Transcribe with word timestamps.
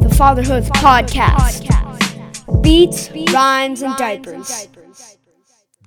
The 0.00 0.14
Fatherhood 0.16 0.64
Podcast. 0.64 1.62
Beats, 2.62 3.10
rhymes, 3.32 3.82
and 3.82 3.96
diapers. 3.96 4.68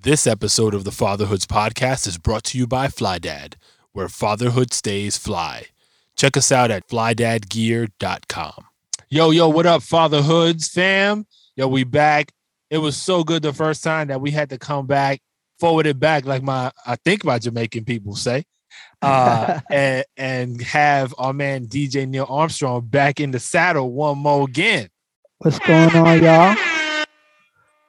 This 0.02 0.26
episode 0.26 0.74
of 0.74 0.84
the 0.84 0.92
Fatherhoods 0.92 1.46
podcast 1.46 2.08
is 2.08 2.18
brought 2.18 2.44
to 2.46 2.58
you 2.58 2.68
by 2.68 2.88
FlyDad, 2.88 3.56
where 3.94 4.08
fatherhood 4.10 4.74
stays 4.74 5.18
fly. 5.18 5.66
Check 6.16 6.38
us 6.38 6.52
out 6.52 6.72
at 6.72 6.88
flydadgear.com. 6.88 8.66
Yo, 9.10 9.32
yo, 9.32 9.50
what 9.50 9.66
up, 9.66 9.84
Fatherhoods 9.84 10.68
fam? 10.68 11.26
Yo, 11.56 11.68
we 11.68 11.84
back. 11.84 12.32
It 12.70 12.78
was 12.80 12.98
so 12.98 13.24
good 13.24 13.42
the 13.42 13.54
first 13.54 13.84
time 13.84 14.08
that 14.08 14.22
we 14.22 14.32
had 14.32 14.50
to 14.50 14.58
come 14.58 14.88
back, 14.88 15.22
forward 15.60 15.88
it 15.88 16.00
back, 16.00 16.26
like 16.26 16.44
my 16.44 16.72
I 16.86 16.96
think 16.96 17.24
my 17.24 17.40
Jamaican 17.40 17.86
people 17.86 18.16
say. 18.16 18.46
Uh 19.02 19.60
and 19.72 20.06
and 20.18 20.62
have 20.62 21.14
our 21.18 21.34
man 21.34 21.68
DJ 21.68 22.08
Neil 22.08 22.26
Armstrong 22.30 22.82
back 22.86 23.20
in 23.20 23.32
the 23.32 23.40
saddle 23.40 23.92
one 23.92 24.18
more 24.18 24.46
again. 24.46 24.90
What's 25.40 25.60
going 25.60 25.96
on, 25.96 26.24
y'all? 26.24 26.56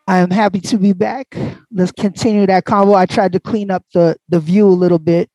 I 0.07 0.19
am 0.19 0.31
happy 0.31 0.61
to 0.61 0.79
be 0.79 0.93
back. 0.95 1.37
Let's 1.71 1.93
continue 1.93 2.47
that 2.47 2.65
convo. 2.65 2.95
I 2.95 3.07
tried 3.07 3.33
to 3.33 3.41
clean 3.41 3.71
up 3.71 3.85
the 3.95 4.17
the 4.29 4.41
view 4.41 4.67
a 4.67 4.71
little 4.71 4.99
bit. 4.99 5.31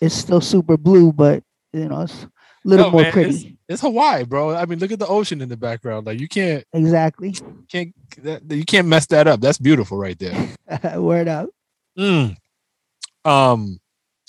It's 0.00 0.14
still 0.14 0.40
super 0.40 0.76
blue, 0.76 1.12
but 1.12 1.42
you 1.72 1.88
know, 1.88 2.02
it's 2.02 2.24
a 2.24 2.28
little 2.64 2.86
No, 2.86 2.92
more 2.92 3.02
man, 3.02 3.12
pretty. 3.12 3.30
It's, 3.30 3.44
it's 3.68 3.80
Hawaii, 3.82 4.24
bro. 4.24 4.54
I 4.54 4.64
mean, 4.66 4.78
look 4.78 4.92
at 4.92 4.98
the 4.98 5.06
ocean 5.06 5.40
in 5.40 5.48
the 5.48 5.56
background. 5.56 6.06
Like 6.06 6.20
you 6.20 6.28
can't 6.28 6.64
Exactly. 6.72 7.34
can't 7.68 7.92
that, 8.22 8.42
you 8.50 8.64
can't 8.64 8.88
mess 8.88 9.06
that 9.06 9.26
up. 9.28 9.40
That's 9.40 9.58
beautiful 9.58 9.98
right 9.98 10.18
there. 10.18 10.48
Word 11.00 11.28
up. 11.28 11.50
Mm. 11.98 12.36
Um, 13.24 13.78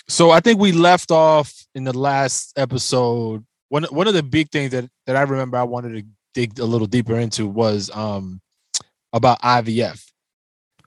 so 0.10 0.32
I 0.32 0.40
think 0.42 0.60
we 0.60 0.72
left 0.74 1.12
off 1.12 1.54
in 1.76 1.84
the 1.86 1.98
last 1.98 2.54
episode. 2.58 3.46
One 3.70 3.84
one 3.86 4.08
of 4.08 4.14
the 4.14 4.24
big 4.24 4.50
things 4.52 4.72
that 4.72 4.90
that 5.06 5.16
I 5.16 5.22
remember 5.22 5.58
I 5.58 5.64
wanted 5.64 5.94
to 5.94 6.04
dig 6.34 6.60
a 6.60 6.66
little 6.66 6.88
deeper 6.88 7.18
into 7.18 7.48
was 7.48 7.90
um 7.94 8.42
about 9.14 9.40
IVF, 9.42 10.04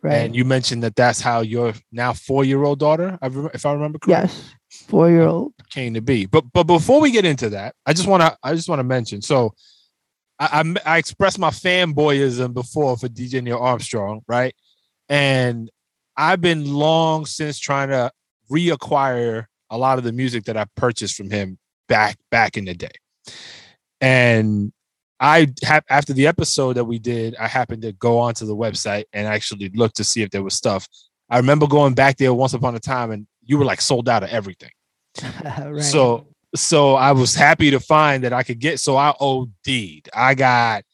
Right. 0.02 0.14
and 0.14 0.34
you 0.36 0.44
mentioned 0.44 0.82
that 0.82 0.94
that's 0.96 1.20
how 1.20 1.40
your 1.40 1.74
now 1.90 2.12
four 2.12 2.44
year 2.44 2.62
old 2.64 2.78
daughter, 2.80 3.18
if 3.54 3.64
I 3.66 3.72
remember 3.72 3.98
correctly, 3.98 4.30
yes. 4.30 4.54
Four 4.88 5.10
year 5.10 5.22
old. 5.22 5.52
came 5.70 5.94
to 5.94 6.00
be. 6.00 6.26
But 6.26 6.44
but 6.52 6.64
before 6.64 7.00
we 7.00 7.10
get 7.10 7.24
into 7.24 7.50
that, 7.50 7.74
I 7.86 7.92
just 7.92 8.08
want 8.08 8.22
to 8.22 8.36
I 8.42 8.54
just 8.54 8.68
want 8.68 8.80
to 8.80 8.84
mention. 8.84 9.22
So 9.22 9.54
I, 10.38 10.62
I 10.86 10.94
I 10.94 10.98
expressed 10.98 11.38
my 11.38 11.50
fanboyism 11.50 12.52
before 12.54 12.96
for 12.96 13.08
DJ 13.08 13.42
Neil 13.42 13.58
Armstrong, 13.58 14.22
right? 14.26 14.54
And 15.08 15.70
I've 16.16 16.40
been 16.40 16.72
long 16.72 17.26
since 17.26 17.58
trying 17.58 17.88
to 17.90 18.10
reacquire 18.52 19.46
a 19.70 19.78
lot 19.78 19.98
of 19.98 20.04
the 20.04 20.12
music 20.12 20.44
that 20.44 20.56
I 20.56 20.66
purchased 20.76 21.16
from 21.16 21.30
him 21.30 21.58
back 21.88 22.16
back 22.30 22.56
in 22.56 22.66
the 22.66 22.74
day. 22.74 22.92
And 24.00 24.72
I 25.18 25.48
have 25.62 25.84
after 25.88 26.12
the 26.12 26.26
episode 26.26 26.74
that 26.74 26.84
we 26.84 26.98
did, 26.98 27.34
I 27.36 27.48
happened 27.48 27.82
to 27.82 27.92
go 27.92 28.18
onto 28.18 28.44
the 28.44 28.56
website 28.56 29.04
and 29.12 29.26
actually 29.26 29.70
look 29.74 29.92
to 29.94 30.04
see 30.04 30.22
if 30.22 30.30
there 30.30 30.42
was 30.42 30.54
stuff. 30.54 30.86
I 31.30 31.38
remember 31.38 31.66
going 31.66 31.94
back 31.94 32.18
there 32.18 32.34
once 32.34 32.52
upon 32.52 32.74
a 32.74 32.80
time 32.80 33.10
and 33.10 33.26
you 33.42 33.56
were 33.56 33.64
like 33.64 33.80
sold 33.80 34.08
out 34.08 34.22
of 34.22 34.30
everything. 34.30 34.70
right. 35.44 35.82
So 35.82 36.26
so 36.54 36.94
I 36.94 37.12
was 37.12 37.34
happy 37.34 37.70
to 37.70 37.80
find 37.80 38.24
that 38.24 38.32
I 38.32 38.42
could 38.42 38.58
get 38.58 38.80
so 38.80 38.96
I 38.96 39.14
OD'd. 39.18 40.10
I 40.14 40.34
got 40.34 40.84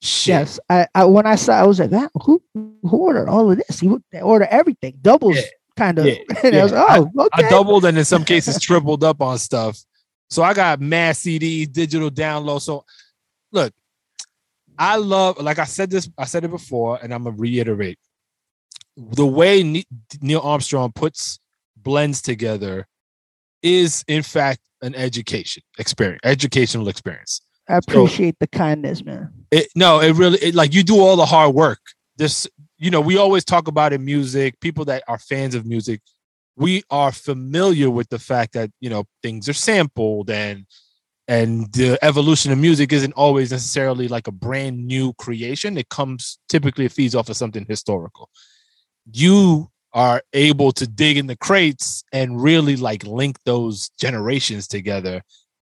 shit. 0.00 0.28
yes. 0.28 0.60
I, 0.68 0.86
I 0.94 1.04
when 1.06 1.26
I 1.26 1.34
saw 1.34 1.54
I 1.54 1.66
was 1.66 1.80
like, 1.80 1.90
"Man, 1.90 2.08
who 2.22 2.42
who 2.54 2.88
ordered 2.90 3.28
all 3.28 3.50
of 3.50 3.56
this? 3.56 3.80
He 3.80 3.88
would 3.88 4.02
order 4.22 4.46
everything. 4.50 4.98
Doubles 5.02 5.36
Yeah. 5.36 5.42
Kind 5.78 5.98
of. 5.98 6.06
Yeah. 6.06 6.16
and 6.44 6.56
I 6.56 6.62
was, 6.62 6.72
Yeah. 6.72 6.86
oh, 7.16 7.24
okay. 7.26 7.46
I 7.46 7.50
doubled 7.50 7.84
and 7.84 7.96
in 7.96 8.04
some 8.04 8.24
cases 8.24 8.60
tripled 8.60 9.04
up 9.04 9.22
on 9.22 9.38
stuff. 9.38 9.78
So 10.30 10.42
I 10.42 10.52
got 10.52 10.80
mass 10.80 11.22
CDs, 11.22 11.72
digital 11.72 12.10
download. 12.10 12.60
So 12.60 12.84
look, 13.52 13.72
I 14.78 14.96
love, 14.96 15.38
like 15.38 15.58
I 15.58 15.64
said 15.64 15.90
this, 15.90 16.08
I 16.18 16.24
said 16.24 16.44
it 16.44 16.50
before, 16.50 16.98
and 17.02 17.12
I'm 17.12 17.24
gonna 17.24 17.36
reiterate 17.36 17.98
the 18.96 19.26
way 19.26 19.84
Neil 20.20 20.40
Armstrong 20.40 20.92
puts 20.92 21.38
blends 21.76 22.20
together 22.20 22.86
is 23.62 24.04
in 24.08 24.22
fact 24.22 24.60
an 24.82 24.94
education 24.94 25.62
experience, 25.78 26.20
educational 26.24 26.88
experience. 26.88 27.40
I 27.68 27.76
appreciate 27.76 28.36
the 28.40 28.46
kindness, 28.46 29.04
man. 29.04 29.32
It, 29.50 29.68
no, 29.74 30.00
it 30.00 30.12
really 30.12 30.38
it, 30.38 30.54
like 30.54 30.74
you 30.74 30.82
do 30.82 31.00
all 31.00 31.16
the 31.16 31.26
hard 31.26 31.54
work. 31.54 31.80
This, 32.16 32.48
you 32.78 32.90
know, 32.90 33.00
we 33.00 33.16
always 33.16 33.44
talk 33.44 33.68
about 33.68 33.92
in 33.92 34.04
music, 34.04 34.58
people 34.60 34.84
that 34.86 35.02
are 35.08 35.18
fans 35.18 35.54
of 35.54 35.66
music, 35.66 36.00
we 36.56 36.82
are 36.90 37.12
familiar 37.12 37.90
with 37.90 38.08
the 38.08 38.18
fact 38.18 38.52
that, 38.54 38.70
you 38.80 38.90
know, 38.90 39.04
things 39.22 39.48
are 39.48 39.54
sampled 39.54 40.30
and 40.30 40.66
and 41.26 41.70
the 41.74 41.98
evolution 42.02 42.52
of 42.52 42.58
music 42.58 42.90
isn't 42.90 43.12
always 43.12 43.50
necessarily 43.52 44.08
like 44.08 44.28
a 44.28 44.32
brand 44.32 44.86
new 44.86 45.12
creation. 45.14 45.76
It 45.76 45.90
comes 45.90 46.38
typically 46.48 46.86
it 46.86 46.92
feeds 46.92 47.14
off 47.14 47.28
of 47.28 47.36
something 47.36 47.66
historical. 47.68 48.30
You 49.12 49.70
are 49.92 50.22
able 50.32 50.72
to 50.72 50.86
dig 50.86 51.18
in 51.18 51.26
the 51.26 51.36
crates 51.36 52.02
and 52.12 52.42
really 52.42 52.76
like 52.76 53.04
link 53.04 53.38
those 53.44 53.90
generations 54.00 54.66
together 54.66 55.22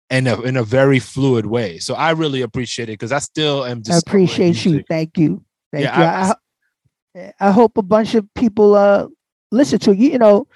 in 0.10 0.28
a 0.28 0.42
in 0.42 0.58
a 0.58 0.64
very 0.64 1.00
fluid 1.00 1.46
way. 1.46 1.80
So 1.80 1.94
I 1.94 2.12
really 2.12 2.42
appreciate 2.42 2.90
it 2.90 2.94
because 2.94 3.12
I 3.12 3.20
still 3.20 3.66
am 3.66 3.80
I 3.80 3.82
just 3.82 4.08
appreciate 4.08 4.66
you. 4.66 4.84
Thank 4.90 5.18
you. 5.18 5.46
Thank 5.72 5.86
Yeah, 5.86 5.98
you. 5.98 6.32
I- 6.32 6.36
I, 7.40 7.52
hope 7.52 7.78
a 7.78 7.84
bunch 7.84 8.16
of 8.16 8.32
people 8.34 8.76
uh 8.76 9.08
listen 9.52 9.80
to 9.80 9.96
you. 9.96 10.12
You 10.12 10.20
know, 10.20 10.48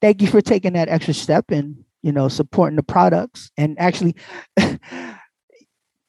thank 0.00 0.20
you 0.20 0.28
for 0.28 0.40
taking 0.40 0.74
that 0.74 0.88
extra 0.88 1.14
step 1.14 1.50
and 1.50 1.84
you 2.02 2.12
know 2.12 2.28
supporting 2.28 2.76
the 2.76 2.82
products 2.82 3.50
and 3.56 3.78
actually. 3.78 4.16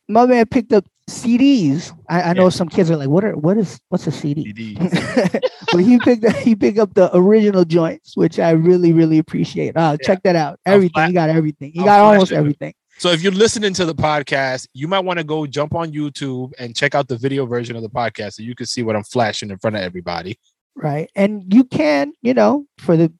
My 0.10 0.26
man 0.26 0.46
picked 0.48 0.74
up 0.74 0.86
CDs. 1.10 1.98
I, 2.10 2.22
I 2.22 2.34
know 2.34 2.50
some 2.50 2.68
kids 2.68 2.92
are 2.92 2.98
like, 2.98 3.08
"What 3.08 3.24
are 3.24 3.38
what 3.38 3.58
is 3.58 3.80
what's 3.88 4.06
a 4.06 4.12
CD?" 4.12 4.76
But 5.72 5.82
he 5.84 5.98
picked 5.98 6.26
up, 6.26 6.36
he 6.36 6.56
picked 6.56 6.78
up 6.78 6.94
the 6.94 7.10
original 7.16 7.66
joints, 7.66 8.16
which 8.16 8.38
I 8.38 8.52
really 8.52 8.94
really 8.94 9.18
appreciate. 9.18 9.76
Uh, 9.76 9.98
check 9.98 10.22
that 10.24 10.36
out. 10.36 10.60
Everything 10.66 11.08
he 11.08 11.14
got 11.14 11.30
everything. 11.30 11.72
He 11.74 11.80
I'll 11.80 11.86
got 11.86 12.00
almost 12.02 12.32
everything. 12.32 12.74
So 12.98 13.10
if 13.10 13.22
you're 13.22 13.32
listening 13.34 13.74
to 13.76 13.86
the 13.86 13.96
podcast, 13.96 14.68
you 14.74 14.88
might 14.88 15.00
want 15.02 15.18
to 15.20 15.26
go 15.26 15.46
jump 15.46 15.76
on 15.76 15.92
YouTube 15.92 16.54
and 16.60 16.76
check 16.76 16.96
out 16.96 17.08
the 17.08 17.18
video 17.18 17.46
version 17.46 17.76
of 17.76 17.82
the 17.82 17.90
podcast 17.90 18.34
so 18.34 18.44
you 18.44 18.56
can 18.56 18.66
see 18.66 18.84
what 18.84 18.96
I'm 18.96 19.04
flashing 19.04 19.50
in 19.50 19.58
front 19.58 19.76
of 19.76 19.82
everybody. 19.82 20.38
right? 20.76 21.10
And 21.16 21.52
you 21.54 21.64
can, 21.66 22.14
you 22.22 22.34
know, 22.34 22.66
for 22.78 22.96
the 22.96 23.12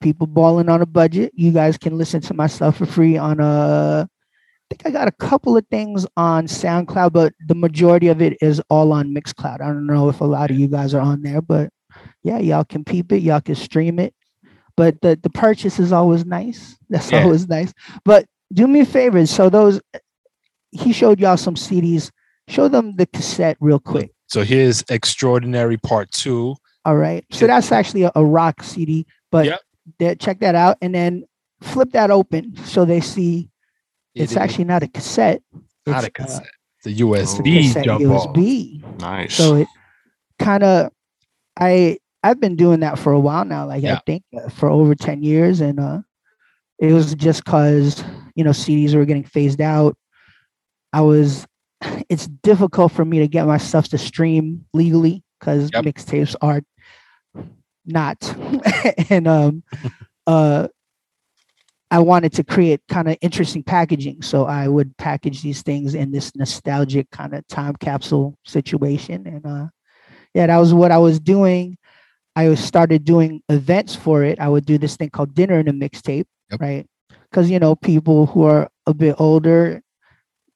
people 0.00 0.26
balling 0.26 0.68
on 0.68 0.80
a 0.82 0.86
budget, 0.86 1.32
you 1.34 1.52
guys 1.52 1.76
can 1.78 1.96
listen 1.98 2.20
to 2.22 2.34
my 2.34 2.46
stuff 2.46 2.78
for 2.78 2.86
free 2.86 3.16
on 3.18 3.40
uh 3.40 4.06
I 4.08 4.74
think 4.76 4.86
I 4.86 4.90
got 4.96 5.08
a 5.08 5.12
couple 5.12 5.56
of 5.56 5.66
things 5.68 6.06
on 6.16 6.46
SoundCloud, 6.46 7.12
but 7.12 7.32
the 7.48 7.56
majority 7.56 8.06
of 8.06 8.22
it 8.22 8.38
is 8.40 8.62
all 8.70 8.92
on 8.92 9.12
Mixcloud. 9.12 9.54
I 9.60 9.66
don't 9.66 9.84
know 9.86 10.08
if 10.08 10.20
a 10.20 10.24
lot 10.24 10.52
of 10.52 10.58
you 10.60 10.68
guys 10.68 10.94
are 10.94 11.00
on 11.00 11.22
there, 11.22 11.42
but 11.42 11.70
yeah, 12.22 12.38
y'all 12.38 12.64
can 12.64 12.84
peep 12.84 13.10
it, 13.10 13.18
y'all 13.18 13.40
can 13.40 13.56
stream 13.56 13.98
it. 13.98 14.14
But 14.76 15.00
the 15.02 15.18
the 15.22 15.30
purchase 15.30 15.78
is 15.80 15.90
always 15.92 16.24
nice. 16.24 16.76
That's 16.88 17.10
Yeah. 17.10 17.22
always 17.24 17.48
nice. 17.48 17.72
But 18.04 18.26
do 18.52 18.66
me 18.66 18.80
a 18.80 18.84
favor. 18.84 19.24
So 19.26 19.48
those 19.50 19.80
he 20.72 20.92
showed 20.92 21.18
y'all 21.20 21.36
some 21.36 21.54
CDs. 21.54 22.10
Show 22.48 22.68
them 22.68 22.96
the 22.96 23.06
cassette 23.06 23.56
real 23.60 23.78
quick. 23.78 24.12
So 24.26 24.42
here's 24.42 24.82
Extraordinary 24.88 25.76
Part 25.76 26.10
Two. 26.12 26.56
All 26.84 26.96
right. 26.96 27.24
So 27.30 27.46
that's 27.46 27.70
actually 27.72 28.02
a, 28.04 28.12
a 28.14 28.24
rock 28.24 28.62
CD, 28.62 29.06
but 29.30 29.46
Yep. 29.46 29.60
that- 29.98 30.20
check 30.20 30.40
that 30.40 30.54
out 30.54 30.78
and 30.80 30.94
then 30.94 31.24
flip 31.60 31.92
that 31.92 32.10
open 32.10 32.56
so 32.64 32.84
they 32.84 33.00
see 33.00 33.50
it's 34.14 34.32
It 34.32 34.34
is 34.34 34.36
actually 34.38 34.64
not 34.64 34.82
a 34.82 34.88
cassette. 34.88 35.42
not 35.86 36.04
it's, 36.04 36.18
a 36.18 36.22
uh, 36.22 36.26
cassette. 36.26 36.46
the 36.84 36.96
USB 37.00 37.62
cassette 37.66 37.84
jump 37.84 38.04
off. 38.06 38.34
USB. 38.34 39.00
Nice. 39.00 39.34
So 39.34 39.56
it 39.56 39.68
kind 40.38 40.62
of 40.62 40.90
I 41.58 41.98
I've 42.22 42.40
been 42.40 42.56
doing 42.56 42.80
that 42.80 42.98
for 42.98 43.12
a 43.12 43.20
while 43.20 43.44
now. 43.44 43.66
Like 43.66 43.82
Yeah. 43.82 43.96
I 43.96 44.00
think 44.06 44.22
uh, 44.36 44.48
for 44.48 44.68
over 44.70 44.94
10 44.94 45.22
years 45.22 45.60
and 45.60 45.78
uh 45.78 46.00
it 46.80 46.92
was 46.92 47.14
just 47.14 47.44
cuz 47.44 48.02
you 48.34 48.44
know 48.44 48.50
CDs 48.50 48.94
were 48.94 49.04
getting 49.04 49.24
phased 49.24 49.60
out. 49.60 49.96
I 50.92 51.02
was 51.02 51.46
it's 52.08 52.26
difficult 52.26 52.92
for 52.92 53.04
me 53.04 53.18
to 53.20 53.28
get 53.28 53.46
my 53.46 53.58
stuff 53.58 53.88
to 53.88 53.98
stream 53.98 54.66
legally 54.74 55.22
cuz 55.40 55.70
Yep. 55.72 55.84
mixtapes 55.84 56.34
are 56.40 56.62
not 57.86 58.16
and 59.10 59.26
um 59.28 59.62
uh 60.26 60.68
I 61.92 61.98
wanted 61.98 62.32
to 62.34 62.44
create 62.44 62.80
kind 62.88 63.08
of 63.08 63.16
interesting 63.20 63.64
packaging. 63.64 64.22
So 64.22 64.44
I 64.46 64.68
would 64.68 64.96
package 64.96 65.42
these 65.42 65.62
things 65.62 65.94
in 65.96 66.12
this 66.12 66.36
nostalgic 66.36 67.10
kind 67.10 67.34
of 67.34 67.44
time 67.48 67.74
capsule 67.76 68.38
situation. 68.46 69.26
And 69.26 69.44
uh, 69.44 69.66
yeah, 70.32 70.46
that 70.46 70.58
was 70.58 70.72
what 70.72 70.92
I 70.92 70.98
was 70.98 71.18
doing. 71.18 71.76
I 72.36 72.54
started 72.54 73.04
doing 73.04 73.42
events 73.48 73.96
for 73.96 74.22
it. 74.22 74.38
I 74.38 74.48
would 74.48 74.66
do 74.66 74.78
this 74.78 74.96
thing 74.96 75.10
called 75.10 75.34
dinner 75.34 75.58
in 75.58 75.66
a 75.66 75.72
mixtape, 75.72 76.26
Yep. 76.50 76.60
right? 76.60 76.86
Because 77.30 77.50
you 77.50 77.58
know, 77.58 77.74
people 77.74 78.26
who 78.26 78.44
are 78.44 78.68
a 78.86 78.94
bit 78.94 79.16
older, 79.18 79.82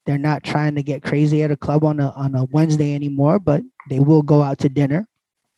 they're 0.07 0.19
not 0.19 0.43
trying 0.43 0.75
to 0.75 0.83
get 0.83 1.03
crazy 1.03 1.43
at 1.43 1.51
a 1.51 1.57
club 1.57 1.85
on 1.85 2.01
a 2.01 2.11
on 2.11 2.35
a 2.35 2.45
Wednesday 2.45 2.95
anymore, 2.95 3.39
but 3.39 3.63
they 3.89 4.01
will 4.01 4.23
go 4.23 4.43
out 4.43 4.59
to 4.59 4.69
dinner. 4.69 5.07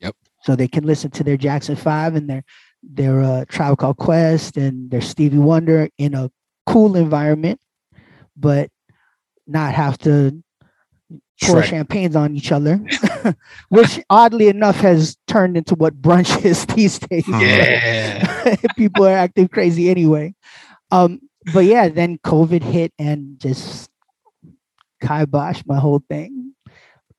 Yep. 0.00 0.14
So 0.42 0.56
they 0.56 0.68
can 0.68 0.84
listen 0.84 1.10
to 1.12 1.24
their 1.24 1.36
Jackson 1.36 1.76
Five 1.76 2.14
and 2.14 2.28
their 2.28 2.44
their 2.82 3.22
uh, 3.22 3.44
Tribe 3.48 3.78
Called 3.78 3.96
Quest 3.96 4.56
and 4.56 4.90
their 4.90 5.00
Stevie 5.00 5.38
Wonder 5.38 5.88
in 5.98 6.14
a 6.14 6.30
cool 6.66 6.96
environment, 6.96 7.60
but 8.36 8.70
not 9.46 9.72
have 9.74 9.98
to 9.98 10.42
pour 11.42 11.62
Shrek. 11.62 11.64
champagnes 11.64 12.16
on 12.16 12.34
each 12.36 12.50
other, 12.52 12.80
which 13.68 14.00
oddly 14.10 14.48
enough 14.48 14.76
has 14.76 15.16
turned 15.26 15.56
into 15.56 15.74
what 15.74 16.00
brunch 16.00 16.44
is 16.44 16.64
these 16.66 16.98
days. 16.98 17.24
Yeah. 17.28 18.56
People 18.76 19.06
are 19.06 19.16
acting 19.16 19.48
crazy 19.48 19.90
anyway. 19.90 20.34
Um, 20.90 21.20
but 21.52 21.64
yeah, 21.64 21.88
then 21.88 22.18
COVID 22.18 22.62
hit 22.62 22.92
and 22.98 23.38
just 23.38 23.90
kibosh 25.02 25.62
my 25.66 25.78
whole 25.78 26.02
thing, 26.08 26.52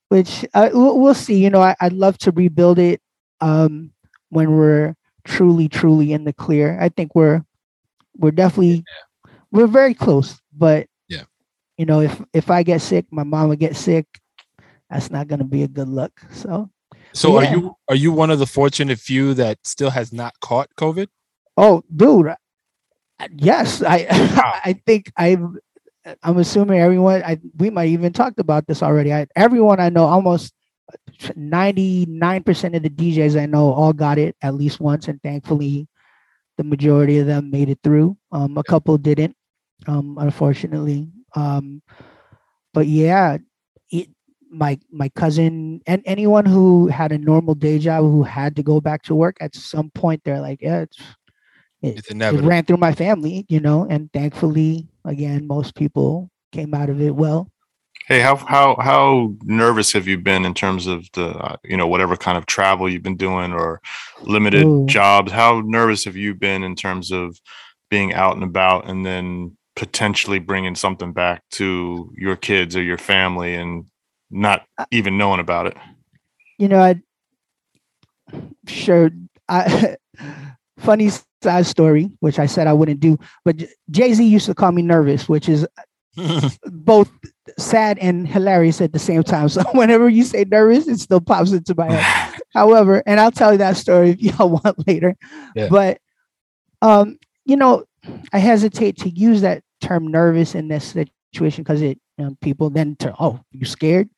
which 0.10 0.46
uh, 0.54 0.70
we'll, 0.74 1.00
we'll 1.00 1.14
see. 1.14 1.42
You 1.44 1.50
know, 1.50 1.62
I, 1.62 1.76
I'd 1.80 1.94
love 1.94 2.18
to 2.20 2.32
rebuild 2.32 2.80
it 2.80 3.02
um, 3.42 3.92
when 4.30 4.52
we're 4.58 4.96
truly, 5.26 5.70
truly 5.70 6.12
in 6.14 6.24
the 6.24 6.34
clear. 6.34 6.78
I 6.82 6.90
think 6.90 7.14
we're 7.16 7.44
we're 8.18 8.32
definitely 8.32 8.84
we're 9.52 9.68
very 9.68 9.94
close, 9.94 10.40
but 10.58 10.80
Yeah. 10.82 10.86
You 11.78 11.86
know, 11.86 12.02
if 12.02 12.22
if 12.34 12.50
I 12.50 12.64
get 12.64 12.82
sick, 12.82 13.06
my 13.12 13.24
mom 13.24 13.50
would 13.50 13.60
get 13.60 13.76
sick. 13.76 14.06
That's 14.90 15.12
not 15.12 15.28
going 15.28 15.40
to 15.40 15.46
be 15.46 15.64
a 15.64 15.68
good 15.68 15.90
look. 15.90 16.14
So, 16.32 16.70
So 17.14 17.34
Yeah. 17.34 17.40
are 17.40 17.56
you 17.56 17.76
are 17.90 17.96
you 17.96 18.12
one 18.12 18.32
of 18.32 18.40
the 18.40 18.46
fortunate 18.48 19.00
few 19.00 19.34
that 19.36 19.60
still 19.66 19.92
has 19.92 20.12
not 20.14 20.40
caught 20.42 20.70
COVID? 20.78 21.08
oh, 21.58 21.84
dude, 21.96 22.34
yes, 23.38 23.82
I 23.84 24.06
Wow. 24.10 24.60
I 24.66 24.74
think 24.86 25.12
I 25.18 25.38
I'm 26.24 26.38
assuming 26.38 26.80
everyone. 26.80 27.24
I 27.24 27.40
we 27.58 27.70
might 27.70 27.90
even 27.90 28.14
talked 28.14 28.40
about 28.40 28.68
this 28.68 28.82
already. 28.82 29.14
I, 29.14 29.28
everyone 29.36 29.80
I 29.80 29.90
know, 29.90 30.06
almost 30.06 30.54
99 31.36 32.44
percent 32.44 32.76
of 32.76 32.84
the 32.84 32.90
DJs 32.90 33.40
I 33.40 33.46
know, 33.46 33.74
all 33.74 33.94
got 33.94 34.18
it 34.18 34.36
at 34.42 34.56
least 34.56 34.80
once, 34.80 35.08
and 35.08 35.22
thankfully, 35.22 35.88
the 36.58 36.64
majority 36.64 37.20
of 37.20 37.28
them 37.28 37.52
made 37.52 37.70
it 37.70 37.80
through. 37.84 38.18
Um, 38.32 38.58
a 38.58 38.64
couple 38.64 38.98
didn't, 38.98 39.36
um, 39.88 40.18
unfortunately. 40.20 41.10
Um, 41.36 41.82
but 42.74 42.88
yeah, 42.88 43.38
it, 43.92 44.10
my 44.50 44.80
my 44.92 45.10
cousin 45.10 45.82
and 45.88 46.02
anyone 46.06 46.46
who 46.46 46.88
had 46.88 47.12
a 47.12 47.18
normal 47.18 47.56
day 47.56 47.80
job 47.80 48.04
who 48.04 48.24
had 48.24 48.56
to 48.56 48.64
go 48.64 48.80
back 48.82 49.04
to 49.04 49.16
work 49.16 49.38
at 49.42 49.56
some 49.56 49.90
point, 49.92 50.22
they're 50.24 50.42
like, 50.42 50.62
yeah, 50.62 50.82
it's 50.82 50.98
It's 51.84 52.10
it 52.10 52.42
ran 52.42 52.66
through 52.66 52.78
my 52.78 52.94
family, 52.94 53.46
you 53.50 53.60
know, 53.60 53.86
and 53.88 54.12
thankfully, 54.12 54.88
again, 55.06 55.46
most 55.46 55.76
people 55.76 56.32
came 56.52 56.74
out 56.74 56.90
of 56.90 57.00
it 57.02 57.16
well. 57.16 57.52
Hey, 58.08 58.20
how 58.20 58.36
how 58.36 58.76
how 58.80 59.36
nervous 59.44 59.94
have 59.94 60.08
you 60.08 60.18
been 60.18 60.46
in 60.46 60.54
terms 60.54 60.88
of 60.88 61.08
the 61.14 61.28
uh, 61.28 61.58
you 61.64 61.78
know 61.78 61.88
whatever 61.88 62.18
kind 62.18 62.38
of 62.38 62.46
travel 62.46 62.90
you've 62.90 63.04
been 63.04 63.18
doing 63.18 63.54
or 63.54 63.80
limited 64.24 64.66
Ooh. 64.66 64.86
jobs? 64.88 65.32
How 65.32 65.62
nervous 65.66 66.06
have 66.06 66.16
you 66.16 66.34
been 66.34 66.64
in 66.64 66.76
terms 66.76 67.12
of 67.12 67.40
being 67.90 68.14
out 68.14 68.36
and 68.36 68.44
about 68.44 68.90
and 68.90 69.06
then 69.06 69.56
potentially 69.78 70.40
bringing 70.40 70.74
something 70.74 71.14
back 71.14 71.44
to 71.52 72.12
your 72.18 72.36
kids 72.36 72.76
or 72.76 72.82
your 72.82 72.98
family 72.98 73.54
and 73.54 73.86
not 74.32 74.66
even 74.92 75.18
knowing 75.20 75.40
about 75.40 75.68
it? 75.68 75.78
You 76.58 76.68
know, 76.68 76.82
I 76.82 77.00
sure 78.68 79.12
I 79.48 79.96
funny 80.80 81.12
side 81.44 81.68
story, 81.68 82.12
which 82.20 82.40
I 82.40 82.48
said 82.48 82.66
I 82.66 82.74
wouldn't 82.74 83.00
do, 83.00 83.20
but 83.46 83.58
Jay 83.92 84.14
Z 84.14 84.26
used 84.26 84.48
to 84.48 84.56
call 84.56 84.72
me 84.72 84.82
nervous, 84.82 85.30
which 85.30 85.48
is 85.48 85.68
both 86.66 87.12
sad 87.60 88.00
and 88.00 88.28
hilarious 88.28 88.82
at 88.82 88.94
the 88.94 89.00
same 89.00 89.22
time. 89.22 89.48
So 89.50 89.62
whenever 89.74 90.10
you 90.10 90.24
say 90.24 90.44
nervous, 90.44 90.88
it 90.88 91.00
still 91.00 91.22
pops 91.22 91.52
into 91.52 91.76
my 91.78 91.92
head. 91.92 92.42
However, 92.56 93.04
and 93.06 93.20
I'll 93.20 93.32
tell 93.32 93.52
you 93.52 93.60
that 93.60 93.78
story 93.78 94.10
if 94.10 94.22
y'all 94.22 94.50
want 94.50 94.88
later. 94.88 95.16
Yeah. 95.56 95.68
But 95.70 96.00
um, 96.82 97.20
you 97.46 97.56
know, 97.56 97.86
I 98.34 98.40
hesitate 98.40 98.98
to 99.00 99.10
use 99.10 99.42
that 99.42 99.64
term 99.82 100.08
nervous 100.08 100.56
in 100.56 100.68
this 100.68 100.86
situation 100.86 101.64
because 101.64 101.82
it 101.82 102.00
you 102.18 102.26
know, 102.26 102.38
people 102.42 102.70
then 102.70 102.96
turn, 102.96 103.14
oh, 103.20 103.40
you 103.52 103.66
scared? 103.66 104.10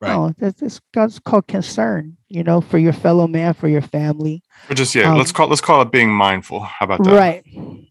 Right. 0.00 0.12
No, 0.12 0.32
that's, 0.38 0.60
that's 0.60 0.80
that's 0.94 1.18
called 1.18 1.48
concern, 1.48 2.16
you 2.28 2.44
know, 2.44 2.60
for 2.60 2.78
your 2.78 2.92
fellow 2.92 3.26
man, 3.26 3.52
for 3.52 3.66
your 3.66 3.82
family. 3.82 4.44
Or 4.70 4.74
just 4.74 4.94
yeah, 4.94 5.12
let's 5.12 5.30
Um, 5.30 5.34
call 5.34 5.48
let's 5.48 5.60
call 5.60 5.82
it 5.82 5.90
being 5.90 6.10
mindful. 6.10 6.60
How 6.60 6.84
about 6.84 7.02
that? 7.02 7.12
Right. 7.12 7.44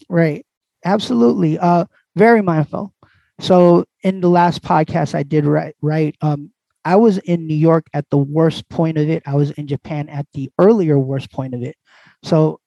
Right. 0.08 0.46
Absolutely. 0.86 1.60
Uh 1.60 1.84
very 2.16 2.42
mindful. 2.42 2.94
So 3.42 3.84
in 4.04 4.22
the 4.22 4.30
last 4.30 4.62
podcast 4.62 5.16
I 5.16 5.24
did 5.24 5.44
right 5.46 5.76
right 5.82 6.16
um 6.22 6.52
I 6.86 6.96
was 6.96 7.18
in 7.18 7.46
New 7.46 7.56
York 7.58 7.88
at 7.94 8.10
the 8.10 8.18
worst 8.18 8.70
point 8.70 8.98
of 8.98 9.10
it. 9.10 9.22
I 9.26 9.36
was 9.36 9.52
in 9.52 9.68
Japan 9.68 10.08
at 10.08 10.26
the 10.34 10.50
earlier 10.58 10.98
worst 10.98 11.30
point 11.30 11.54
of 11.54 11.62
it. 11.62 11.76
So 12.24 12.62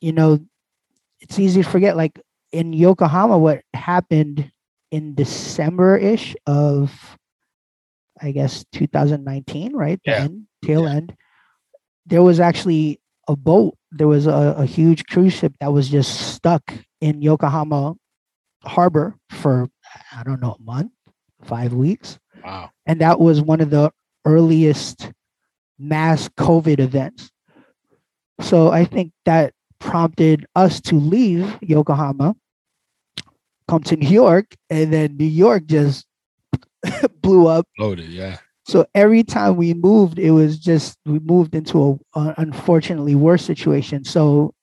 you 0.00 0.12
know 0.12 0.38
it's 1.18 1.40
easy 1.40 1.64
to 1.64 1.68
forget 1.68 1.96
like 1.96 2.20
in 2.52 2.72
Yokohama 2.72 3.38
what 3.38 3.62
happened 3.74 4.50
in 4.90 5.14
December-ish 5.14 6.34
of 6.46 7.16
I 8.22 8.32
guess 8.32 8.64
2019, 8.72 9.74
right? 9.74 9.98
The 10.04 10.10
Yeah. 10.10 10.24
end, 10.24 10.46
tail 10.62 10.82
Yeah. 10.84 10.94
end. 10.96 11.16
There 12.06 12.22
was 12.22 12.38
actually 12.38 13.00
a 13.28 13.34
boat. 13.36 13.76
There 13.92 14.08
was 14.08 14.26
a, 14.26 14.54
a 14.58 14.66
huge 14.66 15.06
cruise 15.06 15.32
ship 15.32 15.54
that 15.60 15.72
was 15.72 15.88
just 15.88 16.34
stuck 16.34 16.62
in 17.00 17.22
Yokohama 17.22 17.94
harbor 18.64 19.14
for 19.30 19.68
I 20.12 20.22
don't 20.22 20.40
know 20.40 20.56
a 20.58 20.62
month, 20.62 20.92
five 21.42 21.72
weeks, 21.72 22.18
wow. 22.44 22.70
and 22.86 23.00
that 23.00 23.18
was 23.18 23.40
one 23.40 23.60
of 23.60 23.70
the 23.70 23.90
earliest 24.26 25.10
mass 25.78 26.28
COVID 26.36 26.78
events. 26.78 27.30
So 28.40 28.70
I 28.70 28.84
think 28.84 29.12
that 29.24 29.54
prompted 29.78 30.46
us 30.54 30.80
to 30.82 30.96
leave 30.96 31.56
Yokohama, 31.62 32.36
come 33.70 33.82
to 33.84 33.96
New 33.96 34.08
York, 34.08 34.56
and 34.68 34.92
then 34.92 35.16
New 35.16 35.24
York 35.24 35.66
just 35.66 36.04
blew 37.22 37.46
up 37.46 37.66
Loaded. 37.78 38.10
Yeah. 38.10 38.38
so 38.64 38.84
every 38.96 39.22
time 39.22 39.56
we 39.56 39.74
moved, 39.74 40.18
it 40.18 40.32
was 40.32 40.58
just 40.58 40.98
we 41.06 41.20
moved 41.20 41.54
into 41.54 42.00
a, 42.14 42.18
a 42.18 42.34
unfortunately 42.38 43.14
worse 43.14 43.44
situation. 43.44 44.04
So 44.04 44.54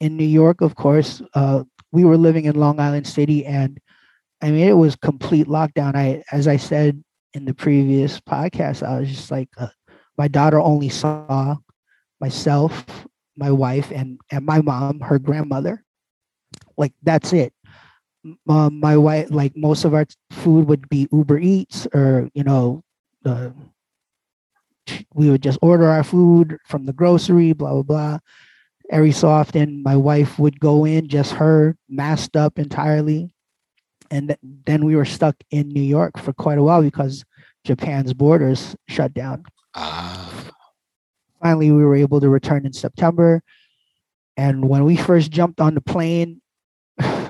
in 0.00 0.16
New 0.16 0.26
York, 0.26 0.62
of 0.62 0.74
course, 0.74 1.22
uh, 1.34 1.62
we 1.92 2.04
were 2.04 2.16
living 2.16 2.46
in 2.46 2.56
Long 2.56 2.80
Island 2.80 3.06
City, 3.06 3.46
and 3.46 3.78
I 4.42 4.50
mean 4.50 4.66
it 4.66 4.76
was 4.76 4.96
complete 4.96 5.46
lockdown. 5.46 5.94
I, 5.94 6.24
as 6.32 6.48
I 6.48 6.56
said 6.56 7.02
in 7.34 7.44
the 7.44 7.54
previous 7.54 8.18
podcast, 8.18 8.82
I 8.82 8.98
was 8.98 9.10
just 9.10 9.30
like, 9.30 9.48
uh, 9.58 9.68
my 10.18 10.26
daughter 10.26 10.60
only 10.60 10.88
saw 10.88 11.56
myself, 12.20 12.84
my 13.36 13.52
wife, 13.52 13.92
and 13.92 14.18
and 14.32 14.44
my 14.44 14.60
mom, 14.60 14.98
her 15.00 15.20
grandmother. 15.20 15.84
Like 16.76 16.94
that's 17.04 17.32
it. 17.32 17.52
Um, 18.48 18.80
my 18.80 18.96
wife, 18.96 19.28
like 19.30 19.56
most 19.56 19.84
of 19.84 19.94
our 19.94 20.06
food 20.30 20.68
would 20.68 20.88
be 20.88 21.08
Uber 21.10 21.38
Eats 21.38 21.86
or 21.94 22.28
you 22.34 22.44
know 22.44 22.82
the 23.22 23.54
we 25.14 25.30
would 25.30 25.42
just 25.42 25.58
order 25.62 25.88
our 25.88 26.02
food 26.04 26.58
from 26.66 26.86
the 26.86 26.92
grocery, 26.92 27.52
blah 27.52 27.72
blah 27.72 27.82
blah. 27.82 28.18
Every 28.90 29.12
so 29.12 29.28
often, 29.28 29.82
my 29.82 29.96
wife 29.96 30.38
would 30.38 30.58
go 30.58 30.84
in, 30.84 31.08
just 31.08 31.32
her, 31.34 31.76
masked 31.88 32.36
up 32.36 32.58
entirely, 32.58 33.30
and 34.10 34.28
th- 34.28 34.40
then 34.42 34.84
we 34.84 34.96
were 34.96 35.04
stuck 35.04 35.36
in 35.50 35.68
New 35.68 35.82
York 35.82 36.18
for 36.18 36.32
quite 36.32 36.58
a 36.58 36.62
while 36.62 36.82
because 36.82 37.24
Japan's 37.64 38.12
borders 38.12 38.74
shut 38.88 39.14
down. 39.14 39.44
Ah. 39.74 40.50
Finally, 41.40 41.70
we 41.70 41.84
were 41.84 41.94
able 41.94 42.20
to 42.20 42.28
return 42.28 42.66
in 42.66 42.72
September, 42.72 43.42
and 44.36 44.68
when 44.68 44.84
we 44.84 44.96
first 44.96 45.30
jumped 45.30 45.60
on 45.60 45.74
the 45.74 45.80
plane, 45.80 46.39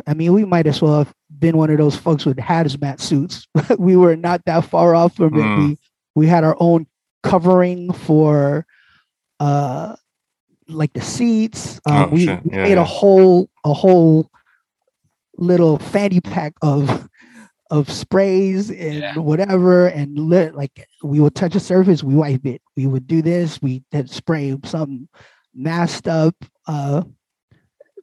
I 0.07 0.14
mean, 0.14 0.33
we 0.33 0.45
might 0.45 0.66
as 0.66 0.80
well 0.83 0.99
have 0.99 1.12
been 1.38 1.57
one 1.57 1.71
of 1.71 1.78
those 1.78 1.97
folks 1.97 2.25
with 2.26 2.37
hazmat 2.38 3.00
suits. 3.00 3.47
we 3.78 3.97
were 3.97 4.16
not 4.16 4.45
that 4.47 4.64
far 4.64 4.95
off 4.95 5.16
from 5.16 5.35
it. 5.35 5.42
Mm. 5.42 5.69
We 5.69 5.78
we 6.14 6.26
had 6.26 6.45
our 6.45 6.57
own 6.61 6.87
covering 7.23 7.92
for 7.92 8.66
uh 9.38 9.95
like 10.69 10.92
the 10.92 11.00
seats. 11.00 11.80
Uh, 11.87 12.07
Oh, 12.07 12.14
we, 12.14 12.26
shit. 12.26 12.45
we 12.45 12.50
Yeah, 12.57 12.62
made 12.62 12.73
yeah. 12.75 12.80
a 12.83 12.85
whole 12.85 13.49
a 13.64 13.73
whole 13.73 14.30
little 15.37 15.78
fanny 15.78 16.21
pack 16.21 16.52
of 16.62 17.09
of 17.71 17.90
sprays 17.90 18.69
and 18.71 18.95
Yeah. 18.95 19.16
whatever 19.19 19.87
and 19.87 20.19
lit 20.19 20.54
like 20.57 20.87
we 21.04 21.21
would 21.21 21.35
touch 21.37 21.54
a 21.54 21.61
surface 21.61 22.02
we 22.02 22.14
wipe 22.16 22.45
it 22.45 22.61
we 22.76 22.87
would 22.87 23.07
do 23.07 23.23
this 23.23 23.62
we 23.62 23.83
did 23.92 24.11
spray 24.11 24.57
some 24.64 25.09
masked 25.54 26.09
up 26.09 26.35
uh 26.66 27.02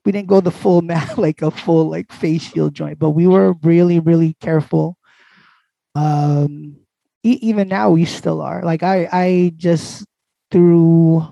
we 0.08 0.14
didn't 0.14 0.30
go 0.30 0.40
the 0.40 0.52
full 0.52 0.82
mat 0.82 1.18
like 1.18 1.42
a 1.42 1.52
full 1.52 1.90
like 1.90 2.10
face 2.14 2.44
shield 2.44 2.74
joint, 2.74 2.98
but 2.98 3.10
we 3.10 3.28
were 3.28 3.52
really 3.62 4.00
really 4.00 4.38
careful. 4.40 4.98
Um, 5.96 6.78
e- 7.24 7.40
even 7.42 7.68
now 7.68 7.90
we 7.90 8.06
still 8.06 8.42
are. 8.42 8.64
Like 8.64 8.84
I 8.84 9.10
I 9.12 9.54
just 9.58 10.06
through 10.50 11.28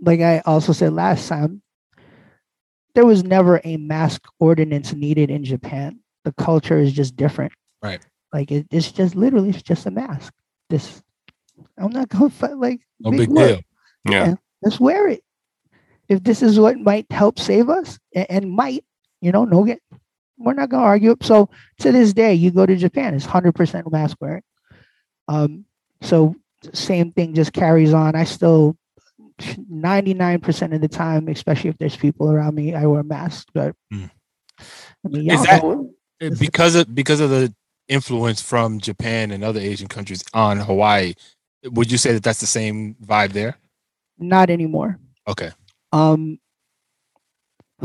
like 0.00 0.20
I 0.20 0.40
also 0.44 0.72
said 0.72 0.92
last 0.92 1.28
time, 1.28 1.62
there 2.96 3.06
was 3.06 3.22
never 3.22 3.60
a 3.62 3.76
mask 3.76 4.26
ordinance 4.40 4.92
needed 4.92 5.30
in 5.30 5.44
Japan. 5.44 6.00
The 6.24 6.32
culture 6.32 6.78
is 6.80 6.92
just 6.92 7.14
different. 7.14 7.52
Right. 7.84 8.04
Like 8.32 8.50
it, 8.50 8.66
it's 8.72 8.90
just 8.90 9.14
literally 9.14 9.50
it's 9.50 9.62
just 9.62 9.86
a 9.86 9.92
mask. 9.92 10.32
This 10.70 11.00
I'm 11.78 11.92
not 11.92 12.08
gonna 12.08 12.30
fight 12.30 12.56
like 12.56 12.80
No 12.98 13.12
big 13.12 13.28
whoop. 13.28 13.46
deal. 13.46 13.60
Yeah. 14.10 14.34
Let's 14.60 14.80
wear 14.80 15.06
it. 15.06 15.23
If 16.14 16.22
this 16.22 16.42
is 16.42 16.58
what 16.60 16.78
might 16.78 17.10
help 17.10 17.38
save 17.38 17.68
us, 17.68 17.98
and, 18.14 18.26
and 18.30 18.50
might, 18.50 18.84
you 19.20 19.32
know, 19.32 19.44
no 19.44 19.64
get, 19.64 19.80
we're 20.38 20.54
not 20.54 20.68
gonna 20.68 20.84
argue. 20.84 21.16
So 21.22 21.48
to 21.80 21.92
this 21.92 22.12
day, 22.12 22.34
you 22.34 22.50
go 22.50 22.66
to 22.66 22.76
Japan, 22.76 23.14
it's 23.14 23.24
hundred 23.26 23.54
percent 23.54 23.90
mask 23.90 24.16
wearing. 24.20 24.42
Um, 25.28 25.64
so 26.02 26.36
same 26.72 27.12
thing 27.12 27.34
just 27.34 27.52
carries 27.52 27.92
on. 27.92 28.14
I 28.14 28.24
still, 28.24 28.76
ninety 29.68 30.14
nine 30.14 30.40
percent 30.40 30.72
of 30.74 30.80
the 30.80 30.88
time, 30.88 31.28
especially 31.28 31.70
if 31.70 31.78
there's 31.78 31.96
people 31.96 32.30
around 32.30 32.54
me, 32.54 32.74
I 32.74 32.86
wear 32.86 33.00
a 33.00 33.04
mask. 33.04 33.48
But 33.52 33.74
Mm. 33.92 34.10
I 35.04 35.08
mean, 35.08 35.30
Is 35.30 35.42
that- 35.44 35.62
know- 35.62 35.90
because 36.38 36.74
of 36.76 36.94
because 36.94 37.20
of 37.20 37.30
the 37.30 37.52
influence 37.88 38.40
from 38.40 38.78
Japan 38.80 39.30
and 39.32 39.42
other 39.42 39.60
Asian 39.60 39.88
countries 39.88 40.22
on 40.32 40.58
Hawaii, 40.58 41.14
would 41.64 41.90
you 41.90 41.98
say 41.98 42.12
that 42.12 42.22
that's 42.22 42.40
the 42.40 42.46
same 42.46 42.94
vibe 43.04 43.32
there? 43.32 43.56
not 44.16 44.48
anymore. 44.48 44.96
Okay. 45.26 45.50
Um, 45.94 46.38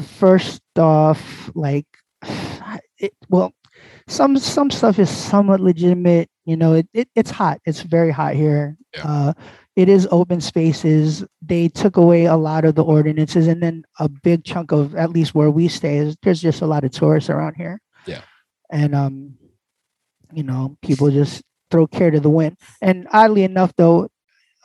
first 0.02 0.62
off, 0.78 1.52
like, 1.56 1.86
it, 2.98 3.14
well, 3.30 3.54
some 4.08 4.38
some 4.38 4.72
stuff 4.72 5.00
is 5.00 5.10
somewhat 5.10 5.60
legitimate. 5.60 6.30
You 6.46 6.58
know, 6.58 6.74
it, 6.74 6.88
it 6.94 7.10
it's 7.16 7.32
hot. 7.32 7.60
It's 7.66 7.82
very 7.82 8.12
hot 8.12 8.34
here. 8.34 8.76
Yeah. 8.96 9.04
Uh, 9.06 9.34
it 9.76 9.88
is 9.88 10.08
open 10.12 10.42
spaces. 10.42 11.24
They 11.42 11.70
took 11.70 11.96
away 11.98 12.26
a 12.26 12.36
lot 12.36 12.66
of 12.66 12.76
the 12.76 12.84
ordinances, 12.84 13.48
and 13.48 13.62
then 13.62 13.84
a 14.00 14.10
big 14.10 14.44
chunk 14.44 14.72
of 14.72 14.96
at 14.96 15.12
least 15.12 15.36
where 15.36 15.52
we 15.52 15.68
stay 15.68 15.98
is 15.98 16.18
there's 16.24 16.42
just 16.42 16.62
a 16.62 16.68
lot 16.68 16.84
of 16.84 16.92
tourists 16.92 17.30
around 17.30 17.56
here. 17.56 17.80
Yeah. 18.06 18.22
and 18.72 18.96
um, 18.96 19.36
you 20.34 20.44
know, 20.44 20.78
people 20.82 21.10
just 21.12 21.44
throw 21.72 21.88
care 21.88 22.12
to 22.12 22.20
the 22.20 22.30
wind. 22.30 22.58
And 22.82 23.08
oddly 23.12 23.44
enough, 23.44 23.74
though, 23.78 24.10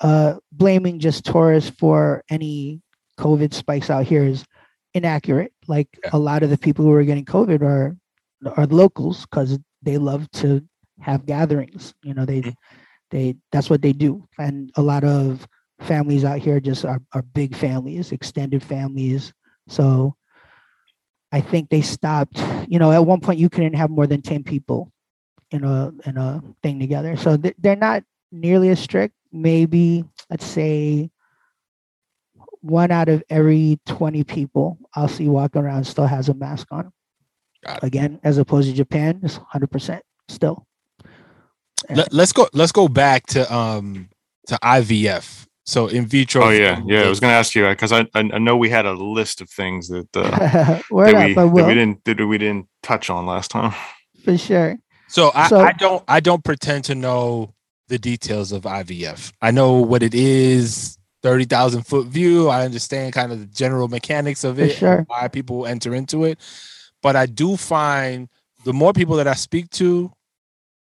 uh, 0.00 0.34
blaming 0.52 0.98
just 0.98 1.24
tourists 1.24 1.70
for 1.78 2.24
any 2.30 2.80
COVID 3.18 3.52
spikes 3.54 3.90
out 3.90 4.04
here 4.06 4.24
is 4.24 4.44
inaccurate. 4.94 5.52
Like 5.66 5.88
Yeah. 6.04 6.10
a 6.12 6.18
lot 6.18 6.42
of 6.42 6.50
the 6.50 6.58
people 6.58 6.84
who 6.84 6.92
are 6.92 7.04
getting 7.04 7.24
COVID 7.24 7.62
are 7.62 7.96
are 8.56 8.66
locals 8.66 9.22
because 9.22 9.58
they 9.82 9.96
love 9.98 10.30
to 10.32 10.62
have 11.00 11.26
gatherings. 11.26 11.94
You 12.02 12.14
know, 12.14 12.24
they 12.26 12.42
Mhm. 12.42 12.54
they 13.10 13.36
that's 13.52 13.70
what 13.70 13.82
they 13.82 13.92
do. 13.92 14.26
And 14.38 14.70
a 14.76 14.82
lot 14.82 15.04
of 15.04 15.46
families 15.80 16.24
out 16.24 16.38
here 16.38 16.60
just 16.60 16.84
are, 16.84 17.00
are 17.12 17.22
big 17.22 17.54
families, 17.56 18.12
extended 18.12 18.62
families. 18.62 19.32
So 19.68 20.14
I 21.32 21.40
think 21.40 21.68
they 21.68 21.82
stopped, 21.82 22.38
you 22.68 22.78
know, 22.78 22.92
at 22.92 23.04
one 23.04 23.20
point 23.20 23.40
you 23.40 23.48
couldn't 23.50 23.74
have 23.74 23.90
more 23.90 24.06
than 24.06 24.22
10 24.22 24.44
people 24.44 24.90
in 25.50 25.64
a 25.64 25.92
in 26.06 26.16
a 26.16 26.42
thing 26.62 26.78
together. 26.78 27.16
So 27.16 27.36
th- 27.36 27.56
they're 27.58 27.76
not 27.76 28.04
nearly 28.30 28.68
as 28.70 28.78
strict. 28.78 29.14
Maybe 29.32 30.04
let's 30.30 30.46
say 30.46 31.10
one 32.64 32.90
out 32.90 33.08
of 33.10 33.22
every 33.28 33.78
20 33.86 34.24
people 34.24 34.78
I'll 34.94 35.08
see 35.08 35.28
walking 35.28 35.62
around 35.62 35.84
still 35.84 36.06
has 36.06 36.28
a 36.30 36.34
mask 36.34 36.66
on. 36.70 36.90
Again, 37.82 38.20
as 38.24 38.38
opposed 38.38 38.68
to 38.68 38.74
Japan, 38.74 39.20
it's 39.22 39.38
100% 39.38 40.00
still. 40.28 40.66
Let, 41.90 42.12
let's 42.12 42.32
go. 42.32 42.48
Let's 42.54 42.72
go 42.72 42.88
back 42.88 43.26
to 43.28 43.54
um 43.54 44.08
to 44.46 44.58
IVF. 44.62 45.46
So 45.66 45.86
in 45.88 46.06
vitro. 46.06 46.44
Oh 46.44 46.50
yeah, 46.50 46.80
yeah. 46.86 47.02
I 47.02 47.08
was 47.08 47.20
gonna 47.20 47.34
ask 47.34 47.54
you 47.54 47.66
because 47.68 47.92
I, 47.92 48.00
I 48.14 48.20
I 48.34 48.38
know 48.38 48.56
we 48.56 48.70
had 48.70 48.86
a 48.86 48.92
list 48.92 49.40
of 49.42 49.50
things 49.50 49.88
that 49.88 50.08
uh, 50.16 50.22
that, 50.30 50.78
up, 50.80 50.84
we, 50.90 51.34
that 51.34 51.46
we 51.48 51.62
didn't 51.62 52.04
that 52.04 52.26
we 52.26 52.38
didn't 52.38 52.68
touch 52.82 53.10
on 53.10 53.26
last 53.26 53.50
time. 53.50 53.74
for 54.24 54.36
sure. 54.38 54.78
So 55.08 55.30
I, 55.34 55.48
So- 55.48 55.60
I 55.60 55.72
don't 55.72 56.02
I 56.08 56.20
don't 56.20 56.42
pretend 56.44 56.84
to 56.84 56.94
know 56.94 57.54
the 57.88 57.98
details 57.98 58.52
of 58.52 58.62
IVF. 58.62 59.32
I 59.42 59.50
know 59.50 59.74
what 59.74 60.02
it 60.02 60.14
is, 60.14 60.96
thirty 61.24 61.46
thousand 61.46 61.84
foot 61.84 62.06
view. 62.06 62.50
I 62.50 62.66
understand 62.66 63.14
kind 63.14 63.32
of 63.32 63.40
the 63.40 63.46
general 63.46 63.88
mechanics 63.88 64.44
of 64.44 64.60
it, 64.60 64.76
sure. 64.76 65.04
why 65.08 65.26
people 65.28 65.66
enter 65.66 65.94
into 65.94 66.24
it. 66.24 66.38
But 67.02 67.16
I 67.16 67.24
do 67.24 67.56
find 67.56 68.28
the 68.64 68.74
more 68.74 68.92
people 68.92 69.16
that 69.16 69.26
I 69.26 69.32
speak 69.32 69.70
to, 69.70 70.12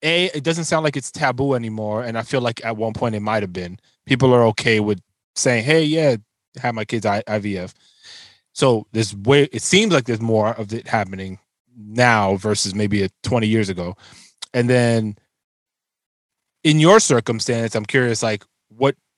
a 0.02 0.26
it 0.26 0.42
doesn't 0.42 0.64
sound 0.64 0.82
like 0.82 0.96
it's 0.96 1.12
taboo 1.12 1.54
anymore, 1.54 2.02
and 2.02 2.18
I 2.18 2.22
feel 2.22 2.40
like 2.40 2.64
at 2.64 2.76
one 2.76 2.94
point 2.94 3.14
it 3.14 3.20
might 3.20 3.44
have 3.44 3.52
been. 3.52 3.78
People 4.06 4.34
are 4.34 4.42
okay 4.46 4.80
with 4.80 5.00
saying, 5.36 5.62
"Hey, 5.64 5.84
yeah, 5.84 6.16
have 6.60 6.74
my 6.74 6.84
kids 6.84 7.06
I- 7.06 7.22
IVF." 7.28 7.72
So 8.54 8.88
there's 8.90 9.14
way 9.14 9.44
it 9.52 9.62
seems 9.62 9.92
like 9.92 10.06
there's 10.06 10.20
more 10.20 10.48
of 10.48 10.72
it 10.74 10.88
happening 10.88 11.38
now 11.76 12.36
versus 12.36 12.74
maybe 12.74 13.04
a 13.04 13.08
20 13.22 13.46
years 13.46 13.68
ago. 13.68 13.96
And 14.52 14.68
then 14.68 15.16
in 16.64 16.80
your 16.80 16.98
circumstance, 16.98 17.76
I'm 17.76 17.86
curious 17.86 18.20
like 18.20 18.44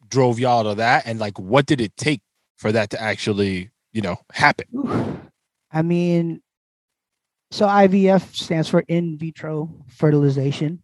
drove 0.08 0.38
y'all 0.38 0.64
to 0.64 0.74
that 0.76 1.06
and 1.06 1.18
like 1.18 1.38
what 1.38 1.66
did 1.66 1.80
it 1.80 1.96
take 1.96 2.22
for 2.56 2.72
that 2.72 2.90
to 2.90 3.00
actually, 3.00 3.70
you 3.92 4.02
know, 4.02 4.16
happen? 4.32 4.66
I 5.72 5.82
mean, 5.82 6.42
so 7.50 7.66
IVF 7.66 8.34
stands 8.34 8.68
for 8.68 8.80
in 8.88 9.18
vitro 9.18 9.70
fertilization. 9.88 10.82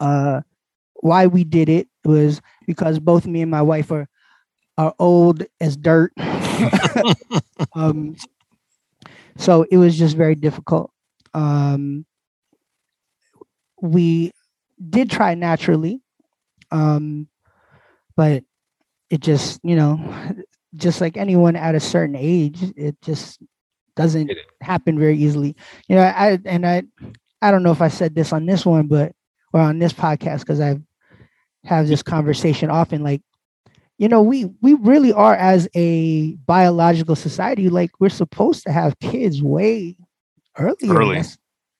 Uh, 0.00 0.40
why 0.96 1.26
we 1.26 1.44
did 1.44 1.68
it 1.68 1.88
was 2.04 2.40
because 2.66 2.98
both 2.98 3.26
me 3.26 3.42
and 3.42 3.50
my 3.50 3.62
wife 3.62 3.90
are 3.90 4.08
are 4.76 4.94
old 4.98 5.44
as 5.60 5.76
dirt. 5.76 6.12
um, 7.74 8.16
so 9.36 9.64
it 9.70 9.76
was 9.76 9.96
just 9.98 10.16
very 10.16 10.34
difficult. 10.34 10.90
Um, 11.32 12.06
we 13.80 14.32
did 14.90 15.10
try 15.10 15.34
naturally, 15.34 16.00
um, 16.70 17.28
but 18.16 18.44
it 19.10 19.20
just 19.20 19.60
you 19.62 19.76
know, 19.76 19.98
just 20.76 21.00
like 21.00 21.16
anyone 21.16 21.56
at 21.56 21.74
a 21.74 21.80
certain 21.80 22.16
age, 22.16 22.58
it 22.76 22.96
just 23.02 23.40
doesn't 23.96 24.30
happen 24.60 24.98
very 24.98 25.16
easily. 25.16 25.54
You 25.88 25.96
know, 25.96 26.02
I 26.02 26.38
and 26.44 26.66
I 26.66 26.82
I 27.42 27.50
don't 27.50 27.62
know 27.62 27.72
if 27.72 27.82
I 27.82 27.88
said 27.88 28.14
this 28.14 28.32
on 28.32 28.46
this 28.46 28.64
one, 28.66 28.86
but 28.88 29.12
or 29.52 29.60
on 29.60 29.78
this 29.78 29.92
podcast 29.92 30.40
because 30.40 30.60
I 30.60 30.76
have 31.64 31.88
this 31.88 32.02
conversation 32.02 32.70
often. 32.70 33.02
Like, 33.02 33.22
you 33.98 34.08
know, 34.08 34.22
we 34.22 34.46
we 34.62 34.74
really 34.74 35.12
are 35.12 35.34
as 35.34 35.68
a 35.74 36.32
biological 36.46 37.14
society, 37.16 37.68
like 37.68 37.90
we're 38.00 38.08
supposed 38.08 38.64
to 38.64 38.72
have 38.72 38.98
kids 38.98 39.42
way 39.42 39.96
earlier. 40.58 40.94
Early. 40.94 41.22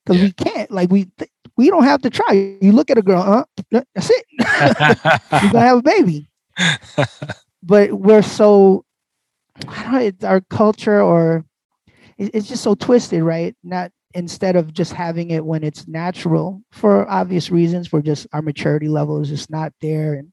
because 0.05 0.21
Yeah. 0.21 0.25
we 0.25 0.33
can't. 0.33 0.71
Like 0.71 0.91
we 0.91 1.07
th- 1.19 1.31
we 1.57 1.71
don't 1.71 1.85
have 1.85 2.03
to 2.03 2.11
try. 2.11 2.57
You 2.61 2.73
look 2.73 2.91
at 2.91 2.99
a 2.99 3.03
girl, 3.03 3.23
huh? 3.23 3.45
that's 3.71 4.11
it. 4.11 4.27
You're 5.43 5.53
gonna 5.53 5.61
have 5.61 5.79
a 5.79 5.83
baby. 5.83 6.29
but 7.63 7.93
we're 7.93 8.23
so 8.23 8.85
I 9.69 9.83
don't 9.83 9.93
know, 9.93 10.01
it's 10.01 10.25
our 10.25 10.41
culture 10.43 11.01
or 11.01 11.45
it's 12.19 12.49
just 12.49 12.63
so 12.63 12.75
twisted, 12.75 13.23
right? 13.23 13.57
Not 13.65 13.91
instead 14.15 14.55
of 14.55 14.73
just 14.73 14.93
having 14.93 15.31
it 15.31 15.45
when 15.45 15.65
it's 15.65 15.89
natural 15.89 16.63
for 16.71 17.11
obvious 17.11 17.51
reasons, 17.51 17.89
for 17.89 18.01
just 18.01 18.27
our 18.33 18.43
maturity 18.43 18.89
level 18.89 19.21
is 19.21 19.29
just 19.29 19.51
not 19.51 19.73
there. 19.81 20.15
And 20.15 20.33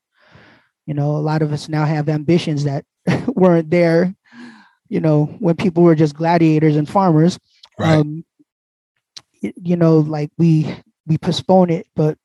you 0.86 0.94
know, 0.94 1.12
a 1.12 1.20
lot 1.20 1.42
of 1.42 1.52
us 1.52 1.70
now 1.70 1.86
have 1.86 2.10
ambitions 2.10 2.64
that 2.64 2.86
weren't 3.28 3.70
there, 3.70 4.14
you 4.90 5.00
know, 5.00 5.26
when 5.40 5.56
people 5.56 5.84
were 5.84 5.96
just 5.96 6.16
gladiators 6.16 6.76
and 6.76 6.90
farmers. 6.90 7.40
Right. 7.80 7.98
Um 7.98 8.26
you 9.42 9.76
know, 9.76 10.00
like 10.00 10.30
we 10.38 10.76
we 11.08 11.18
postpone 11.18 11.70
it, 11.70 11.88
but 11.96 12.18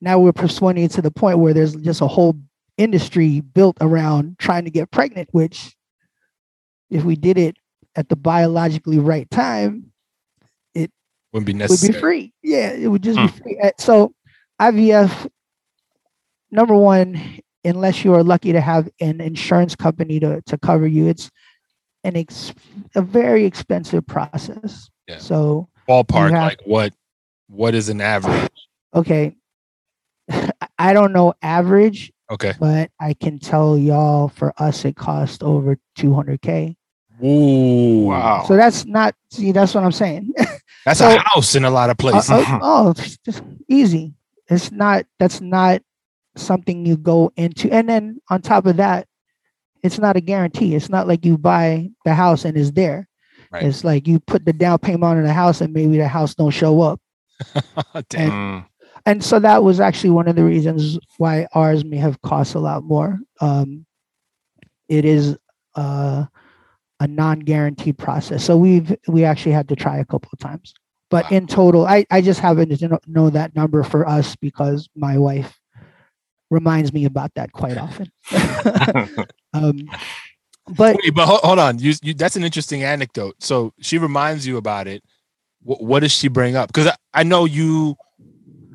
now 0.00 0.18
we're 0.18 0.32
postponing 0.32 0.84
it 0.84 0.90
to 0.92 1.02
the 1.02 1.10
point 1.10 1.38
where 1.38 1.54
there's 1.54 1.74
just 1.76 2.00
a 2.00 2.06
whole 2.06 2.36
industry 2.78 3.40
built 3.40 3.76
around 3.80 4.38
trying 4.38 4.64
to 4.64 4.70
get 4.70 4.90
pregnant, 4.90 5.28
which 5.32 5.74
if 6.90 7.04
we 7.04 7.16
did 7.16 7.38
it 7.38 7.56
at 7.96 8.08
the 8.08 8.16
biologically 8.16 8.98
right 8.98 9.30
time, 9.30 9.92
it 10.74 10.90
Wouldn't 11.32 11.46
be 11.46 11.52
necessary. 11.52 11.88
would 11.88 11.94
be 11.96 12.00
free. 12.00 12.34
Yeah, 12.42 12.70
it 12.72 12.88
would 12.88 13.02
just 13.02 13.18
Hmm. 13.18 13.26
be 13.26 13.32
free. 13.42 13.60
Uh, 13.62 13.70
So 13.78 14.14
IVF, 14.60 15.28
number 16.50 16.74
one, 16.74 17.20
unless 17.64 18.04
you 18.04 18.14
are 18.14 18.22
lucky 18.24 18.52
to 18.52 18.60
have 18.60 18.88
an 19.00 19.20
insurance 19.20 19.74
company 19.76 20.18
to, 20.20 20.40
to 20.46 20.58
cover 20.58 20.86
you, 20.86 21.08
it's 21.08 21.30
an 22.04 22.16
ex- 22.16 22.52
a 22.94 23.02
very 23.02 23.44
expensive 23.44 24.06
process. 24.06 24.88
Yeah. 25.06 25.18
So 25.18 25.68
Ballpark, 25.88 26.30
have- 26.30 26.42
like 26.42 26.60
what 26.64 26.92
what 27.52 27.74
is 27.74 27.88
an 27.88 28.00
average? 28.00 28.50
okay, 28.94 29.36
I 30.78 30.92
don't 30.92 31.12
know 31.12 31.34
average, 31.42 32.12
Okay. 32.30 32.52
but 32.58 32.90
I 32.98 33.14
can 33.14 33.38
tell 33.38 33.76
y'all 33.78 34.28
for 34.28 34.52
us 34.56 34.84
it 34.84 34.96
cost 34.96 35.42
over 35.42 35.76
200k 35.98 36.76
Ooh, 37.22 38.06
Wow. 38.06 38.44
So 38.48 38.56
that's 38.56 38.84
not 38.86 39.14
see. 39.30 39.52
That's 39.52 39.74
what 39.74 39.84
I'm 39.84 39.92
saying. 39.92 40.32
That's 40.84 40.98
So- 40.98 41.14
a 41.14 41.18
house 41.24 41.54
in 41.54 41.64
a 41.64 41.70
lot 41.70 41.88
of 41.90 41.94
Uh, 41.94 42.02
places. 42.10 42.30
uh, 42.30 42.58
oh, 42.62 42.90
it's 42.90 43.16
just 43.18 43.42
easy. 43.68 44.14
It's 44.48 44.72
not. 44.72 45.06
That's 45.20 45.40
not 45.40 45.82
something 46.34 46.84
you 46.84 46.96
go 46.96 47.30
into. 47.36 47.70
And 47.72 47.88
then 47.88 48.20
on 48.28 48.42
top 48.42 48.66
of 48.66 48.76
that, 48.78 49.06
it's 49.84 49.98
not 50.00 50.16
a 50.16 50.20
guarantee. 50.20 50.74
It's 50.74 50.88
not 50.88 51.06
like 51.06 51.24
you 51.24 51.38
buy 51.38 51.90
the 52.04 52.14
house 52.14 52.44
and 52.44 52.56
it's 52.56 52.72
there. 52.72 53.06
Right. 53.52 53.62
It's 53.64 53.84
like 53.84 54.08
you 54.08 54.18
put 54.18 54.44
the 54.44 54.52
down 54.52 54.78
payment 54.78 55.04
on 55.04 55.22
the 55.22 55.32
house 55.32 55.60
and 55.60 55.72
maybe 55.72 55.98
the 55.98 56.08
house 56.08 56.34
don't 56.34 56.50
show 56.50 56.80
up. 56.80 56.98
Damn. 58.08 58.30
Mm, 58.30 58.66
And 59.06 59.24
so 59.24 59.38
that 59.40 59.62
was 59.64 59.80
actually 59.80 60.10
one 60.10 60.28
of 60.28 60.36
the 60.36 60.44
reasons 60.44 60.98
why 61.18 61.46
ours 61.54 61.84
may 61.84 61.96
have 61.96 62.20
cost 62.22 62.54
a 62.54 62.58
lot 62.58 62.84
more. 62.84 63.18
Um, 63.40 63.86
it 64.88 65.04
is 65.04 65.36
uh, 65.74 66.26
a 67.00 67.06
non-guaranteed 67.06 67.98
process, 67.98 68.44
so 68.44 68.56
we've 68.56 68.94
we 69.08 69.24
actually 69.24 69.52
had 69.52 69.68
to 69.68 69.76
try 69.76 69.98
a 69.98 70.04
couple 70.04 70.30
of 70.32 70.38
times. 70.38 70.74
But 71.10 71.30
Wow. 71.30 71.36
in 71.36 71.46
total, 71.46 71.86
I 71.86 72.06
I 72.10 72.20
just 72.20 72.40
happen 72.40 72.68
to 72.68 72.88
know, 72.88 72.98
know 73.06 73.30
that 73.30 73.54
number 73.54 73.82
for 73.82 74.08
us 74.08 74.36
because 74.36 74.88
my 74.94 75.18
wife 75.18 75.58
reminds 76.50 76.92
me 76.92 77.06
about 77.06 77.32
that 77.34 77.52
quite 77.52 77.78
often. 77.78 78.10
um, 79.54 79.88
but 80.76 80.96
Wait, 81.02 81.14
but 81.14 81.26
hold, 81.26 81.40
hold 81.40 81.58
on. 81.58 81.78
You, 81.78 81.94
you, 82.02 82.14
that's 82.14 82.36
an 82.36 82.44
interesting 82.44 82.82
anecdote. 82.84 83.36
So 83.40 83.72
she 83.80 83.98
reminds 83.98 84.46
you 84.46 84.56
about 84.58 84.86
it. 84.86 85.02
What, 85.64 85.82
what 85.82 86.00
does 86.00 86.12
she 86.12 86.28
bring 86.28 86.56
up? 86.56 86.68
Because 86.68 86.88
I, 86.88 86.96
I 87.14 87.22
know 87.22 87.44
you. 87.44 87.96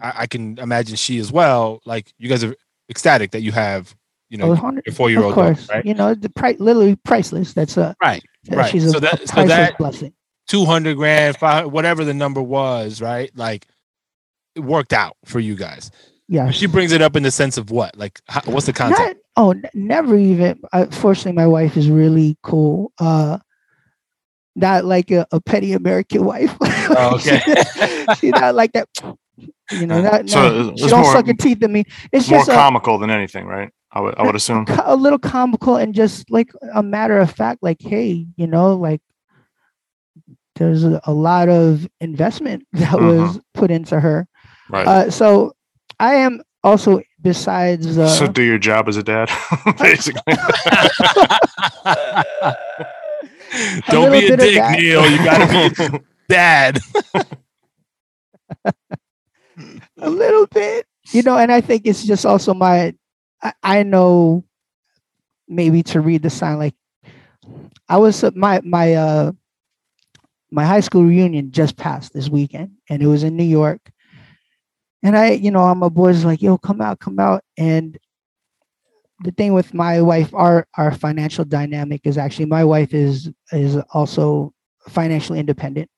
I, 0.01 0.13
I 0.19 0.27
can 0.27 0.57
imagine 0.59 0.95
she 0.95 1.17
as 1.19 1.31
well. 1.31 1.81
Like 1.85 2.13
you 2.17 2.29
guys 2.29 2.43
are 2.43 2.55
ecstatic 2.89 3.31
that 3.31 3.41
you 3.41 3.51
have, 3.51 3.95
you 4.29 4.37
know, 4.37 4.53
a 4.53 4.81
your 4.85 4.93
four 4.95 5.09
year 5.09 5.19
of 5.19 5.25
old 5.25 5.33
course, 5.35 5.67
daughter, 5.67 5.77
right? 5.79 5.85
you 5.85 5.93
know 5.93 6.13
the 6.13 6.29
price 6.29 6.59
literally 6.59 6.95
priceless. 6.97 7.53
That's 7.53 7.77
a 7.77 7.95
Right, 8.01 8.23
right. 8.51 8.71
She's 8.71 8.89
So 8.91 8.97
a 8.97 9.01
that- 9.01 9.19
so 9.27 9.33
priceless 9.33 9.47
that- 9.49 9.77
blessing. 9.77 10.13
Two 10.47 10.63
hundred 10.63 10.95
grand, 10.95 11.35
five, 11.35 11.69
whatever 11.73 12.05
the 12.05 12.13
number 12.13 12.41
was, 12.41 13.01
right? 13.01 13.29
Like 13.35 13.67
it 14.55 14.61
worked 14.61 14.93
out 14.93 15.17
for 15.25 15.39
you 15.41 15.55
guys. 15.55 15.91
Yeah, 16.29 16.51
She 16.51 16.67
brings 16.67 16.91
it 16.93 17.01
up 17.01 17.15
in 17.17 17.23
the 17.23 17.31
sense 17.31 17.57
of 17.57 17.69
what? 17.71 17.97
Like, 17.97 18.19
how, 18.27 18.41
what's 18.45 18.65
the 18.65 18.73
context? 18.73 19.01
Not, 19.05 19.15
oh, 19.37 19.51
n- 19.51 19.63
never 19.73 20.17
even. 20.17 20.59
Uh, 20.73 20.85
fortunately, 20.87 21.31
my 21.33 21.47
wife 21.47 21.75
is 21.77 21.89
really 21.89 22.37
cool. 22.43 22.91
Uh, 22.99 23.37
not 24.57 24.85
like 24.85 25.11
a, 25.11 25.25
a 25.31 25.39
petty 25.39 25.73
American 25.73 26.25
wife. 26.25 26.55
Oh, 26.89 27.15
okay. 27.15 27.41
She's 28.17 28.31
not 28.31 28.55
like 28.55 28.71
that. 28.71 28.87
You 29.71 29.85
know, 29.85 30.01
not, 30.01 30.29
So 30.29 30.73
she 30.77 30.87
don't 30.87 31.01
more- 31.01 31.11
suck 31.11 31.27
her 31.27 31.33
teeth 31.33 31.61
at 31.61 31.69
me. 31.69 31.83
It's 32.13 32.29
more 32.29 32.39
just 32.39 32.49
a, 32.49 32.53
comical 32.53 32.97
than 32.97 33.09
anything, 33.09 33.45
right? 33.45 33.69
I 33.91 33.99
would 33.99 34.17
I 34.17 34.23
would 34.23 34.35
assume. 34.35 34.65
a 34.85 34.95
little 34.95 35.19
comical 35.19 35.75
and 35.75 35.93
just 35.93 36.31
like 36.31 36.49
a 36.73 36.81
matter 36.81 37.19
of 37.19 37.29
fact. 37.29 37.61
Like, 37.61 37.81
hey, 37.81 38.25
you 38.37 38.47
know, 38.47 38.75
like 38.75 39.01
there's 40.55 40.85
a, 40.85 41.01
a 41.03 41.11
lot 41.11 41.49
of 41.49 41.85
investment 41.99 42.65
that 42.73 43.01
was 43.01 43.37
put 43.53 43.69
into 43.69 43.99
her. 43.99 44.29
Right. 44.69 44.87
Uh, 44.87 45.11
so 45.11 45.55
I 45.99 46.15
am 46.15 46.41
also 46.63 47.01
besides. 47.21 47.97
Uh, 47.97 48.07
so 48.07 48.27
do 48.27 48.43
your 48.43 48.59
job 48.59 48.87
as 48.87 48.95
a 48.95 49.03
dad, 49.03 49.29
basically. 49.77 50.35
Don't 53.89 54.11
be 54.11 54.27
a 54.27 54.37
dick. 54.37 54.79
Neil. 54.79 55.09
You 55.09 55.17
gotta 55.17 55.47
be 55.75 55.83
a 55.97 55.99
dad. 56.29 56.79
a 59.99 60.09
little 60.09 60.47
bit 60.47 60.85
you 61.11 61.21
know 61.21 61.37
and 61.37 61.51
i 61.51 61.61
think 61.61 61.83
it's 61.85 62.05
just 62.05 62.25
also 62.25 62.53
my 62.53 62.93
i, 63.41 63.53
I 63.63 63.83
know 63.83 64.43
maybe 65.47 65.83
to 65.83 66.01
read 66.01 66.21
the 66.21 66.29
sign 66.29 66.57
like 66.57 66.75
i 67.89 67.97
was 67.97 68.23
uh, 68.23 68.31
my 68.35 68.61
my 68.63 68.93
uh 68.93 69.31
my 70.51 70.65
high 70.65 70.79
school 70.79 71.03
reunion 71.03 71.51
just 71.51 71.75
passed 71.75 72.13
this 72.13 72.29
weekend 72.29 72.71
and 72.89 73.01
it 73.01 73.07
was 73.07 73.23
in 73.23 73.35
new 73.35 73.43
york 73.43 73.81
and 75.03 75.17
i 75.17 75.31
you 75.31 75.51
know 75.51 75.59
all 75.59 75.75
my 75.75 75.89
boys 75.89 76.23
like 76.23 76.41
yo 76.41 76.57
come 76.57 76.81
out 76.81 76.99
come 76.99 77.19
out 77.19 77.43
and 77.57 77.97
the 79.23 79.31
thing 79.31 79.53
with 79.53 79.73
my 79.73 80.01
wife 80.01 80.33
our 80.33 80.67
our 80.77 80.91
financial 80.91 81.43
dynamic 81.45 82.01
is 82.05 82.17
actually 82.17 82.45
my 82.45 82.63
wife 82.63 82.93
is 82.93 83.29
is 83.51 83.77
also 83.93 84.53
financially 84.87 85.39
independent 85.39 85.89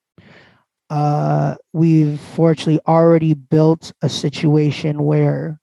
uh, 0.89 1.55
we've 1.73 2.19
fortunately 2.19 2.79
already 2.87 3.33
built 3.33 3.91
a 4.01 4.09
situation 4.09 5.03
where, 5.03 5.59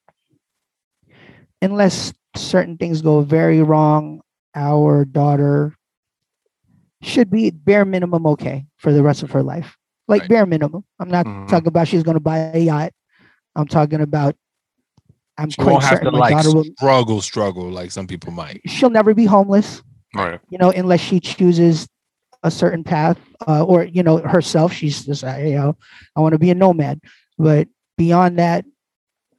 unless 1.60 2.12
certain 2.36 2.76
things 2.76 3.02
go 3.02 3.20
very 3.20 3.62
wrong, 3.62 4.20
our 4.54 5.04
daughter 5.04 5.74
should 7.02 7.30
be 7.30 7.50
bare 7.50 7.84
minimum 7.84 8.26
okay 8.26 8.66
for 8.76 8.92
the 8.92 9.02
rest 9.02 9.22
of 9.22 9.30
her 9.32 9.42
life. 9.42 9.76
Like 10.08 10.22
Right. 10.22 10.28
bare 10.28 10.46
minimum. 10.46 10.84
I'm 10.98 11.10
not 11.10 11.26
Mhm. 11.26 11.48
talking 11.48 11.68
about 11.68 11.88
she's 11.88 12.02
going 12.02 12.16
to 12.16 12.20
buy 12.20 12.38
a 12.38 12.58
yacht. 12.58 12.92
I'm 13.54 13.66
talking 13.66 14.00
about. 14.00 14.36
I'm 15.38 15.50
She 15.50 15.60
quite 15.60 15.72
won't 15.72 15.84
have 15.84 16.00
to 16.00 16.10
like 16.10 16.44
will. 16.44 16.64
struggle, 16.76 17.20
struggle 17.20 17.70
like 17.70 17.90
some 17.90 18.06
people 18.06 18.32
might. 18.32 18.60
She'll 18.66 18.90
never 18.90 19.14
be 19.14 19.26
homeless 19.26 19.82
right. 20.14 20.40
you 20.50 20.58
know, 20.58 20.70
unless 20.70 21.00
she 21.00 21.20
chooses 21.20 21.88
a 22.42 22.50
certain 22.50 22.84
path, 22.84 23.18
uh, 23.46 23.64
or 23.64 23.84
you 23.84 24.02
know, 24.02 24.18
herself, 24.18 24.72
she's 24.72 25.04
just, 25.04 25.22
you 25.22 25.54
know, 25.54 25.76
I 26.14 26.20
want 26.20 26.32
to 26.32 26.38
be 26.38 26.50
a 26.50 26.54
nomad. 26.54 27.00
But 27.38 27.68
beyond 27.98 28.38
that, 28.38 28.64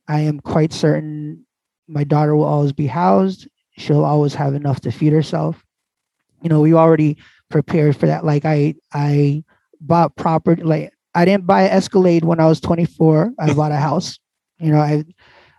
I 0.08 0.22
am 0.22 0.40
quite 0.40 0.74
certain 0.74 1.46
my 1.88 2.04
daughter 2.04 2.36
will 2.36 2.46
always 2.46 2.74
be 2.74 2.88
housed. 2.88 3.48
She'll 3.78 4.04
always 4.04 4.34
have 4.34 4.54
enough 4.54 4.82
to 4.82 4.92
feed 4.92 5.14
herself. 5.14 5.64
You 6.42 6.50
know, 6.50 6.62
we 6.62 6.74
already 6.74 7.18
prepared 7.50 7.96
for 7.96 8.08
that. 8.08 8.26
Like 8.26 8.46
I, 8.46 8.76
I 8.94 9.44
bought 9.80 10.16
property. 10.16 10.64
Like 10.64 10.92
I 11.16 11.26
didn't 11.26 11.48
buy 11.48 11.64
an 11.64 11.72
Escalade 11.72 12.26
when 12.26 12.40
I 12.40 12.48
was 12.48 12.60
24. 12.60 13.34
I 13.40 13.54
bought 13.54 13.72
a 13.72 13.78
house. 13.78 14.20
You 14.60 14.72
know, 14.72 14.80
I 14.80 15.06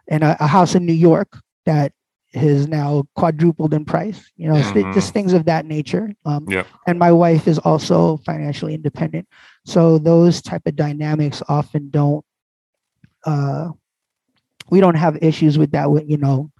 and 0.08 0.24
a, 0.24 0.36
a 0.42 0.46
house 0.46 0.74
in 0.74 0.86
New 0.86 0.92
York 0.92 1.38
that 1.66 1.92
has 2.34 2.68
now 2.68 3.04
quadrupled 3.14 3.72
in 3.72 3.84
price. 3.84 4.30
You 4.36 4.48
know, 4.48 4.72
th- 4.72 4.94
just 4.94 5.12
things 5.12 5.32
of 5.32 5.46
that 5.46 5.66
nature. 5.66 6.12
Um, 6.24 6.46
Yep. 6.48 6.66
And 6.86 6.98
my 6.98 7.12
wife 7.12 7.48
is 7.48 7.58
also 7.58 8.18
financially 8.18 8.74
independent, 8.74 9.28
so 9.64 9.98
those 9.98 10.42
type 10.42 10.62
of 10.66 10.76
dynamics 10.76 11.42
often 11.48 11.90
don't. 11.90 12.24
Uh, 13.24 13.70
we 14.70 14.80
don't 14.80 14.94
have 14.94 15.22
issues 15.22 15.58
with 15.58 15.72
that. 15.72 15.90
With 15.90 16.08
you 16.08 16.16
know, 16.18 16.50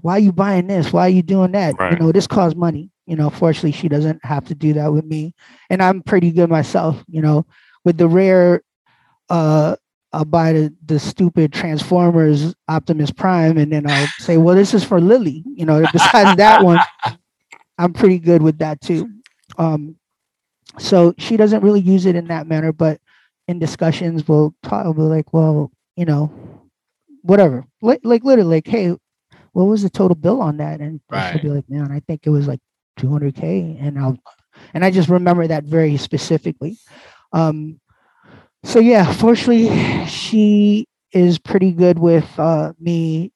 why 0.00 0.14
are 0.14 0.20
you 0.20 0.32
buying 0.32 0.66
this? 0.66 0.92
Why 0.92 1.02
are 1.02 1.10
you 1.10 1.22
doing 1.22 1.52
that? 1.52 1.78
Right. 1.78 1.92
You 1.92 1.98
know, 1.98 2.12
this 2.12 2.26
costs 2.26 2.56
money. 2.56 2.90
You 3.06 3.16
know, 3.16 3.30
fortunately, 3.30 3.72
she 3.72 3.88
doesn't 3.88 4.24
have 4.24 4.44
to 4.46 4.54
do 4.54 4.72
that 4.74 4.92
with 4.92 5.04
me, 5.04 5.34
and 5.68 5.82
I'm 5.82 6.02
pretty 6.02 6.30
good 6.30 6.50
myself. 6.50 7.02
You 7.08 7.22
know, 7.22 7.46
with 7.84 7.96
the 7.96 8.08
rare 8.08 8.62
uh 9.28 9.76
I'll 10.12 10.24
buy 10.24 10.52
the, 10.52 10.74
the 10.86 10.98
stupid 10.98 11.52
Transformers 11.52 12.54
Optimus 12.68 13.10
Prime 13.10 13.58
and 13.58 13.72
then 13.72 13.86
I'll 13.86 14.06
say, 14.18 14.36
well, 14.38 14.56
this 14.56 14.74
is 14.74 14.82
for 14.84 15.00
Lily. 15.00 15.44
You 15.46 15.66
know, 15.66 15.86
besides 15.92 16.36
that 16.36 16.62
one, 16.62 16.78
I'm 17.78 17.92
pretty 17.92 18.18
good 18.18 18.42
with 18.42 18.58
that 18.58 18.80
too. 18.80 19.08
Um, 19.58 19.96
so 20.78 21.14
she 21.18 21.36
doesn't 21.36 21.62
really 21.62 21.80
use 21.80 22.06
it 22.06 22.16
in 22.16 22.26
that 22.28 22.46
manner, 22.46 22.72
but 22.72 23.00
in 23.48 23.58
discussions, 23.58 24.26
we'll 24.28 24.54
talk, 24.62 24.84
we'll 24.84 24.94
be 24.94 25.02
like, 25.02 25.32
well, 25.32 25.70
you 25.96 26.04
know, 26.04 26.32
whatever. 27.22 27.64
Like, 27.82 28.00
like 28.04 28.24
literally, 28.24 28.56
like, 28.56 28.66
hey, 28.66 28.94
what 29.52 29.64
was 29.64 29.82
the 29.82 29.90
total 29.90 30.14
bill 30.14 30.40
on 30.40 30.58
that? 30.58 30.80
And 30.80 31.00
Right. 31.10 31.30
she'll 31.30 31.40
be 31.40 31.48
like, 31.50 31.68
man, 31.68 31.90
I 31.90 32.00
think 32.00 32.26
it 32.26 32.30
was 32.30 32.46
like 32.46 32.60
200K. 32.98 33.78
And 33.80 33.98
I'll, 33.98 34.16
and 34.74 34.84
I 34.84 34.90
just 34.90 35.08
remember 35.08 35.46
that 35.46 35.64
very 35.64 35.96
specifically. 35.96 36.76
Um, 37.32 37.80
so 38.64 38.78
yeah, 38.78 39.10
fortunately, 39.12 40.06
she 40.06 40.86
is 41.12 41.38
pretty 41.38 41.72
good 41.72 41.98
with 41.98 42.26
uh, 42.38 42.72
me, 42.78 43.32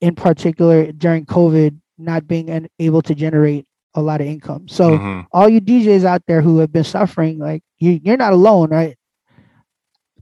in 0.00 0.14
particular 0.14 0.92
during 0.92 1.26
COVID, 1.26 1.78
not 1.98 2.26
being 2.26 2.50
an, 2.50 2.68
able 2.78 3.02
to 3.02 3.14
generate 3.14 3.66
a 3.94 4.02
lot 4.02 4.20
of 4.20 4.26
income. 4.26 4.68
So 4.68 4.98
Mhm. 4.98 5.26
all 5.32 5.48
you 5.48 5.60
DJs 5.60 6.04
out 6.04 6.22
there 6.26 6.40
who 6.42 6.58
have 6.58 6.72
been 6.72 6.84
suffering, 6.84 7.38
like 7.38 7.62
you, 7.78 8.00
you're 8.02 8.16
not 8.16 8.32
alone, 8.32 8.70
right? 8.70 8.96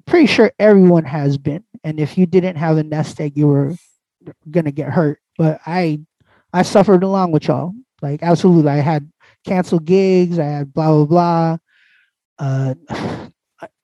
Pretty 0.07 0.27
sure 0.27 0.51
everyone 0.59 1.05
has 1.05 1.39
been, 1.39 1.63
and 1.85 2.01
if 2.01 2.19
you 2.19 2.27
didn't 2.27 2.57
have 2.57 2.77
a 2.79 2.83
nest 2.83 3.21
egg, 3.21 3.37
you 3.37 3.47
were 3.47 3.75
gonna 4.51 4.73
get 4.73 4.91
hurt. 4.91 5.21
But 5.39 5.61
I, 5.67 6.01
I 6.53 6.63
suffered 6.63 7.03
along 7.05 7.31
with 7.33 7.47
y'all. 7.47 7.73
Like 8.03 8.23
absolutely, 8.23 8.71
I 8.71 8.77
had 8.79 9.09
canceled 9.47 9.85
gigs. 9.85 10.39
I 10.39 10.45
had 10.45 10.73
blah 10.75 11.05
blah 11.05 11.05
blah. 11.07 11.57
Uh, 12.39 12.75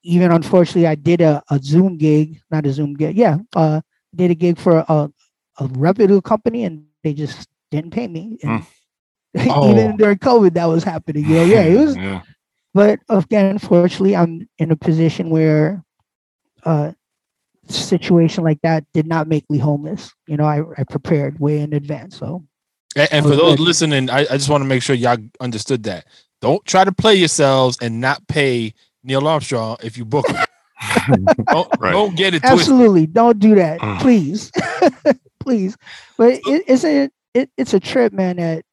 even 0.07 0.31
unfortunately, 0.31 0.87
I 0.87 0.95
did 0.95 1.21
a, 1.21 1.42
a 1.51 1.59
Zoom 1.59 1.97
gig, 1.99 2.40
not 2.51 2.64
a 2.66 2.73
Zoom 2.73 2.95
gig. 2.95 3.16
Yeah, 3.16 3.38
uh, 3.55 3.81
did 4.14 4.31
a 4.31 4.35
gig 4.35 4.59
for 4.59 4.85
a, 4.88 5.11
a 5.59 5.66
reputable 5.75 6.23
company, 6.23 6.64
and 6.64 6.87
they 7.03 7.12
just 7.12 7.49
didn't 7.71 7.90
pay 7.90 8.07
me. 8.07 8.38
And 8.42 8.62
Oh. 9.38 9.71
even 9.71 9.99
during 9.99 10.16
COVID, 10.16 10.55
that 10.55 10.64
was 10.64 10.83
happening. 10.83 11.29
Know, 11.29 11.45
yeah, 11.45 11.62
it 11.62 11.77
was. 11.85 11.95
Yeah. 11.97 12.23
But 12.73 13.01
again, 13.11 13.47
unfortunately, 13.47 14.16
I'm 14.16 14.49
in 14.59 14.71
a 14.71 14.77
position 14.77 15.29
where 15.29 15.85
uh 16.64 16.92
situation 17.69 18.45
like 18.45 18.61
that 18.62 18.85
did 18.95 19.07
not 19.07 19.29
make 19.29 19.45
me 19.51 19.59
homeless. 19.59 20.14
You 20.27 20.37
know, 20.38 20.45
I, 20.45 20.62
I 20.79 20.85
prepared 20.85 21.38
way 21.40 21.59
in 21.61 21.73
advance. 21.75 22.16
So 22.16 22.45
And, 22.95 23.09
and 23.12 23.25
for 23.27 23.37
those 23.37 23.57
good. 23.57 23.64
listening, 23.64 24.09
I, 24.09 24.21
I 24.21 24.37
just 24.38 24.49
want 24.49 24.62
to 24.62 24.69
make 24.69 24.83
sure 24.83 24.95
y'all 24.97 25.19
understood 25.40 25.83
that. 25.83 26.07
Don't 26.40 26.64
try 26.64 26.85
to 26.85 26.92
play 26.92 27.14
yourselves 27.16 27.77
and 27.81 28.01
not 28.01 28.27
pay 28.29 28.73
Neil 29.07 29.27
Armstrong 29.27 29.77
if 29.83 29.97
you 29.97 30.05
book 30.05 30.27
him. 30.29 30.37
don't, 31.51 31.69
Right. 31.79 31.92
don't 31.92 32.16
get 32.16 32.35
it 32.35 32.40
twisted. 32.40 32.59
Absolutely, 32.61 33.07
don't 33.07 33.38
do 33.38 33.55
that, 33.55 33.81
Mm. 33.81 34.01
please, 34.01 34.51
please. 35.40 35.77
But 36.19 36.35
it, 36.35 36.64
it's 36.66 36.85
a 36.85 37.09
it, 37.33 37.51
it's 37.57 37.73
a 37.75 37.81
trip, 37.81 38.12
man. 38.12 38.37
That 38.37 38.64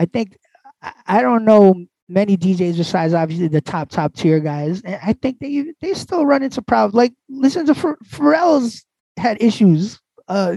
I 0.00 0.04
think 0.06 0.36
I, 0.82 0.92
I 1.06 1.22
don't 1.22 1.44
know 1.44 1.74
many 2.08 2.36
DJs 2.36 2.76
besides 2.76 3.14
obviously 3.14 3.48
the 3.48 3.60
top 3.62 3.88
top 3.88 4.14
tier 4.14 4.40
guys, 4.40 4.82
and 4.82 4.98
I 5.02 5.12
think 5.14 5.38
they 5.38 5.72
they 5.80 5.94
still 5.94 6.26
run 6.26 6.42
into 6.42 6.60
problems. 6.62 6.94
Like 6.94 7.14
listen 7.28 7.64
to 7.66 7.74
Ph- 7.74 7.94
Pharrell's 8.10 8.84
had 9.16 9.40
issues 9.40 10.00
uh 10.28 10.56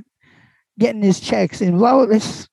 getting 0.79 1.01
his 1.01 1.19
checks 1.19 1.61
and 1.61 1.77
blah. 1.77 1.93
blah, 2.05 2.15
It's 2.15 2.47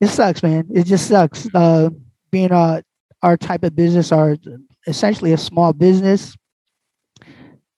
it 0.00 0.08
sucks, 0.08 0.42
man. 0.42 0.66
It 0.74 0.84
just 0.84 1.06
sucks. 1.08 1.46
Uh, 1.54 1.90
being 2.30 2.52
uh 2.52 2.80
our 3.22 3.36
type 3.36 3.64
of 3.64 3.76
business, 3.76 4.12
our 4.12 4.36
essentially 4.86 5.32
a 5.32 5.38
small 5.38 5.72
business 5.72 6.36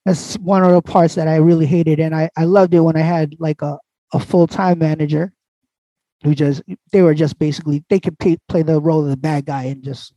that's 0.05 0.35
one 0.39 0.65
of 0.65 0.73
the 0.73 0.83
parts 0.83 1.15
that 1.15 1.29
I 1.29 1.37
really 1.37 1.67
hated, 1.67 2.01
and 2.01 2.15
I 2.15 2.29
I 2.37 2.45
loved 2.45 2.75
it 2.75 2.81
when 2.81 2.97
I 2.97 3.03
had 3.03 3.37
like 3.39 3.63
a 3.63 3.79
a 4.13 4.19
full 4.21 4.47
time 4.47 4.79
manager 4.81 5.33
who 6.25 6.35
just 6.35 6.63
they 6.93 7.03
were 7.03 7.15
just 7.15 7.39
basically 7.39 7.85
they 7.89 8.01
could 8.01 8.19
pay, 8.19 8.37
play 8.49 8.63
the 8.63 8.81
role 8.81 9.03
of 9.05 9.11
the 9.11 9.17
bad 9.17 9.47
guy 9.47 9.65
and 9.65 9.83
just 9.85 10.13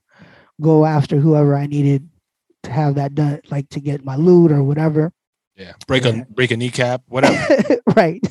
go 0.62 0.86
after 0.86 1.18
whoever 1.20 1.56
I 1.56 1.68
needed 1.68 2.10
to 2.64 2.72
have 2.72 2.96
that 2.96 3.14
done, 3.14 3.42
like 3.52 3.70
to 3.70 3.80
get 3.80 4.04
my 4.04 4.16
loot 4.16 4.52
or 4.52 4.64
whatever. 4.64 5.12
Yeah, 5.56 5.74
break 5.88 6.04
Yeah. 6.06 6.22
a 6.22 6.26
break 6.34 6.50
a 6.52 6.58
kneecap, 6.58 7.04
whatever. 7.08 7.38
right. 7.96 8.22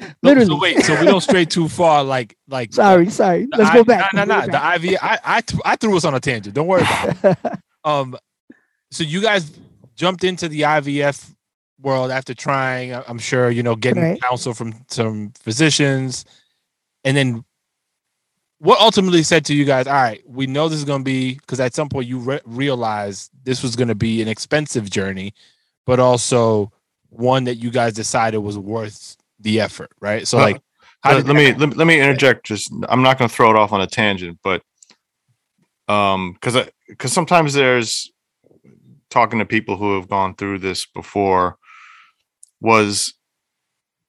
So, 0.00 0.06
Literally. 0.22 0.46
so 0.48 0.58
wait, 0.58 0.82
so 0.82 0.98
we 1.00 1.06
don't 1.06 1.20
stray 1.20 1.44
too 1.44 1.68
far. 1.68 2.02
Like 2.04 2.36
like 2.48 2.72
sorry, 2.72 3.10
sorry. 3.10 3.46
the 3.50 3.58
Let's 3.58 3.70
I- 3.70 3.74
go 3.74 3.84
back. 3.84 4.12
No, 4.14 4.24
no, 4.24 4.40
no. 4.40 4.46
The 4.46 4.74
IV, 4.88 4.98
I 5.02 5.18
I 5.24 5.42
I 5.64 5.76
threw 5.76 5.96
us 5.96 6.04
on 6.04 6.14
a 6.14 6.20
tangent. 6.20 6.54
Don't 6.54 6.66
worry 6.66 6.82
about 6.82 7.24
it. 7.24 7.38
Um, 7.84 8.14
so 8.90 9.04
you 9.04 9.22
guys 9.22 9.58
jumped 9.96 10.22
into 10.22 10.48
the 10.48 10.60
IVF 10.62 11.34
world 11.80 12.10
after 12.10 12.34
trying. 12.34 12.92
I'm 12.92 13.18
sure 13.18 13.50
you 13.50 13.62
know 13.62 13.74
getting 13.74 14.02
Right. 14.02 14.20
counsel 14.20 14.52
from 14.52 14.74
some 14.88 15.32
physicians, 15.40 16.26
and 17.04 17.16
then 17.16 17.44
what 18.58 18.78
ultimately 18.78 19.22
said 19.22 19.46
to 19.46 19.54
you 19.54 19.64
guys, 19.64 19.86
all 19.86 19.94
right, 19.94 20.22
we 20.28 20.46
know 20.46 20.68
this 20.68 20.78
is 20.78 20.84
going 20.84 21.00
to 21.00 21.04
be 21.04 21.34
because 21.36 21.60
at 21.60 21.74
some 21.74 21.88
point 21.88 22.06
you 22.06 22.18
re- 22.18 22.40
realized 22.44 23.30
this 23.44 23.62
was 23.62 23.74
going 23.76 23.88
to 23.88 23.94
be 23.94 24.20
an 24.20 24.28
expensive 24.28 24.90
journey, 24.90 25.32
but 25.86 25.98
also 25.98 26.70
one 27.08 27.44
that 27.44 27.54
you 27.56 27.70
guys 27.70 27.94
decided 27.94 28.38
was 28.40 28.58
worth 28.58 29.16
the 29.40 29.60
effort, 29.60 29.90
right? 30.00 30.26
So 30.28 30.38
Uh, 30.38 30.42
like, 30.42 30.62
how 31.02 31.14
let, 31.14 31.26
let 31.26 31.36
me 31.36 31.52
let, 31.54 31.76
let 31.76 31.86
me 31.86 31.98
interject. 32.00 32.46
Just 32.46 32.72
I'm 32.88 33.02
not 33.02 33.18
going 33.18 33.28
to 33.28 33.34
throw 33.34 33.50
it 33.50 33.56
off 33.56 33.72
on 33.72 33.80
a 33.80 33.86
tangent, 33.86 34.38
but 34.42 34.62
um, 35.88 36.32
because 36.34 36.56
I 36.56 36.68
because 36.88 37.12
sometimes 37.12 37.54
there's 37.54 38.10
talking 39.08 39.38
to 39.38 39.44
people 39.44 39.76
who 39.76 39.96
have 39.96 40.08
gone 40.08 40.34
through 40.34 40.58
this 40.58 40.86
before. 40.86 41.56
Was 42.60 43.14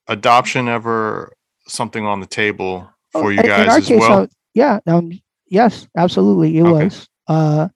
adoption 0.08 0.68
ever 0.68 1.34
something 1.68 2.06
on 2.06 2.20
the 2.20 2.26
table 2.28 2.90
Oh, 3.14 3.22
for 3.22 3.32
you 3.32 3.40
in- 3.40 3.46
in 3.46 3.50
guys 3.50 3.70
our 3.70 3.78
as 3.78 3.88
case, 3.88 4.00
well? 4.00 4.20
uh, 4.24 4.28
yeah. 4.54 4.80
Um. 4.88 5.12
Yes, 5.48 5.88
absolutely. 5.98 6.58
It 6.58 6.64
Okay. 6.64 6.86
was. 6.86 7.08
Uh. 7.28 7.70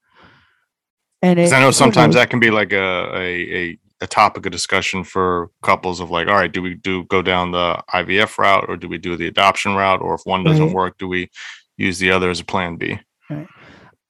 And 1.22 1.40
it, 1.40 1.44
'Cause 1.44 1.54
I 1.54 1.60
know 1.60 1.68
who 1.68 1.72
sometimes 1.72 2.16
knows? 2.16 2.22
that 2.22 2.30
can 2.30 2.40
be 2.40 2.52
like 2.52 2.74
a, 2.74 3.12
a 3.16 3.56
a 3.56 3.78
a 4.06 4.08
topic 4.08 4.46
of 4.46 4.52
discussion 4.52 5.04
for 5.04 5.50
couples 5.64 6.00
of 6.00 6.12
like, 6.12 6.28
all 6.28 6.36
right, 6.36 6.52
do 6.52 6.62
we 6.62 6.76
do 6.76 7.04
go 7.06 7.22
down 7.22 7.52
the 7.52 7.82
IVF 7.94 8.38
route 8.38 8.66
or 8.70 8.78
do 8.78 8.88
we 8.88 8.98
do 9.00 9.16
the 9.16 9.28
adoption 9.28 9.74
route, 9.76 10.00
or 10.02 10.14
if 10.14 10.22
one 10.26 10.44
doesn't 10.44 10.68
Right. 10.68 10.76
work, 10.76 10.98
do 11.00 11.08
we 11.08 11.30
use 11.78 11.98
the 12.00 12.12
other 12.12 12.30
as 12.30 12.40
a 12.40 12.46
plan 12.46 12.78
B? 12.78 13.00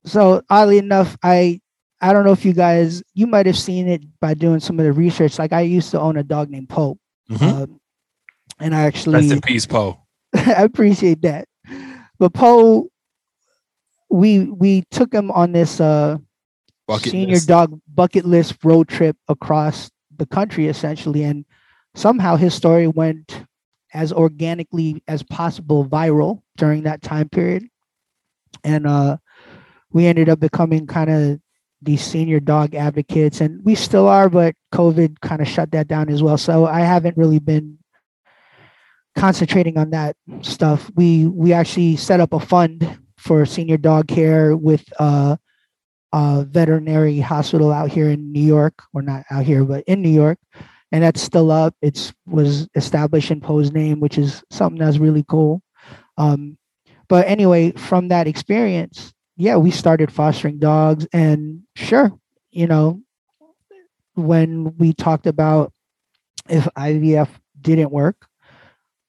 so 0.05 0.41
oddly 0.49 0.77
enough, 0.77 1.17
I 1.23 1.59
I 2.01 2.11
don't 2.13 2.25
know 2.25 2.33
if 2.33 2.43
you 2.45 2.53
guys 2.53 3.01
you 3.15 3.25
might 3.25 3.45
have 3.47 3.57
seen 3.57 3.87
it 3.87 4.03
by 4.19 4.33
doing 4.35 4.59
some 4.59 4.77
of 4.79 4.85
the 4.85 4.91
research. 4.93 5.39
Like 5.39 5.53
I 5.53 5.61
used 5.61 5.89
to 5.91 5.99
own 5.99 6.17
a 6.17 6.23
dog 6.23 6.49
named 6.49 6.69
Pope, 6.69 6.99
Mhm. 7.31 7.51
um, 7.63 7.79
and 8.59 8.75
I 8.75 8.81
actually 8.81 9.15
rest 9.21 9.31
in 9.31 9.41
peace, 9.41 9.65
Poe. 9.65 9.97
I 10.35 10.63
appreciate 10.63 11.21
that. 11.21 11.47
But 12.19 12.33
Poe, 12.33 12.89
we 14.09 14.41
we 14.63 14.83
took 14.91 15.11
him 15.13 15.31
on 15.31 15.53
this 15.53 15.79
uh 15.79 16.17
Bucket 16.87 17.11
senior 17.11 17.35
list. 17.35 17.47
dog 17.47 17.79
bucket 17.87 18.25
list 18.25 18.57
road 18.63 18.87
trip 18.87 19.17
across 19.27 19.89
the 20.15 20.25
country 20.25 20.67
essentially. 20.67 21.23
And 21.23 21.45
somehow 21.95 22.35
his 22.35 22.53
story 22.53 22.87
went 22.87 23.45
as 23.93 24.11
organically 24.13 25.03
as 25.07 25.23
possible 25.23 25.85
viral 25.85 26.41
during 26.57 26.83
that 26.83 27.01
time 27.01 27.29
period. 27.29 27.67
And 28.63 28.85
uh 28.85 29.17
we 29.91 30.05
ended 30.05 30.29
up 30.29 30.39
becoming 30.39 30.85
kind 30.85 31.09
of 31.09 31.39
these 31.81 32.03
senior 32.03 32.39
dog 32.39 32.75
advocates. 32.75 33.41
And 33.41 33.63
we 33.63 33.75
still 33.75 34.07
are 34.07 34.29
but 34.29 34.55
covid 34.73 35.19
kind 35.21 35.41
of 35.41 35.47
shut 35.47 35.71
that 35.71 35.87
down 35.87 36.09
as 36.09 36.21
well. 36.21 36.37
So 36.37 36.65
i 36.65 36.81
haven't 36.81 37.17
really 37.17 37.39
been 37.39 37.79
concentrating 39.15 39.77
on 39.77 39.89
that 39.91 40.15
stuff. 40.41 40.91
We 40.95 41.25
we 41.25 41.53
actually 41.53 41.95
set 41.95 42.19
up 42.19 42.33
a 42.33 42.39
fund 42.39 42.99
for 43.17 43.45
senior 43.45 43.77
dog 43.77 44.07
care 44.07 44.55
with 44.55 44.83
uh 44.99 45.37
uh, 46.15 46.45
veterinary 46.47 47.19
hospital 47.19 47.73
out 47.73 47.89
here 47.91 48.09
in 48.09 48.31
New 48.31 48.39
York, 48.41 48.81
or 48.93 49.01
not 49.01 49.25
out 49.29 49.43
here, 49.43 49.65
but 49.65 49.83
in 49.83 50.01
New 50.01 50.09
York, 50.09 50.39
and 50.93 51.03
that's 51.03 51.21
still 51.21 51.51
up. 51.51 51.75
It's 51.81 52.13
was 52.25 52.69
established 52.73 53.31
in 53.31 53.41
Poe's 53.41 53.73
name, 53.73 53.99
which 53.99 54.17
is 54.17 54.41
something 54.49 54.79
that's 54.79 54.97
really 54.97 55.25
cool. 55.27 55.61
Um, 56.17 56.57
but 57.09 57.27
anyway, 57.27 57.73
from 57.73 58.07
that 58.07 58.27
experience, 58.27 59.13
yeah, 59.35 59.57
we 59.57 59.71
started 59.71 60.09
fostering 60.09 60.57
dogs, 60.57 61.05
and 61.11 61.63
sure, 61.75 62.17
you 62.49 62.67
know, 62.67 63.01
when 64.13 64.77
we 64.77 64.93
talked 64.93 65.27
about 65.27 65.73
if 66.47 66.63
IVF 66.77 67.27
didn't 67.59 67.91
work, 67.91 68.25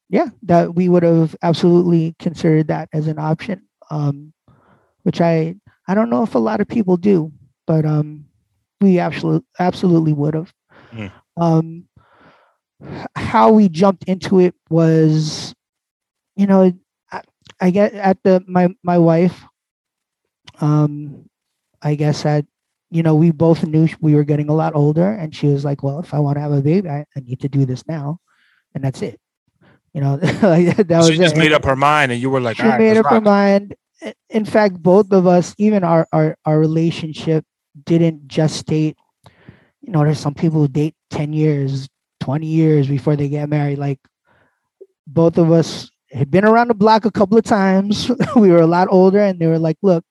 yeah, 0.08 0.26
that 0.42 0.74
we 0.74 0.88
would 0.88 1.04
have 1.04 1.36
absolutely 1.40 2.16
considered 2.18 2.66
that 2.66 2.88
as 2.92 3.06
an 3.06 3.20
option. 3.20 3.62
Um, 3.92 4.32
which 5.04 5.20
I 5.20 5.54
I 5.88 5.94
don't 5.94 6.10
know 6.10 6.22
if 6.22 6.34
a 6.34 6.38
lot 6.38 6.60
of 6.60 6.68
people 6.68 6.96
do, 6.96 7.32
but 7.66 7.84
um, 7.84 8.26
we 8.80 8.98
absolutely 8.98 9.46
absolutely 9.58 10.12
would 10.12 10.34
have. 10.34 10.52
Mm. 10.92 11.12
Um, 11.36 11.84
how 13.14 13.50
we 13.52 13.68
jumped 13.68 14.04
into 14.04 14.40
it 14.40 14.54
was, 14.68 15.54
you 16.34 16.46
know, 16.46 16.72
I, 17.10 17.22
I 17.60 17.70
get 17.70 17.94
at 17.94 18.22
the 18.22 18.44
my 18.46 18.68
my 18.82 18.98
wife. 18.98 19.44
Um, 20.60 21.28
I 21.82 21.94
guess 21.94 22.24
at 22.24 22.46
you 22.90 23.02
know 23.02 23.14
we 23.14 23.30
both 23.30 23.64
knew 23.64 23.88
we 24.00 24.14
were 24.14 24.24
getting 24.24 24.48
a 24.48 24.54
lot 24.54 24.74
older, 24.74 25.10
and 25.12 25.34
she 25.34 25.46
was 25.46 25.64
like, 25.64 25.82
"Well, 25.82 26.00
if 26.00 26.14
I 26.14 26.18
want 26.18 26.36
to 26.36 26.40
have 26.40 26.52
a 26.52 26.62
baby, 26.62 26.88
I, 26.88 27.04
I 27.16 27.20
need 27.20 27.40
to 27.40 27.48
do 27.48 27.64
this 27.64 27.86
now," 27.86 28.18
and 28.74 28.82
that's 28.82 29.02
it. 29.02 29.20
You 29.96 30.02
know, 30.02 30.16
that 30.20 30.86
was 30.90 31.08
she 31.08 31.16
just 31.16 31.36
it. 31.36 31.38
made 31.38 31.52
up 31.52 31.64
her 31.64 31.74
mind, 31.74 32.12
and 32.12 32.20
you 32.20 32.28
were 32.28 32.40
like, 32.40 32.58
She 32.58 32.64
right, 32.64 32.78
made 32.78 32.98
up 32.98 33.06
her 33.06 33.20
mind. 33.20 33.74
In 34.30 34.44
fact, 34.44 34.82
both 34.82 35.12
of 35.12 35.26
us, 35.26 35.54
even 35.58 35.84
our, 35.84 36.06
our 36.12 36.36
our 36.44 36.58
relationship, 36.58 37.44
didn't 37.84 38.28
just 38.28 38.66
date, 38.66 38.96
You 39.82 39.92
know, 39.92 40.04
there's 40.04 40.20
some 40.20 40.34
people 40.34 40.60
who 40.60 40.68
date 40.68 40.94
ten 41.10 41.32
years, 41.32 41.88
twenty 42.20 42.46
years 42.48 42.88
before 42.88 43.16
they 43.16 43.28
get 43.28 43.48
married. 43.48 43.78
Like 43.78 44.00
both 45.06 45.38
of 45.38 45.50
us 45.52 45.90
had 46.10 46.30
been 46.30 46.44
around 46.44 46.68
the 46.68 46.74
block 46.74 47.04
a 47.04 47.10
couple 47.10 47.38
of 47.38 47.44
times. 47.44 48.10
we 48.36 48.50
were 48.50 48.60
a 48.62 48.66
lot 48.66 48.88
older, 48.90 49.20
and 49.20 49.38
they 49.40 49.46
were 49.46 49.58
like, 49.58 49.78
"Look, 49.82 50.04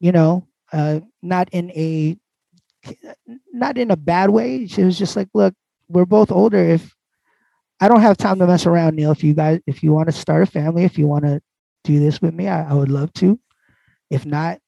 you 0.00 0.12
know, 0.12 0.46
uh, 0.72 1.00
not 1.22 1.48
in 1.52 1.70
a 1.72 2.16
not 3.52 3.78
in 3.78 3.90
a 3.90 3.96
bad 3.96 4.30
way." 4.30 4.66
She 4.66 4.82
was 4.84 4.98
just 4.98 5.16
like, 5.16 5.28
"Look, 5.34 5.54
we're 5.88 6.06
both 6.06 6.30
older. 6.32 6.58
If 6.58 6.94
I 7.80 7.88
don't 7.88 8.02
have 8.02 8.16
time 8.16 8.38
to 8.40 8.46
mess 8.46 8.66
around, 8.66 8.96
Neil. 8.96 9.12
If 9.12 9.24
you 9.24 9.34
guys, 9.34 9.60
if 9.66 9.82
you 9.82 9.92
want 9.92 10.08
to 10.08 10.12
start 10.12 10.42
a 10.42 10.46
family, 10.46 10.84
if 10.84 10.98
you 10.98 11.06
want 11.06 11.24
to 11.24 11.40
do 11.84 11.98
this 11.98 12.20
with 12.20 12.34
me, 12.34 12.48
I, 12.48 12.70
I 12.70 12.74
would 12.74 12.90
love 12.90 13.12
to. 13.14 13.38
If 14.10 14.26
not, 14.26 14.58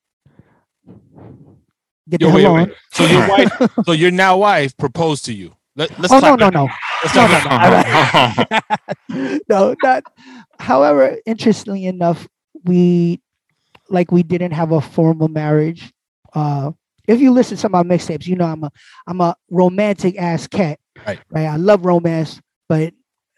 get 2.09 2.21
Yo, 2.21 2.29
the 2.29 2.35
wait, 2.35 2.43
hell 2.43 2.55
wait. 2.55 2.69
on. 2.69 2.75
So 2.93 3.05
your 3.07 3.29
wife, 3.29 3.53
so 3.85 3.93
your 3.93 4.11
now 4.11 4.39
wife 4.39 4.77
proposed 4.77 5.25
to 5.27 5.33
you. 5.33 5.55
Let, 5.75 5.99
let's 5.99 6.13
Oh 6.13 6.21
no, 6.21 6.35
no, 6.37 6.51
no, 6.51 6.69
Let's 7.03 7.15
no, 7.15 7.27
no, 7.27 8.59
no. 9.09 9.39
no, 9.49 9.75
not. 9.83 10.05
However, 10.59 11.17
interestingly 11.27 11.87
enough, 11.87 12.29
we 12.65 13.21
like 13.89 14.13
we 14.13 14.23
didn't 14.23 14.53
have 14.53 14.73
a 14.73 14.81
formal 14.81 15.29
marriage. 15.29 15.93
Uh, 16.35 16.73
if 17.09 17.21
you 17.21 17.31
listen 17.31 17.57
to 17.59 17.69
my 17.69 17.83
mixtapes, 17.83 18.27
you 18.27 18.37
know 18.37 18.45
I'm 18.45 18.65
a 18.65 18.71
I'm 19.07 19.21
a 19.21 19.35
romantic 19.51 20.19
ass 20.19 20.47
cat. 20.47 20.79
Right. 21.07 21.19
Right. 21.31 21.47
I 21.47 21.57
love 21.57 21.85
romance, 21.85 22.41
but 22.69 22.93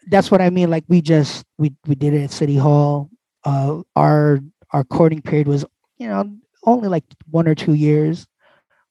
that's 0.07 0.29
what 0.29 0.41
I 0.41 0.49
mean. 0.49 0.69
Like 0.69 0.83
we 0.87 1.01
just 1.01 1.45
we 1.57 1.73
we 1.87 1.95
did 1.95 2.13
it 2.13 2.23
at 2.23 2.31
City 2.31 2.57
Hall. 2.57 3.09
Uh, 3.45 3.81
our 3.95 4.39
our 4.71 4.83
courting 4.83 5.21
period 5.21 5.47
was 5.47 5.63
you 5.97 6.07
know 6.07 6.35
only 6.63 6.87
like 6.89 7.03
one 7.29 7.47
or 7.47 7.55
two 7.55 7.73
years, 7.73 8.25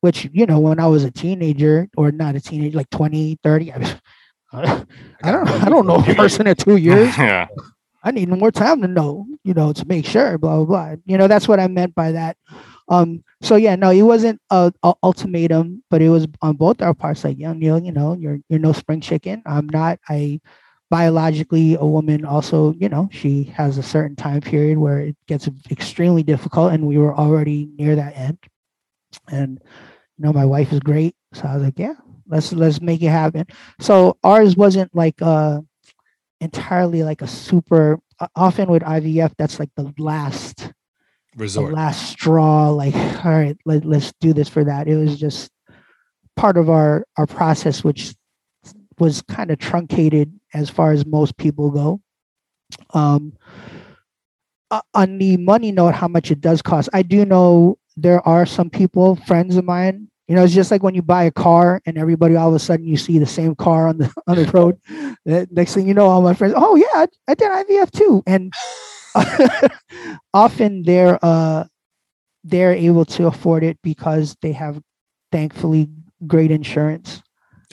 which 0.00 0.28
you 0.32 0.46
know 0.46 0.60
when 0.60 0.80
I 0.80 0.86
was 0.86 1.04
a 1.04 1.10
teenager 1.10 1.88
or 1.96 2.12
not 2.12 2.36
a 2.36 2.40
teenager 2.40 2.76
like 2.76 2.90
20, 2.90 3.38
30, 3.42 3.72
I, 3.72 3.96
I 5.22 5.32
don't 5.32 5.48
I 5.48 5.68
don't 5.68 5.86
know 5.86 5.96
a 5.96 6.14
person 6.14 6.46
in 6.46 6.54
two 6.54 6.76
years. 6.76 7.16
yeah. 7.18 7.48
I 8.04 8.10
need 8.10 8.28
more 8.28 8.52
time 8.52 8.82
to 8.82 8.88
know, 8.88 9.26
you 9.44 9.54
know, 9.54 9.72
to 9.72 9.84
make 9.86 10.04
sure, 10.04 10.36
blah 10.36 10.56
blah 10.56 10.64
blah. 10.64 10.96
You 11.06 11.16
know, 11.16 11.26
that's 11.26 11.48
what 11.48 11.58
I 11.58 11.66
meant 11.68 11.94
by 11.94 12.12
that. 12.12 12.36
Um, 12.88 13.24
so 13.40 13.56
yeah, 13.56 13.76
no, 13.76 13.90
it 13.90 14.02
wasn't 14.02 14.40
a, 14.50 14.72
a 14.82 14.94
ultimatum, 15.02 15.82
but 15.90 16.02
it 16.02 16.10
was 16.10 16.26
on 16.42 16.56
both 16.56 16.82
our 16.82 16.92
parts. 16.92 17.24
Like, 17.24 17.38
young 17.38 17.58
Neil, 17.58 17.78
you 17.78 17.92
know, 17.92 18.14
you're 18.14 18.38
you're 18.48 18.58
no 18.58 18.72
spring 18.72 19.00
chicken. 19.00 19.42
I'm 19.46 19.68
not. 19.68 19.98
I 20.08 20.40
biologically, 20.90 21.74
a 21.74 21.84
woman 21.84 22.24
also, 22.24 22.72
you 22.74 22.88
know, 22.88 23.08
she 23.12 23.44
has 23.44 23.78
a 23.78 23.82
certain 23.82 24.16
time 24.16 24.40
period 24.40 24.78
where 24.78 25.00
it 25.00 25.16
gets 25.26 25.48
extremely 25.70 26.22
difficult, 26.22 26.72
and 26.72 26.86
we 26.86 26.98
were 26.98 27.14
already 27.14 27.68
near 27.78 27.96
that 27.96 28.16
end. 28.16 28.38
And 29.28 29.60
you 30.18 30.24
know, 30.24 30.32
my 30.32 30.44
wife 30.44 30.72
is 30.72 30.80
great, 30.80 31.14
so 31.32 31.44
I 31.46 31.54
was 31.54 31.62
like, 31.62 31.78
yeah, 31.78 31.94
let's 32.28 32.52
let's 32.52 32.80
make 32.80 33.02
it 33.02 33.08
happen. 33.08 33.46
So 33.80 34.16
ours 34.22 34.56
wasn't 34.56 34.94
like 34.94 35.20
uh 35.22 35.60
entirely 36.40 37.02
like 37.02 37.22
a 37.22 37.26
super. 37.26 37.98
Often 38.36 38.70
with 38.70 38.82
IVF, 38.82 39.32
that's 39.36 39.58
like 39.58 39.70
the 39.74 39.92
last 39.98 40.72
resort. 41.36 41.70
the 41.70 41.76
last 41.76 42.10
straw 42.10 42.70
like 42.70 42.94
all 43.24 43.32
right 43.32 43.56
let, 43.64 43.84
let's 43.84 44.12
do 44.20 44.32
this 44.32 44.48
for 44.48 44.64
that 44.64 44.88
it 44.88 44.96
was 44.96 45.18
just 45.18 45.50
part 46.36 46.56
of 46.56 46.70
our 46.70 47.04
our 47.16 47.26
process 47.26 47.82
which 47.82 48.14
was 48.98 49.22
kind 49.22 49.50
of 49.50 49.58
truncated 49.58 50.32
as 50.52 50.70
far 50.70 50.92
as 50.92 51.06
most 51.06 51.36
people 51.36 51.70
go. 51.70 52.00
Um 52.92 53.34
uh, 54.70 54.80
on 54.94 55.18
the 55.18 55.36
money 55.36 55.70
note 55.70 55.94
how 55.94 56.08
much 56.08 56.30
it 56.30 56.40
does 56.40 56.62
cost 56.62 56.88
i 56.92 57.02
do 57.02 57.24
know 57.24 57.78
there 57.96 58.26
are 58.26 58.44
some 58.46 58.68
people 58.68 59.14
friends 59.14 59.56
of 59.56 59.64
mine 59.64 60.08
you 60.26 60.34
know 60.34 60.42
it's 60.42 60.54
just 60.54 60.70
like 60.70 60.82
when 60.82 60.94
you 60.94 61.02
buy 61.02 61.24
a 61.24 61.30
car 61.30 61.80
and 61.86 61.98
everybody 61.98 62.34
all 62.34 62.48
of 62.48 62.54
a 62.54 62.58
sudden 62.58 62.86
you 62.86 62.96
see 62.96 63.18
the 63.18 63.26
same 63.26 63.54
car 63.54 63.88
on 63.88 63.98
the 63.98 64.12
on 64.26 64.36
the 64.36 64.50
road. 64.54 64.78
The 65.24 65.46
next 65.50 65.74
thing 65.74 65.86
you 65.86 65.94
know 65.94 66.06
all 66.06 66.22
my 66.22 66.34
friends 66.34 66.54
oh 66.56 66.76
yeah 66.76 66.86
i, 66.94 67.06
I 67.28 67.34
did 67.34 67.50
ivf 67.50 67.90
too. 67.90 68.22
And 68.26 68.52
often 70.34 70.82
they're 70.82 71.18
uh 71.22 71.64
they're 72.42 72.74
able 72.74 73.04
to 73.04 73.26
afford 73.26 73.64
it 73.64 73.78
because 73.82 74.36
they 74.42 74.52
have 74.52 74.80
thankfully 75.30 75.88
great 76.26 76.50
insurance 76.50 77.22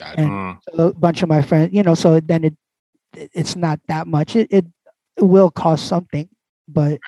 Got 0.02 0.18
and 0.18 0.30
Mm. 0.30 0.58
a 0.78 0.92
bunch 0.94 1.22
of 1.22 1.28
my 1.28 1.42
friends 1.42 1.72
you 1.72 1.82
know 1.82 1.94
so 1.94 2.18
then 2.20 2.44
it 2.44 2.54
it's 3.14 3.56
not 3.56 3.78
that 3.88 4.06
much. 4.06 4.34
It, 4.36 4.48
it 4.50 4.64
will 5.20 5.50
cost 5.50 5.86
something 5.86 6.28
but 6.66 6.98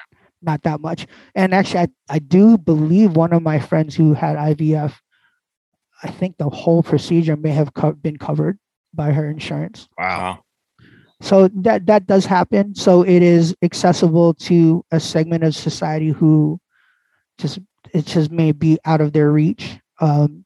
not 0.43 0.63
that 0.65 0.81
much. 0.81 1.07
And 1.35 1.55
actually 1.55 1.81
I, 1.81 1.89
I 2.11 2.19
do 2.19 2.59
believe 2.59 3.17
one 3.17 3.33
of 3.33 3.43
my 3.43 3.59
friends 3.59 3.95
who 3.95 4.13
had 4.13 4.37
ivf 4.37 4.93
i 6.03 6.09
think 6.11 6.37
the 6.37 6.51
whole 6.51 6.83
procedure 6.83 7.37
may 7.37 7.51
have 7.51 7.73
co- 7.73 7.93
been 7.95 8.19
covered 8.19 8.59
by 8.93 9.13
her 9.13 9.31
insurance. 9.31 9.89
Wow. 9.99 10.41
so 11.23 11.49
that 11.49 11.87
that 11.87 12.07
does 12.07 12.27
happen. 12.27 12.75
So 12.75 13.03
it 13.03 13.23
is 13.23 13.55
accessible 13.63 14.35
to 14.51 14.85
a 14.93 15.01
segment 15.01 15.43
of 15.45 15.55
society 15.57 16.11
who 16.11 16.61
just 17.39 17.59
it 17.95 18.05
just 18.07 18.31
may 18.31 18.53
be 18.53 18.79
out 18.85 19.01
of 19.01 19.13
their 19.15 19.31
reach. 19.33 19.79
Um, 20.01 20.44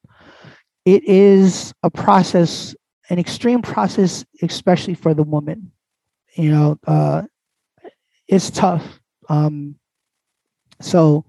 it 0.89 1.05
is 1.05 1.75
a 1.83 1.91
process 1.91 2.75
an 3.11 3.19
extreme 3.19 3.63
process 3.63 4.25
especially 4.43 4.95
for 4.95 5.13
the 5.13 5.23
woman 5.23 5.71
you 6.35 6.51
know 6.51 6.79
uh, 6.87 7.23
it's 8.27 8.51
tough 8.51 9.01
um, 9.29 9.75
so 10.81 11.25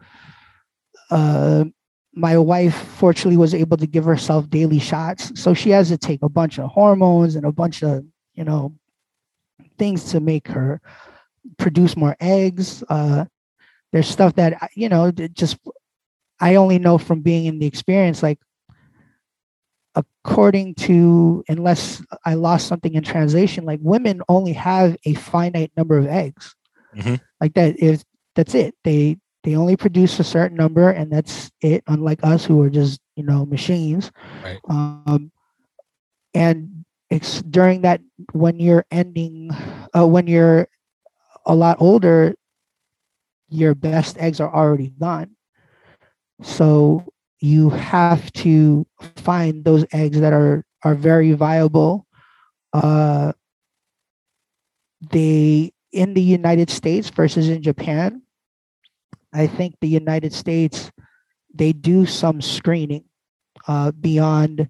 uh, 1.11 1.65
my 2.13 2.37
wife 2.37 2.75
fortunately 2.75 3.37
was 3.37 3.53
able 3.53 3.75
to 3.77 3.87
give 3.87 4.05
herself 4.05 4.49
daily 4.49 4.79
shots 4.79 5.31
so 5.35 5.53
she 5.53 5.71
has 5.71 5.89
to 5.89 5.97
take 5.97 6.21
a 6.21 6.29
bunch 6.29 6.57
of 6.59 6.69
hormones 6.69 7.35
and 7.35 7.45
a 7.45 7.51
bunch 7.51 7.83
of 7.83 8.05
you 8.35 8.43
know 8.45 8.73
things 9.77 10.11
to 10.11 10.19
make 10.19 10.47
her 10.47 10.81
produce 11.57 11.97
more 11.97 12.15
eggs. 12.19 12.83
Uh, 12.89 13.25
there's 13.91 14.07
stuff 14.07 14.35
that 14.35 14.69
you 14.75 14.89
know 14.89 15.11
just 15.11 15.57
I 16.39 16.55
only 16.55 16.79
know 16.79 16.97
from 16.97 17.21
being 17.21 17.45
in 17.45 17.59
the 17.59 17.65
experience. 17.65 18.21
Like 18.21 18.39
according 19.95 20.75
to 20.75 21.43
unless 21.47 22.01
I 22.25 22.35
lost 22.35 22.67
something 22.67 22.93
in 22.93 23.03
translation, 23.03 23.65
like 23.65 23.79
women 23.81 24.21
only 24.29 24.53
have 24.53 24.95
a 25.05 25.13
finite 25.15 25.71
number 25.75 25.97
of 25.97 26.07
eggs. 26.07 26.55
Mhm. 26.95 27.19
Like 27.41 27.53
that 27.53 27.77
is 27.79 28.03
that's 28.35 28.55
it. 28.55 28.75
They 28.83 29.17
they 29.43 29.55
only 29.55 29.77
produce 29.77 30.19
a 30.19 30.23
certain 30.23 30.57
number 30.57 30.89
and 30.89 31.11
that's 31.11 31.51
it. 31.61 31.83
Unlike 31.87 32.23
us 32.23 32.45
who 32.45 32.61
are 32.61 32.69
just 32.69 32.99
you 33.15 33.23
know 33.23 33.45
machines. 33.45 34.11
Right. 34.43 34.59
Um, 34.69 35.31
and 36.33 36.85
it's 37.09 37.41
during 37.41 37.81
that 37.81 38.01
when 38.33 38.59
you're 38.59 38.85
ending 38.91 39.51
uh, 39.97 40.05
when 40.05 40.27
you're 40.27 40.67
a 41.45 41.55
lot 41.55 41.77
older 41.79 42.35
your 43.49 43.73
best 43.73 44.17
eggs 44.19 44.39
are 44.39 44.53
already 44.53 44.93
gone 44.99 45.35
so 46.41 47.03
you 47.39 47.69
have 47.69 48.31
to 48.33 48.85
find 49.15 49.63
those 49.63 49.85
eggs 49.91 50.19
that 50.19 50.33
are 50.33 50.65
are 50.83 50.95
very 50.95 51.33
viable 51.33 52.05
uh 52.73 53.31
they 55.11 55.71
in 55.91 56.13
the 56.13 56.21
united 56.21 56.69
states 56.69 57.09
versus 57.09 57.49
in 57.49 57.61
japan 57.61 58.21
i 59.33 59.47
think 59.47 59.75
the 59.81 59.87
united 59.87 60.33
states 60.33 60.91
they 61.53 61.71
do 61.71 62.05
some 62.05 62.41
screening 62.41 63.03
uh 63.67 63.91
beyond 63.91 64.69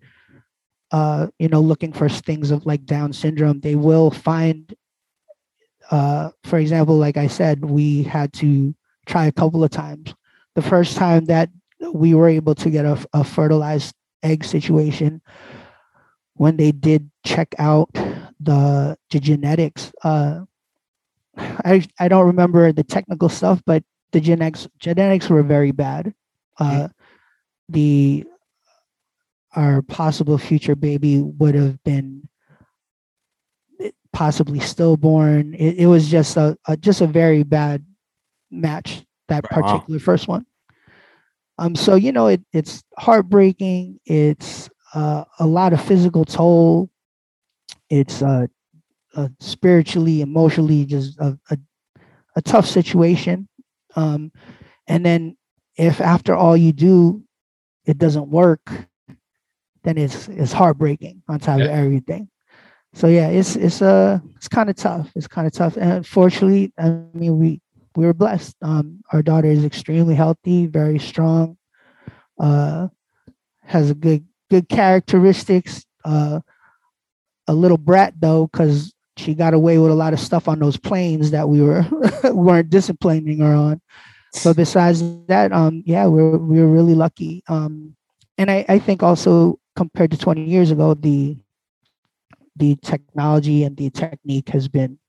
uh, 0.91 1.27
you 1.37 1.47
know, 1.47 1.61
looking 1.61 1.93
for 1.93 2.09
things 2.09 2.51
of 2.51 2.65
like 2.65 2.85
Down 2.85 3.13
syndrome, 3.13 3.59
they 3.59 3.75
will 3.75 4.09
find, 4.11 4.73
uh, 5.91 6.31
for 6.43 6.57
example, 6.57 6.97
like 6.97 7.17
I 7.17 7.27
said, 7.27 7.63
we 7.63 8.03
had 8.03 8.33
to 8.33 8.73
try 9.05 9.25
a 9.25 9.31
couple 9.31 9.63
of 9.63 9.71
times. 9.71 10.13
The 10.55 10.61
first 10.61 10.97
time 10.97 11.25
that 11.25 11.49
we 11.93 12.13
were 12.13 12.27
able 12.29 12.55
to 12.55 12.69
get 12.69 12.85
a, 12.85 12.97
a 13.13 13.23
fertilized 13.23 13.95
egg 14.23 14.43
situation, 14.43 15.21
when 16.35 16.57
they 16.57 16.71
did 16.71 17.09
check 17.25 17.53
out 17.57 17.89
the, 18.39 18.97
the 19.09 19.19
genetics, 19.19 19.91
uh, 20.03 20.41
I, 21.37 21.85
I 21.99 22.07
don't 22.07 22.27
remember 22.27 22.71
the 22.71 22.83
technical 22.83 23.29
stuff, 23.29 23.61
but 23.65 23.83
the 24.11 24.19
genetics 24.19 24.67
genetics 24.79 25.29
were 25.29 25.43
very 25.43 25.71
bad. 25.71 26.13
Uh, 26.59 26.87
the 27.69 28.25
our 29.55 29.81
possible 29.81 30.37
future 30.37 30.75
baby 30.75 31.21
would 31.21 31.55
have 31.55 31.81
been 31.83 32.27
possibly 34.11 34.59
stillborn. 34.59 35.53
It, 35.53 35.79
it 35.79 35.85
was 35.87 36.09
just 36.09 36.37
a, 36.37 36.57
a 36.67 36.75
just 36.77 37.01
a 37.01 37.07
very 37.07 37.43
bad 37.43 37.85
match 38.51 39.05
that 39.27 39.43
Wow. 39.43 39.49
particular 39.51 39.99
first 39.99 40.27
one. 40.27 40.45
Um, 41.59 41.75
so 41.75 41.95
you 41.95 42.13
know 42.13 42.27
it 42.27 42.41
it's 42.53 42.83
heartbreaking. 42.97 43.99
It's 44.05 44.69
uh, 44.95 45.25
a 45.39 45.45
lot 45.45 45.73
of 45.73 45.81
physical 45.83 46.23
toll. 46.23 46.89
It's 47.89 48.21
uh, 48.21 48.47
uh 49.15 49.27
spiritually, 49.39 50.21
emotionally, 50.21 50.85
just 50.85 51.19
a, 51.19 51.37
a 51.49 51.57
a 52.37 52.41
tough 52.41 52.65
situation. 52.65 53.49
Um, 53.95 54.31
and 54.87 55.05
then 55.05 55.35
if 55.75 55.99
after 55.99 56.33
all 56.33 56.55
you 56.55 56.71
do, 56.71 57.23
it 57.85 57.97
doesn't 57.97 58.29
work, 58.29 58.71
then 59.83 59.97
it's 59.97 60.29
it's 60.29 60.53
heartbreaking 60.53 61.23
on 61.27 61.39
top 61.39 61.59
of 61.59 61.67
everything. 61.67 62.29
So 62.93 63.07
yeah, 63.07 63.27
it's 63.27 63.57
it's 63.57 63.81
uh 63.81 64.19
it's 64.37 64.47
kind 64.47 64.69
of 64.69 64.77
tough. 64.77 65.11
It's 65.13 65.27
kind 65.27 65.45
of 65.45 65.51
tough. 65.51 65.75
And 65.75 65.91
unfortunately, 65.91 66.71
I 66.77 67.01
mean 67.13 67.37
we 67.37 67.61
we 67.99 68.05
were 68.05 68.13
blessed. 68.13 68.55
Um, 68.61 69.01
our 69.11 69.21
daughter 69.21 69.49
is 69.49 69.65
extremely 69.65 70.15
healthy, 70.15 70.67
very 70.67 70.99
strong, 70.99 71.57
uh, 72.39 72.87
has 73.61 73.91
a 73.91 73.93
good 73.93 74.25
good 74.49 74.69
characteristics. 74.69 75.85
Uh, 76.05 76.39
a 77.47 77.53
little 77.53 77.77
brat 77.77 78.13
though, 78.17 78.47
because 78.47 78.93
she 79.17 79.33
got 79.33 79.53
away 79.53 79.77
with 79.79 79.91
a 79.91 79.95
lot 79.95 80.13
of 80.13 80.19
stuff 80.21 80.47
on 80.47 80.59
those 80.59 80.77
planes 80.77 81.31
that 81.31 81.49
we 81.49 81.61
were 81.61 81.85
weren't 82.23 82.69
disciplining 82.69 83.39
her 83.39 83.53
on. 83.53 83.81
So 84.31 84.53
besides 84.53 85.03
that, 85.27 85.51
um, 85.51 85.83
yeah, 85.85 86.05
we're 86.05 86.37
we're 86.37 86.67
really 86.67 86.95
lucky. 86.95 87.43
Um, 87.49 87.97
and 88.37 88.49
I, 88.49 88.65
I 88.69 88.79
think 88.79 89.03
also 89.03 89.59
compared 89.75 90.11
to 90.11 90.17
20 90.17 90.45
years 90.45 90.71
ago, 90.71 90.93
the 90.93 91.37
the 92.55 92.77
technology 92.77 93.65
and 93.65 93.75
the 93.75 93.89
technique 93.89 94.47
has 94.49 94.69
been 94.69 94.99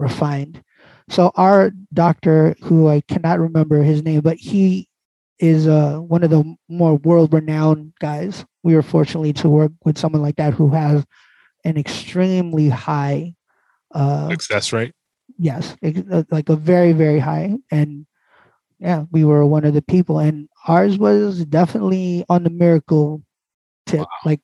refined. 0.00 0.64
So 1.10 1.32
our 1.36 1.72
doctor, 1.92 2.56
who 2.62 2.88
I 2.88 3.02
cannot 3.02 3.40
remember 3.40 3.82
his 3.82 4.02
name, 4.02 4.22
but 4.22 4.38
he 4.38 4.88
is 5.40 5.66
uh, 5.68 5.98
one 5.98 6.22
of 6.24 6.30
the 6.30 6.56
more 6.68 6.96
world-renowned 6.96 7.94
guys. 8.00 8.44
We 8.62 8.74
were 8.74 8.82
fortunately 8.82 9.32
to 9.34 9.48
work 9.48 9.72
with 9.84 9.98
someone 9.98 10.22
like 10.22 10.36
that 10.36 10.54
who 10.54 10.70
has 10.70 11.04
an 11.64 11.76
extremely 11.76 12.68
high, 12.68 13.34
uh, 13.94 14.30
Success 14.30 14.72
rate. 14.72 14.92
yes, 15.38 15.76
ex- 15.82 16.02
uh, 16.10 16.24
like 16.30 16.48
a 16.48 16.56
very 16.56 16.92
very 16.92 17.18
high, 17.18 17.56
and 17.70 18.06
yeah, 18.78 19.04
we 19.12 19.24
were 19.24 19.46
one 19.46 19.64
of 19.64 19.74
the 19.74 19.82
people, 19.82 20.18
and 20.20 20.48
ours 20.68 20.98
was 20.98 21.44
definitely 21.46 22.24
on 22.28 22.44
the 22.44 22.50
miracle 22.50 23.22
tip. 23.86 24.06
Like 24.24 24.40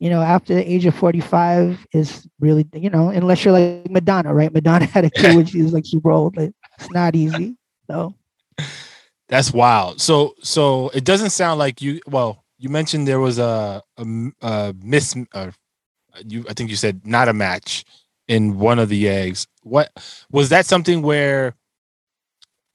you 0.00 0.10
know, 0.10 0.22
after 0.22 0.54
the 0.54 0.72
age 0.72 0.86
of 0.86 0.94
45 0.96 1.86
is 1.92 2.26
really, 2.40 2.66
you 2.74 2.90
know, 2.90 3.10
unless 3.10 3.44
you're 3.44 3.52
like 3.52 3.90
Madonna, 3.90 4.34
right? 4.34 4.52
Madonna 4.52 4.86
had 4.86 5.04
a 5.04 5.10
kid 5.10 5.34
when 5.34 5.46
she 5.46 5.62
was 5.62 5.72
like 5.72 5.86
super 5.86 6.10
old. 6.10 6.36
Like, 6.36 6.52
it's 6.78 6.90
not 6.90 7.14
easy. 7.14 7.56
So 7.88 8.14
That's 9.28 9.52
wild. 9.52 10.00
So 10.00 10.34
so 10.42 10.88
it 10.94 11.04
doesn't 11.04 11.30
sound 11.30 11.58
like 11.58 11.80
you. 11.82 12.00
Well, 12.06 12.44
you 12.58 12.68
mentioned 12.68 13.06
there 13.06 13.20
was 13.20 13.38
a 13.38 13.82
a, 13.98 14.06
a 14.42 14.74
miss. 14.82 15.16
Uh, 15.32 15.52
you 16.26 16.44
I 16.48 16.54
think 16.54 16.70
you 16.70 16.76
said 16.76 17.06
not 17.06 17.28
a 17.28 17.32
match 17.32 17.84
in 18.28 18.58
one 18.58 18.78
of 18.78 18.88
the 18.88 19.08
eggs. 19.08 19.46
What 19.62 19.90
was 20.30 20.48
that 20.48 20.66
something 20.66 21.02
where? 21.02 21.54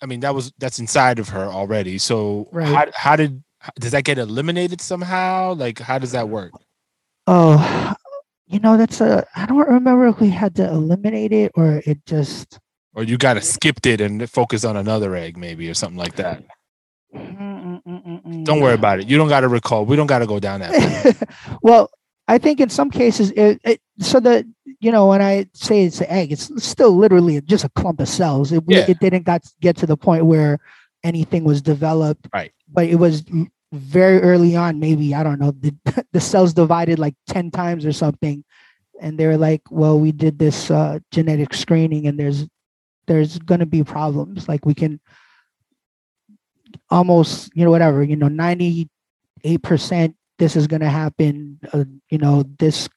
I 0.02 0.06
mean, 0.06 0.20
that 0.22 0.36
was 0.36 0.54
that's 0.60 0.80
inside 0.80 1.20
of 1.20 1.30
her 1.30 1.46
already. 1.46 1.98
So 1.98 2.48
Right. 2.52 2.68
how 2.68 2.86
how 2.96 3.16
did 3.16 3.44
does 3.80 3.92
that 3.92 4.04
get 4.04 4.18
eliminated 4.18 4.80
somehow? 4.82 5.54
Like 5.56 5.80
how 5.80 5.98
does 6.00 6.12
that 6.14 6.30
work? 6.30 6.54
Oh, 7.28 7.94
you 8.48 8.60
know, 8.60 8.78
that's 8.78 9.02
a. 9.02 9.26
I 9.36 9.46
don't 9.46 9.58
remember 9.58 10.08
if 10.08 10.20
we 10.20 10.30
had 10.30 10.56
to 10.56 10.68
eliminate 10.70 11.32
it 11.32 11.52
or 11.56 11.82
it 11.86 12.06
just. 12.06 12.60
Or 12.94 13.04
you 13.04 13.18
got 13.18 13.34
to 13.34 13.42
skipped 13.42 13.86
it 13.86 14.00
and 14.00 14.30
focus 14.30 14.64
on 14.64 14.78
another 14.78 15.16
egg, 15.16 15.36
maybe, 15.38 15.70
or 15.70 15.74
something 15.74 15.98
like 15.98 16.16
that. 16.16 16.44
Don't 17.14 18.62
worry 18.62 18.74
about 18.74 19.00
it. 19.00 19.08
You 19.08 19.18
don't 19.18 19.28
got 19.28 19.42
to 19.42 19.48
recall. 19.48 19.86
We 19.86 19.96
don't 19.96 20.08
got 20.08 20.20
to 20.20 20.28
go 20.28 20.40
down 20.40 20.62
that. 20.62 21.28
well, 21.62 21.90
I 22.28 22.38
think 22.38 22.60
in 22.60 22.70
some 22.70 22.90
cases, 22.90 23.32
it, 23.32 23.60
it, 23.64 23.82
so 24.00 24.20
that 24.22 24.46
you 24.80 24.92
know, 24.92 25.08
when 25.08 25.22
I 25.22 25.48
say 25.54 25.84
it's 25.84 26.02
an 26.02 26.08
egg, 26.10 26.32
it's 26.32 26.52
still 26.64 26.96
literally 26.96 27.42
just 27.42 27.64
a 27.64 27.70
clump 27.70 28.00
of 28.00 28.08
cells. 28.08 28.52
It, 28.52 28.64
Yeah. 28.68 28.86
it 28.88 29.00
didn't 29.00 29.24
got 29.24 29.44
get 29.62 29.78
to 29.78 29.86
the 29.86 29.98
point 29.98 30.26
where 30.26 30.60
anything 31.04 31.44
was 31.44 31.62
developed. 31.62 32.28
Right. 32.34 32.52
But 32.72 32.86
it 32.88 32.96
was 32.96 33.24
very 33.72 34.22
early 34.22 34.56
on. 34.56 34.80
Maybe 34.80 35.14
I 35.16 35.24
don't 35.24 35.40
know. 35.40 35.52
The 35.52 35.76
the 36.14 36.22
cells 36.22 36.54
divided 36.54 37.00
like 37.00 37.16
ten 37.28 37.52
times 37.52 37.86
or 37.86 37.94
something, 37.94 38.44
and 39.02 39.18
they 39.18 39.28
were 39.28 39.38
like, 39.38 39.62
"Well, 39.70 40.00
we 40.00 40.12
did 40.12 40.40
this 40.40 40.72
uh, 40.72 41.00
genetic 41.12 41.54
screening, 41.54 42.08
and 42.08 42.20
there's 42.20 42.48
there's 43.08 43.38
going 43.40 43.60
to 43.60 43.66
be 43.66 43.84
problems. 43.84 44.48
Like 44.48 44.66
we 44.66 44.74
can 44.74 45.00
almost, 46.90 47.52
you 47.56 47.64
know, 47.66 47.72
whatever, 47.72 48.04
you 48.04 48.16
know, 48.16 48.28
ninety 48.28 48.90
eight 49.44 49.62
percent 49.62 50.16
this 50.38 50.56
is 50.56 50.68
going 50.68 50.82
to 50.82 50.90
happen 50.90 51.60
uh, 51.72 51.86
you 52.10 52.18
know 52.18 52.44
this 52.60 52.90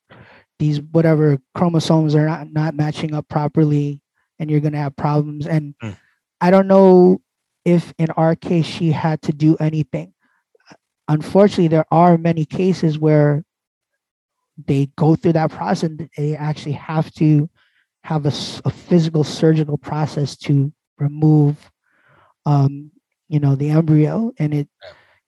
these 0.58 0.80
whatever 0.80 1.38
chromosomes 1.54 2.14
are 2.14 2.26
not 2.26 2.52
not 2.52 2.74
matching 2.74 3.14
up 3.14 3.28
properly 3.28 4.00
and 4.38 4.50
you're 4.50 4.60
going 4.60 4.72
to 4.72 4.78
have 4.78 4.96
problems 4.96 5.46
and 5.46 5.74
Mm. 5.82 5.96
i 6.40 6.50
don't 6.50 6.66
know 6.66 7.20
if 7.64 7.92
in 7.98 8.10
our 8.12 8.34
case 8.34 8.66
she 8.66 8.90
had 8.90 9.20
to 9.22 9.32
do 9.32 9.56
anything 9.60 10.12
unfortunately 11.08 11.68
there 11.68 11.86
are 11.90 12.18
many 12.18 12.44
cases 12.44 12.98
where 12.98 13.44
they 14.66 14.86
go 14.96 15.14
through 15.14 15.32
that 15.32 15.50
process 15.50 15.84
and 15.84 16.08
they 16.16 16.36
actually 16.36 16.72
have 16.72 17.12
to 17.14 17.48
have 18.02 18.26
a 18.26 18.30
physical 18.30 19.24
surgical 19.24 19.76
process 19.76 20.36
to 20.36 20.72
remove 20.98 21.70
um 22.46 22.90
you 23.28 23.38
know 23.38 23.54
the 23.54 23.70
embryo. 23.70 24.32
And 24.38 24.54
it 24.54 24.68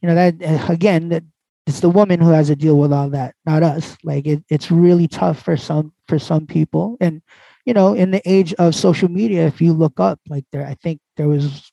you 0.01 0.09
know 0.09 0.14
that 0.14 0.43
uh, 0.43 0.73
again 0.73 1.11
that 1.11 1.25
it's 1.66 1.81
the 1.81 1.90
woman 1.90 2.21
who 2.21 2.31
has 2.31 2.49
to 2.49 2.57
deal 2.57 2.79
with 2.79 2.93
all 2.93 3.11
that 3.11 3.35
not 3.45 3.62
us. 3.62 3.97
Like 4.03 4.27
it, 4.27 4.43
it's 4.49 4.71
really 4.71 5.07
tough 5.07 5.43
for 5.43 5.57
some 5.57 5.93
for 6.09 6.19
some 6.19 6.47
people. 6.47 6.97
And 7.01 7.23
you 7.66 7.75
know 7.75 7.95
in 7.95 8.11
the 8.11 8.23
age 8.29 8.55
of 8.55 8.75
social 8.75 9.09
media 9.09 9.47
if 9.47 9.61
you 9.61 9.73
look 9.73 10.01
up 10.01 10.19
like 10.29 10.45
there 10.51 10.66
i 10.66 10.75
think 10.83 10.99
there 11.16 11.29
was 11.29 11.71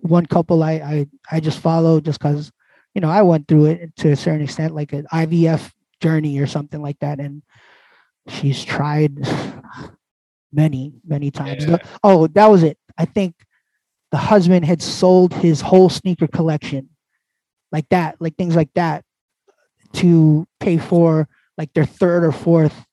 one 0.00 0.26
couple 0.26 0.62
i 0.62 0.72
i, 0.72 1.06
I 1.30 1.40
just 1.40 1.58
followed 1.58 2.04
just 2.06 2.18
because 2.18 2.50
you 2.94 3.00
know 3.00 3.08
i 3.08 3.22
went 3.22 3.46
through 3.48 3.66
it 3.66 3.94
to 3.96 4.10
a 4.10 4.16
certain 4.16 4.42
extent 4.42 4.74
like 4.74 4.92
an 4.92 5.06
ivf 5.12 5.70
journey 6.00 6.38
or 6.38 6.46
something 6.46 6.82
like 6.82 6.98
that 7.00 7.20
and 7.20 7.42
she's 8.28 8.64
tried 8.64 9.12
many 10.52 10.92
many 11.06 11.30
times 11.30 11.64
Yeah. 11.66 11.78
oh 12.04 12.26
that 12.28 12.46
was 12.46 12.62
it 12.62 12.78
i 12.98 13.04
think 13.04 13.34
the 14.10 14.18
husband 14.18 14.64
had 14.64 14.82
sold 14.82 15.32
his 15.32 15.60
whole 15.60 15.88
sneaker 15.88 16.26
collection 16.26 16.90
like 17.70 17.88
that 17.88 18.16
like 18.20 18.36
things 18.36 18.54
like 18.54 18.70
that 18.74 19.04
to 19.94 20.46
pay 20.60 20.76
for 20.78 21.28
like 21.56 21.72
their 21.72 21.86
third 21.86 22.24
or 22.24 22.32
fourth 22.32 22.84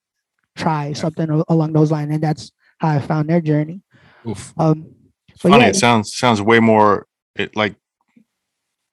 try 0.55 0.93
something 0.93 1.43
along 1.49 1.73
those 1.73 1.91
lines 1.91 2.13
and 2.13 2.23
that's 2.23 2.51
how 2.77 2.89
i 2.89 2.99
found 2.99 3.29
their 3.29 3.41
journey 3.41 3.81
Oof. 4.27 4.53
um 4.57 4.93
funny. 5.37 5.57
yeah. 5.57 5.67
It 5.69 5.75
sounds 5.75 6.15
sounds 6.15 6.41
way 6.41 6.59
more 6.59 7.07
it 7.35 7.55
like 7.55 7.75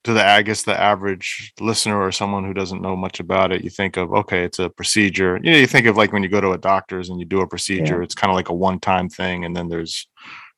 to 0.07 0.13
the 0.15 0.25
I 0.27 0.43
guess 0.43 0.63
the 0.63 0.79
average 0.79 1.53
listener 1.61 2.01
or 2.01 2.11
someone 2.11 2.45
who 2.45 2.55
doesn't 2.55 2.83
know 2.83 2.97
much 2.97 3.21
about 3.21 3.53
it. 3.53 3.63
You 3.63 3.71
think 3.71 3.97
of 3.97 4.13
okay, 4.13 4.45
it's 4.45 4.59
a 4.59 4.71
procedure. 4.71 5.39
You 5.43 5.53
know, 5.53 5.59
you 5.59 5.67
think 5.67 5.87
of 5.87 5.97
like 5.97 6.13
when 6.13 6.23
you 6.23 6.29
go 6.29 6.41
to 6.41 6.53
a 6.53 6.59
doctor's 6.59 7.09
and 7.11 7.21
you 7.21 7.27
do 7.27 7.41
a 7.41 7.47
procedure. 7.47 8.03
It's 8.03 8.15
kind 8.15 8.31
of 8.31 8.35
like 8.35 8.49
a 8.49 8.55
one 8.55 8.81
time 8.81 9.09
thing, 9.09 9.45
and 9.45 9.55
then 9.55 9.69
there's 9.69 10.09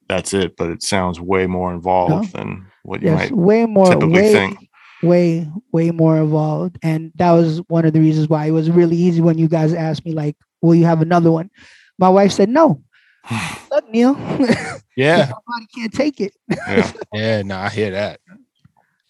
that's 0.09 0.33
it. 0.33 0.57
But 0.57 0.71
it 0.71 0.83
sounds 0.83 1.21
way 1.21 1.47
more 1.47 1.73
involved 1.75 2.33
than 2.33 2.67
what 2.85 3.03
you 3.03 3.09
yes 3.09 3.31
might 3.31 3.33
way 3.37 3.67
more 3.67 3.87
typically 3.89 4.13
way 4.13 4.33
think. 4.33 4.69
way 5.03 5.49
way 5.73 5.91
more 5.91 6.17
involved 6.17 6.79
and 6.83 7.13
that 7.17 7.33
was 7.33 7.59
one 7.69 7.85
of 7.85 7.93
the 7.93 8.01
reasons 8.01 8.29
why 8.29 8.47
it 8.47 8.51
was 8.53 8.71
really 8.71 8.97
easy 8.97 9.21
when 9.21 9.37
you 9.37 9.47
guys 9.49 9.75
asked 9.75 10.07
me 10.07 10.13
like 10.13 10.35
will 10.63 10.75
you 10.75 10.85
have 10.87 11.03
another 11.03 11.31
one 11.31 11.51
my 11.99 12.09
wife 12.09 12.33
said 12.33 12.49
no 12.49 12.83
look 13.71 13.87
neil 13.91 14.15
Yeah. 14.97 15.31
my 15.31 15.39
body 15.47 15.67
can't 15.75 15.93
take 15.93 16.19
it 16.21 16.33
Yeah. 16.51 16.93
Yeah. 17.13 17.43
No, 17.43 17.59
I 17.59 17.69
hear 17.69 17.91
that. 17.91 18.21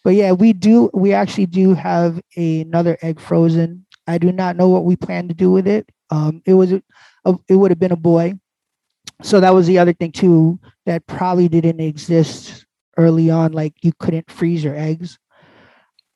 But 0.04 0.14
yeah 0.14 0.32
we 0.32 0.52
do 0.52 0.90
we 0.94 1.12
actually 1.12 1.46
do 1.46 1.74
have 1.74 2.20
another 2.36 2.98
egg 3.02 3.20
frozen. 3.20 3.86
I 4.06 4.18
do 4.18 4.32
not 4.32 4.56
know 4.56 4.68
what 4.68 4.84
we 4.84 4.96
plan 4.96 5.28
to 5.28 5.34
do 5.34 5.50
with 5.52 5.66
it. 5.66 5.88
Um 6.10 6.42
it 6.46 6.54
was 6.54 6.72
a, 6.72 6.82
a- 7.24 7.38
it 7.48 7.56
would 7.56 7.70
have 7.70 7.80
been 7.80 7.92
a 7.92 7.96
boy. 7.96 8.34
So 9.22 9.40
that 9.40 9.54
was 9.54 9.66
the 9.66 9.78
other 9.78 9.94
thing 9.94 10.12
too 10.12 10.60
that 10.86 11.06
probably 11.06 11.48
didn't 11.48 11.80
exist 11.80 12.66
early 12.98 13.30
on 13.30 13.52
like 13.52 13.74
you 13.82 13.92
couldn't 14.00 14.30
freeze 14.30 14.64
your 14.64 14.76
eggs. 14.76 15.18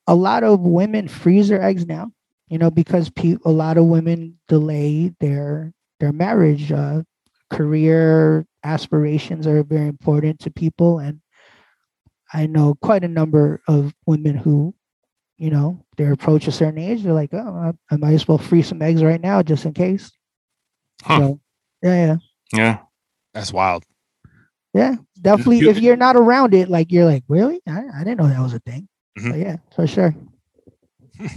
A 0.07 0.15
lot 0.15 0.43
of 0.45 0.61
women 0.61 1.09
freeze 1.09 1.49
their 1.49 1.63
eggs 1.63 1.87
now 1.87 2.11
you 2.49 2.59
know 2.59 2.71
because 2.71 3.09
pe- 3.11 3.39
a 3.45 3.51
lot 3.51 3.79
of 3.79 3.87
women 3.87 4.39
delay 4.49 5.13
their 5.21 5.73
their 6.01 6.13
marriage. 6.13 6.73
Uh 6.73 7.03
career 7.51 8.47
aspirations 8.65 9.47
are 9.47 9.63
very 9.63 9.87
important 9.89 10.39
to 10.41 10.51
people 10.51 10.99
and 10.99 11.21
I 12.33 12.47
know 12.47 12.75
quite 12.81 13.05
a 13.05 13.09
number 13.09 13.61
of 13.69 13.95
women 14.07 14.37
who, 14.37 14.75
you 15.39 15.51
know, 15.51 15.85
they're 15.97 16.13
approach 16.13 16.47
a 16.49 16.53
certain 16.53 16.79
age. 16.79 17.03
They're 17.03 17.13
like, 17.13 17.35
oh, 17.35 17.39
I, 17.91 17.95
I 17.95 17.97
might 17.99 18.15
as 18.15 18.27
well 18.27 18.39
freeze 18.39 18.69
some 18.69 18.81
eggs 18.83 19.03
right 19.03 19.21
now 19.21 19.43
just 19.43 19.65
in 19.67 19.73
case. 19.75 20.11
Huh. 21.03 21.19
So, 21.19 21.41
yeah, 21.83 21.95
yeah, 22.07 22.17
Yeah. 22.59 22.79
That's 23.35 23.53
wild. 23.53 23.85
yeah. 24.75 24.97
Definitely. 25.21 25.59
you- 25.59 25.71
if 25.71 25.79
you're 25.81 25.97
not 25.97 26.17
around 26.17 26.55
it, 26.55 26.69
like 26.69 26.91
you're 26.93 27.05
like, 27.05 27.25
really? 27.29 27.61
I, 27.69 27.83
I 27.95 28.05
didn't 28.05 28.19
know 28.19 28.29
that 28.29 28.41
was 28.41 28.55
a 28.55 28.61
thing. 28.61 28.89
Mhm. 29.19 29.31
But 29.31 29.39
yeah, 29.41 29.57
for 29.75 29.87
sure. 29.87 30.15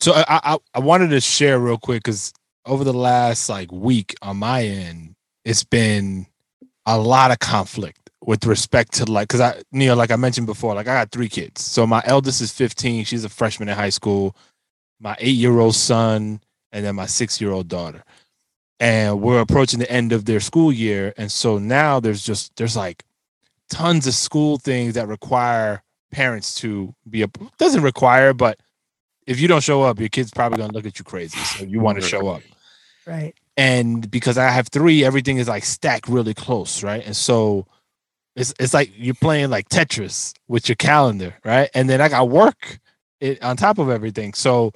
So 0.00 0.12
I 0.14 0.24
I, 0.54 0.58
I 0.74 0.78
wanted 0.78 1.08
to 1.08 1.20
share 1.20 1.58
real 1.58 1.76
quick 1.78 2.04
because 2.04 2.32
over 2.64 2.84
the 2.84 2.92
last 2.92 3.48
like 3.48 3.72
week 3.72 4.14
on 4.22 4.36
my 4.36 4.62
end, 4.64 5.16
it's 5.44 5.64
been 5.64 6.26
a 6.86 6.96
lot 6.98 7.30
of 7.32 7.40
conflict 7.40 7.97
with 8.28 8.44
respect 8.44 8.92
to 8.92 9.10
like 9.10 9.26
because 9.26 9.40
I 9.40 9.62
Neil, 9.72 9.96
like 9.96 10.10
I 10.10 10.16
mentioned 10.16 10.46
before, 10.46 10.74
like 10.74 10.86
I 10.86 10.92
got 10.92 11.10
three 11.10 11.30
kids. 11.30 11.64
So 11.64 11.86
my 11.86 12.02
eldest 12.04 12.42
is 12.42 12.52
15, 12.52 13.06
she's 13.06 13.24
a 13.24 13.30
freshman 13.30 13.70
in 13.70 13.74
high 13.74 13.88
school, 13.88 14.36
my 15.00 15.16
eight-year-old 15.18 15.74
son, 15.74 16.42
and 16.70 16.84
then 16.84 16.94
my 16.94 17.06
six-year-old 17.06 17.68
daughter. 17.68 18.04
And 18.78 19.22
we're 19.22 19.40
approaching 19.40 19.78
the 19.78 19.90
end 19.90 20.12
of 20.12 20.26
their 20.26 20.40
school 20.40 20.70
year. 20.70 21.14
And 21.16 21.32
so 21.32 21.56
now 21.56 22.00
there's 22.00 22.22
just 22.22 22.54
there's 22.56 22.76
like 22.76 23.02
tons 23.70 24.06
of 24.06 24.12
school 24.12 24.58
things 24.58 24.92
that 24.92 25.08
require 25.08 25.82
parents 26.12 26.54
to 26.56 26.94
be 27.08 27.22
a 27.22 27.28
doesn't 27.56 27.82
require, 27.82 28.34
but 28.34 28.60
if 29.26 29.40
you 29.40 29.48
don't 29.48 29.64
show 29.64 29.84
up, 29.84 29.98
your 30.00 30.10
kid's 30.10 30.32
probably 30.32 30.58
gonna 30.58 30.74
look 30.74 30.84
at 30.84 30.98
you 30.98 31.04
crazy. 31.06 31.38
So 31.38 31.64
you 31.64 31.80
want 31.80 31.98
to 31.98 32.06
show 32.06 32.28
up. 32.28 32.42
Right. 33.06 33.32
And 33.56 34.10
because 34.10 34.36
I 34.36 34.50
have 34.50 34.68
three, 34.68 35.02
everything 35.02 35.38
is 35.38 35.48
like 35.48 35.64
stacked 35.64 36.08
really 36.08 36.34
close, 36.34 36.82
right? 36.82 37.02
And 37.06 37.16
so 37.16 37.66
it's 38.38 38.54
it's 38.60 38.72
like 38.72 38.92
you're 38.96 39.14
playing 39.14 39.50
like 39.50 39.68
Tetris 39.68 40.32
with 40.46 40.68
your 40.68 40.76
calendar, 40.76 41.34
right? 41.44 41.68
And 41.74 41.90
then 41.90 42.00
I 42.00 42.08
got 42.08 42.28
work 42.28 42.78
it, 43.20 43.42
on 43.42 43.56
top 43.56 43.78
of 43.78 43.90
everything. 43.90 44.32
So 44.32 44.72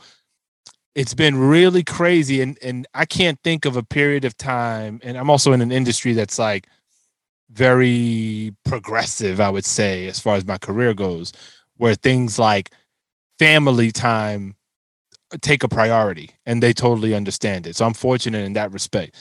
it's 0.97 1.15
been 1.15 1.37
really 1.39 1.85
crazy 1.85 2.43
and 2.43 2.59
and 2.61 2.87
I 2.93 3.05
can't 3.07 3.39
think 3.45 3.65
of 3.65 3.77
a 3.77 3.85
period 3.85 4.25
of 4.25 4.37
time 4.37 5.01
and 5.05 5.17
I'm 5.17 5.31
also 5.31 5.53
in 5.53 5.63
an 5.63 5.71
industry 5.71 6.13
that's 6.13 6.41
like 6.41 6.67
very 7.51 8.53
progressive, 8.65 9.41
I 9.41 9.51
would 9.51 9.65
say, 9.65 10.09
as 10.09 10.19
far 10.19 10.35
as 10.37 10.45
my 10.45 10.59
career 10.59 10.93
goes, 10.93 11.33
where 11.77 11.95
things 11.95 12.39
like 12.39 12.73
family 13.39 13.93
time 13.93 14.57
take 15.41 15.63
a 15.63 15.69
priority 15.69 16.31
and 16.47 16.63
they 16.63 16.73
totally 16.73 17.15
understand 17.15 17.67
it. 17.67 17.77
So 17.77 17.87
I'm 17.87 17.95
fortunate 17.95 18.45
in 18.45 18.55
that 18.55 18.73
respect. 18.73 19.17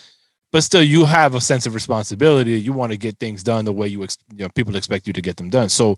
But 0.52 0.64
still, 0.64 0.84
you 0.84 1.06
have 1.06 1.34
a 1.34 1.42
sense 1.42 1.66
of 1.66 1.74
responsibility. 1.74 2.60
You 2.60 2.74
want 2.74 2.92
to 2.92 2.98
get 2.98 3.18
things 3.20 3.44
done 3.44 3.66
the 3.66 3.72
way 3.72 3.88
you, 3.88 4.04
ex- 4.04 4.18
you 4.32 4.44
know, 4.44 4.50
people 4.50 4.76
expect 4.76 5.08
you 5.08 5.14
to 5.14 5.22
get 5.22 5.38
them 5.38 5.50
done. 5.50 5.70
So 5.70 5.98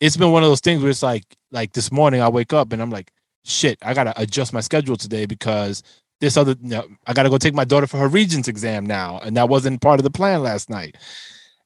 it's 0.00 0.16
been 0.16 0.32
one 0.32 0.42
of 0.42 0.50
those 0.50 0.60
things 0.60 0.82
where 0.82 0.90
it's 0.90 1.02
like, 1.02 1.24
like 1.50 1.72
this 1.72 1.90
morning 1.90 2.20
I 2.20 2.28
wake 2.28 2.52
up 2.52 2.72
and 2.72 2.82
I'm 2.82 2.90
like, 2.90 3.10
shit, 3.44 3.78
I 3.82 3.94
gotta 3.94 4.12
adjust 4.20 4.52
my 4.52 4.60
schedule 4.60 4.96
today 4.96 5.24
because 5.24 5.82
this 6.20 6.36
other 6.36 6.56
you 6.60 6.70
know, 6.70 6.86
I 7.06 7.14
gotta 7.14 7.30
go 7.30 7.38
take 7.38 7.54
my 7.54 7.64
daughter 7.64 7.86
for 7.86 7.96
her 7.96 8.08
regents 8.08 8.48
exam 8.48 8.84
now. 8.84 9.18
And 9.24 9.36
that 9.36 9.48
wasn't 9.48 9.80
part 9.80 9.98
of 9.98 10.04
the 10.04 10.10
plan 10.10 10.42
last 10.42 10.68
night. 10.68 10.96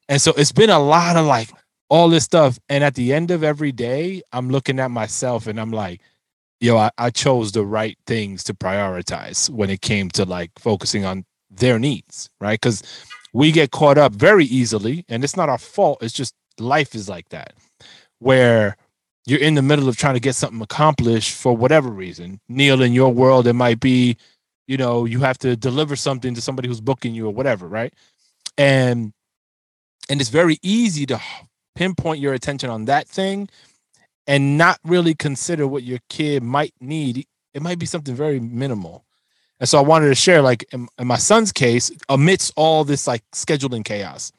And 0.07 0.21
so 0.21 0.31
it's 0.37 0.51
been 0.51 0.69
a 0.69 0.79
lot 0.79 1.17
of 1.17 1.25
like 1.25 1.49
all 1.89 2.07
this 2.07 2.23
stuff. 2.23 2.57
And 2.69 2.83
at 2.83 2.95
the 2.95 3.11
end 3.11 3.31
of 3.31 3.43
every 3.43 3.73
day, 3.73 4.21
I'm 4.31 4.49
looking 4.49 4.79
at 4.79 4.91
myself 4.91 5.47
and 5.47 5.59
I'm 5.59 5.71
like, 5.71 6.01
yo, 6.61 6.77
I, 6.77 6.91
I 6.97 7.09
chose 7.09 7.51
the 7.51 7.65
right 7.65 7.97
things 8.07 8.43
to 8.45 8.53
prioritize 8.53 9.49
when 9.49 9.69
it 9.69 9.81
came 9.81 10.09
to 10.11 10.23
like 10.23 10.51
focusing 10.57 11.03
on 11.03 11.25
their 11.51 11.79
needs, 11.79 12.29
right? 12.39 12.59
Because 12.59 12.83
we 13.33 13.51
get 13.51 13.71
caught 13.71 13.97
up 13.97 14.13
very 14.13 14.45
easily, 14.45 15.05
and 15.09 15.23
it's 15.23 15.37
not 15.37 15.49
our 15.49 15.57
fault. 15.57 15.99
It's 16.01 16.13
just 16.13 16.33
life 16.59 16.95
is 16.95 17.09
like 17.09 17.29
that, 17.29 17.53
where 18.19 18.77
you're 19.25 19.39
in 19.39 19.55
the 19.55 19.61
middle 19.61 19.87
of 19.87 19.97
trying 19.97 20.15
to 20.15 20.19
get 20.19 20.35
something 20.35 20.61
accomplished 20.61 21.35
for 21.35 21.55
whatever 21.55 21.89
reason. 21.89 22.39
Neil, 22.49 22.81
in 22.81 22.93
your 22.93 23.13
world, 23.13 23.47
it 23.47 23.53
might 23.53 23.79
be, 23.79 24.17
you 24.67 24.77
know, 24.77 25.05
you 25.05 25.19
have 25.19 25.37
to 25.39 25.55
deliver 25.55 25.95
something 25.95 26.33
to 26.33 26.41
somebody 26.41 26.67
who's 26.67 26.81
booking 26.81 27.13
you 27.13 27.27
or 27.27 27.33
whatever, 27.33 27.67
right? 27.67 27.93
And 28.57 29.13
and 30.09 30.19
it's 30.19 30.29
very 30.29 30.57
easy 30.61 31.05
to 31.05 31.21
pinpoint 31.75 32.19
your 32.19 32.33
attention 32.33 32.69
on 32.69 32.85
that 32.85 33.07
thing 33.07 33.47
and 34.27 34.57
not 34.57 34.79
really 34.83 35.13
consider 35.13 35.67
what 35.67 35.83
your 35.83 35.99
kid 36.09 36.43
might 36.43 36.73
need. 36.79 37.25
It 37.53 37.61
might 37.61 37.79
be 37.79 37.85
something 37.85 38.15
very 38.15 38.39
minimal. 38.39 39.05
And 39.61 39.69
so 39.69 39.77
I 39.77 39.81
wanted 39.81 40.07
to 40.07 40.15
share, 40.15 40.41
like 40.41 40.65
in, 40.73 40.87
in 40.97 41.07
my 41.07 41.17
son's 41.17 41.51
case, 41.51 41.91
amidst 42.09 42.51
all 42.57 42.83
this 42.83 43.07
like 43.07 43.23
scheduling 43.31 43.85
chaos, 43.85 44.33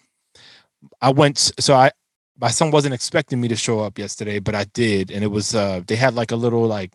I 1.00 1.12
went. 1.12 1.38
So 1.60 1.74
I, 1.74 1.92
my 2.40 2.48
son 2.50 2.72
wasn't 2.72 2.92
expecting 2.92 3.40
me 3.40 3.46
to 3.46 3.56
show 3.56 3.80
up 3.80 3.98
yesterday, 3.98 4.40
but 4.40 4.56
I 4.56 4.64
did, 4.74 5.12
and 5.12 5.22
it 5.22 5.28
was 5.28 5.54
uh 5.54 5.82
they 5.86 5.94
had 5.94 6.14
like 6.14 6.32
a 6.32 6.36
little 6.36 6.66
like 6.66 6.92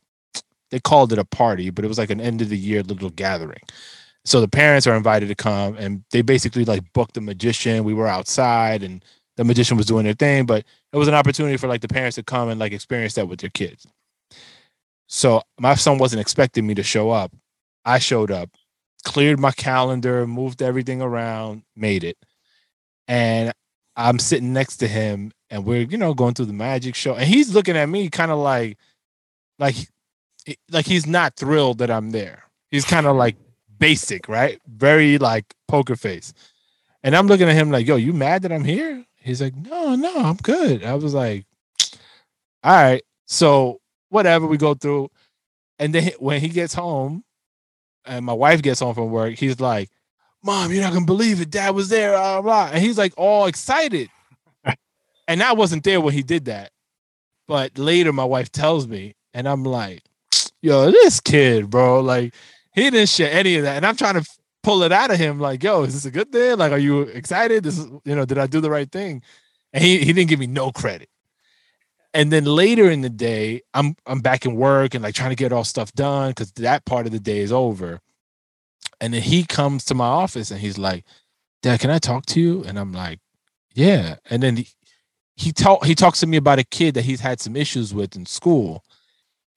they 0.71 0.80
called 0.82 1.13
it 1.13 1.19
a 1.19 1.23
party, 1.23 1.69
but 1.69 1.86
it 1.86 1.88
was 1.88 1.97
like 1.97 2.09
an 2.09 2.19
end 2.19 2.41
of 2.41 2.49
the 2.49 2.57
year 2.57 2.84
little 2.84 3.11
gathering. 3.11 3.61
So 4.25 4.41
the 4.41 4.49
parents 4.49 4.88
are 4.88 4.97
invited 4.97 5.30
to 5.30 5.36
come, 5.36 5.78
and 5.78 6.03
they 6.11 6.21
basically 6.21 6.65
like 6.65 6.84
booked 6.91 7.15
a 7.15 7.21
magician. 7.21 7.86
We 7.86 7.93
were 7.93 8.07
outside, 8.07 8.84
and 8.84 9.05
the 9.38 9.45
magician 9.45 9.78
was 9.78 9.86
doing 9.86 10.03
their 10.03 10.13
thing, 10.13 10.45
but 10.45 10.65
it 10.91 10.97
was 10.97 11.07
an 11.07 11.13
opportunity 11.13 11.55
for 11.55 11.69
like 11.69 11.80
the 11.82 11.88
parents 11.88 12.15
to 12.15 12.23
come 12.23 12.49
and 12.49 12.59
like 12.59 12.73
experience 12.73 13.13
that 13.13 13.30
with 13.30 13.39
their 13.39 13.51
kids. 13.51 13.88
So 15.07 15.41
my 15.57 15.75
son 15.75 15.97
wasn't 15.97 16.19
expecting 16.19 16.67
me 16.67 16.73
to 16.75 16.84
show 16.84 17.11
up. 17.11 17.32
I 17.88 18.00
showed 18.00 18.32
up, 18.32 18.50
cleared 19.06 19.40
my 19.40 19.52
calendar, 19.52 20.28
moved 20.28 20.62
everything 20.62 21.02
around, 21.02 21.64
made 21.74 22.04
it. 22.04 22.18
And 23.08 23.54
I'm 23.96 24.20
sitting 24.20 24.52
next 24.52 24.78
to 24.78 24.90
him 24.90 25.32
and 25.50 25.64
we're, 25.64 25.84
you 25.84 25.98
know, 25.98 26.14
going 26.14 26.34
through 26.34 26.48
the 26.48 26.54
magic 26.54 26.96
show. 26.96 27.16
And 27.16 27.24
he's 27.24 27.56
looking 27.56 27.78
at 27.78 27.88
me 27.88 28.10
kind 28.10 28.30
of 28.30 28.40
like, 28.40 28.78
like, 29.58 29.78
eh, 30.48 30.56
like 30.70 30.86
he's 30.86 31.08
not 31.08 31.38
thrilled 31.38 31.78
that 31.78 31.90
I'm 31.90 32.12
there. 32.12 32.44
He's 32.72 32.84
kind 32.84 33.08
of 33.08 33.16
like 33.16 33.38
basic, 33.80 34.28
right? 34.28 34.60
Very 34.68 35.18
like 35.18 35.46
poker 35.70 35.96
face. 35.96 36.34
And 37.04 37.16
I'm 37.16 37.28
looking 37.28 37.48
at 37.48 37.56
him 37.56 37.72
like, 37.72 37.88
yo, 37.88 37.96
you 37.96 38.12
mad 38.12 38.42
that 38.42 38.52
I'm 38.52 38.66
here? 38.66 39.06
He's 39.16 39.42
like, 39.42 39.56
no, 39.56 39.96
no, 39.96 40.14
I'm 40.14 40.36
good. 40.36 40.84
I 40.84 40.96
was 40.96 41.14
like, 41.14 41.46
all 42.66 42.74
right. 42.84 43.04
So 43.28 43.80
whatever 44.10 44.46
we 44.46 44.58
go 44.58 44.74
through. 44.74 45.10
And 45.80 45.96
then 45.96 46.12
when 46.20 46.42
he 46.42 46.50
gets 46.50 46.74
home, 46.74 47.24
and 48.08 48.26
my 48.26 48.34
wife 48.34 48.62
gets 48.62 48.80
home 48.80 48.95
from 48.95 49.12
work, 49.12 49.36
he's 49.36 49.60
like, 49.60 49.89
Mom, 50.43 50.72
you're 50.72 50.84
not 50.84 50.93
gonna 50.93 51.05
believe 51.05 51.41
it. 51.41 51.49
Dad 51.49 51.72
was 51.72 51.89
there, 51.89 52.12
blah, 52.12 52.41
blah. 52.41 52.70
and 52.72 52.84
he's 52.84 52.97
like 52.97 53.14
all 53.18 53.45
excited. 53.47 54.10
and 55.28 55.43
I 55.43 55.53
wasn't 55.53 55.84
there 55.84 55.99
when 55.99 56.14
he 56.14 56.24
did 56.24 56.45
that. 56.45 56.72
But 57.47 57.78
later 57.78 58.14
my 58.14 58.26
wife 58.26 58.51
tells 58.51 58.88
me, 58.88 59.16
and 59.34 59.47
I'm 59.47 59.64
like, 59.64 60.03
yo, 60.62 60.91
this 60.91 61.20
kid, 61.20 61.70
bro, 61.70 62.01
like 62.01 62.34
he 62.74 62.84
didn't 62.89 63.10
share 63.10 63.32
any 63.32 63.55
of 63.55 63.64
that. 63.64 63.78
And 63.78 63.86
I'm 63.86 63.95
trying 63.95 64.22
to 64.22 64.30
pull 64.64 64.84
it 64.84 64.91
out 64.91 65.12
of 65.12 65.18
him, 65.18 65.39
like, 65.39 65.64
yo, 65.64 65.84
is 65.84 65.93
this 65.93 66.05
a 66.05 66.12
good 66.12 66.32
thing? 66.32 66.58
Like, 66.58 66.72
are 66.72 66.78
you 66.78 67.01
excited? 67.01 67.64
This 67.64 67.78
is, 67.78 67.88
you 68.05 68.16
know, 68.16 68.26
did 68.26 68.38
I 68.38 68.47
do 68.47 68.62
the 68.62 68.70
right 68.70 68.91
thing? 68.91 69.24
And 69.74 69.84
he, 69.84 69.99
he 69.99 70.14
didn't 70.14 70.30
give 70.30 70.39
me 70.39 70.47
no 70.47 70.72
credit. 70.72 71.10
And 72.18 72.32
then 72.32 72.45
later 72.45 72.89
in 72.89 73.01
the 73.01 73.11
day, 73.11 73.61
I'm 73.76 73.95
I'm 74.07 74.22
back 74.22 74.43
in 74.43 74.55
work 74.55 74.95
and 74.95 75.03
like 75.03 75.13
trying 75.13 75.30
to 75.30 75.36
get 75.36 75.53
all 75.53 75.63
stuff 75.63 75.93
done 75.93 76.32
because 76.32 76.51
that 76.53 76.84
part 76.84 77.05
of 77.05 77.11
the 77.11 77.20
day 77.20 77.38
is 77.38 77.51
over. 77.51 77.99
And 78.99 79.13
then 79.13 79.22
he 79.22 79.45
comes 79.45 79.86
to 79.86 79.93
my 79.93 80.07
office 80.07 80.49
and 80.49 80.59
he's 80.59 80.80
like, 80.80 81.05
Dad, 81.61 81.80
can 81.80 81.91
I 81.91 81.99
talk 81.99 82.26
to 82.28 82.41
you? 82.41 82.63
And 82.63 82.80
I'm 82.80 82.91
like, 82.91 83.20
Yeah. 83.76 84.15
And 84.32 84.41
then 84.41 84.57
he 84.57 84.68
he 85.36 85.51
talk 85.51 85.86
he 85.86 85.93
talks 85.93 86.20
to 86.22 86.28
me 86.28 86.38
about 86.38 86.57
a 86.57 86.63
kid 86.63 86.95
that 86.95 87.05
he's 87.05 87.20
had 87.20 87.39
some 87.39 87.55
issues 87.55 87.93
with 87.93 88.15
in 88.15 88.26
school. 88.26 88.84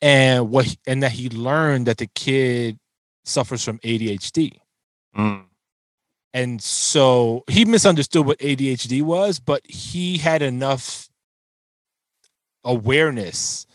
And 0.02 0.50
what 0.50 0.66
he, 0.66 0.78
and 0.86 1.02
that 1.02 1.12
he 1.12 1.30
learned 1.30 1.86
that 1.86 1.96
the 1.96 2.08
kid 2.14 2.78
suffers 3.24 3.64
from 3.64 3.78
ADHD. 3.78 4.58
Mm. 5.16 5.44
And 6.34 6.62
so 6.62 7.42
he 7.48 7.64
misunderstood 7.64 8.26
what 8.26 8.38
ADHD 8.38 9.00
was, 9.00 9.40
but 9.40 9.62
he 9.66 10.18
had 10.18 10.42
enough 10.42 11.09
awareness 12.64 13.66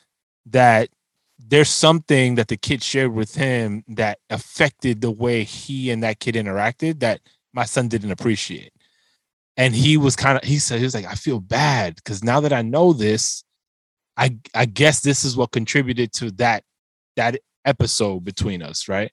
that 0.48 0.90
there's 1.38 1.70
something 1.70 2.36
that 2.36 2.48
the 2.48 2.58
kid 2.58 2.82
shared 2.82 3.14
with 3.14 3.36
him 3.36 3.84
that 3.88 4.20
affected 4.30 5.02
the 5.02 5.12
way 5.12 5.44
he 5.44 5.92
and 5.92 6.04
that 6.04 6.20
kid 6.20 6.36
interacted 6.36 7.00
that 7.00 7.22
my 7.54 7.66
son 7.66 7.88
didn't 7.88 8.12
appreciate. 8.12 8.72
And 9.58 9.74
he 9.74 9.98
was 9.98 10.16
kind 10.16 10.38
of 10.38 10.44
he 10.44 10.60
said 10.60 10.80
he 10.80 10.84
was 10.84 10.96
like, 10.96 11.06
I 11.06 11.16
feel 11.16 11.40
bad 11.40 11.96
because 11.96 12.24
now 12.24 12.42
that 12.42 12.52
I 12.52 12.62
know 12.62 12.94
this, 12.94 13.44
I 14.18 14.38
I 14.54 14.66
guess 14.66 15.02
this 15.02 15.24
is 15.24 15.38
what 15.38 15.52
contributed 15.52 16.12
to 16.14 16.32
that 16.32 16.64
that 17.16 17.40
episode 17.64 18.24
between 18.24 18.62
us, 18.62 18.88
right? 18.90 19.12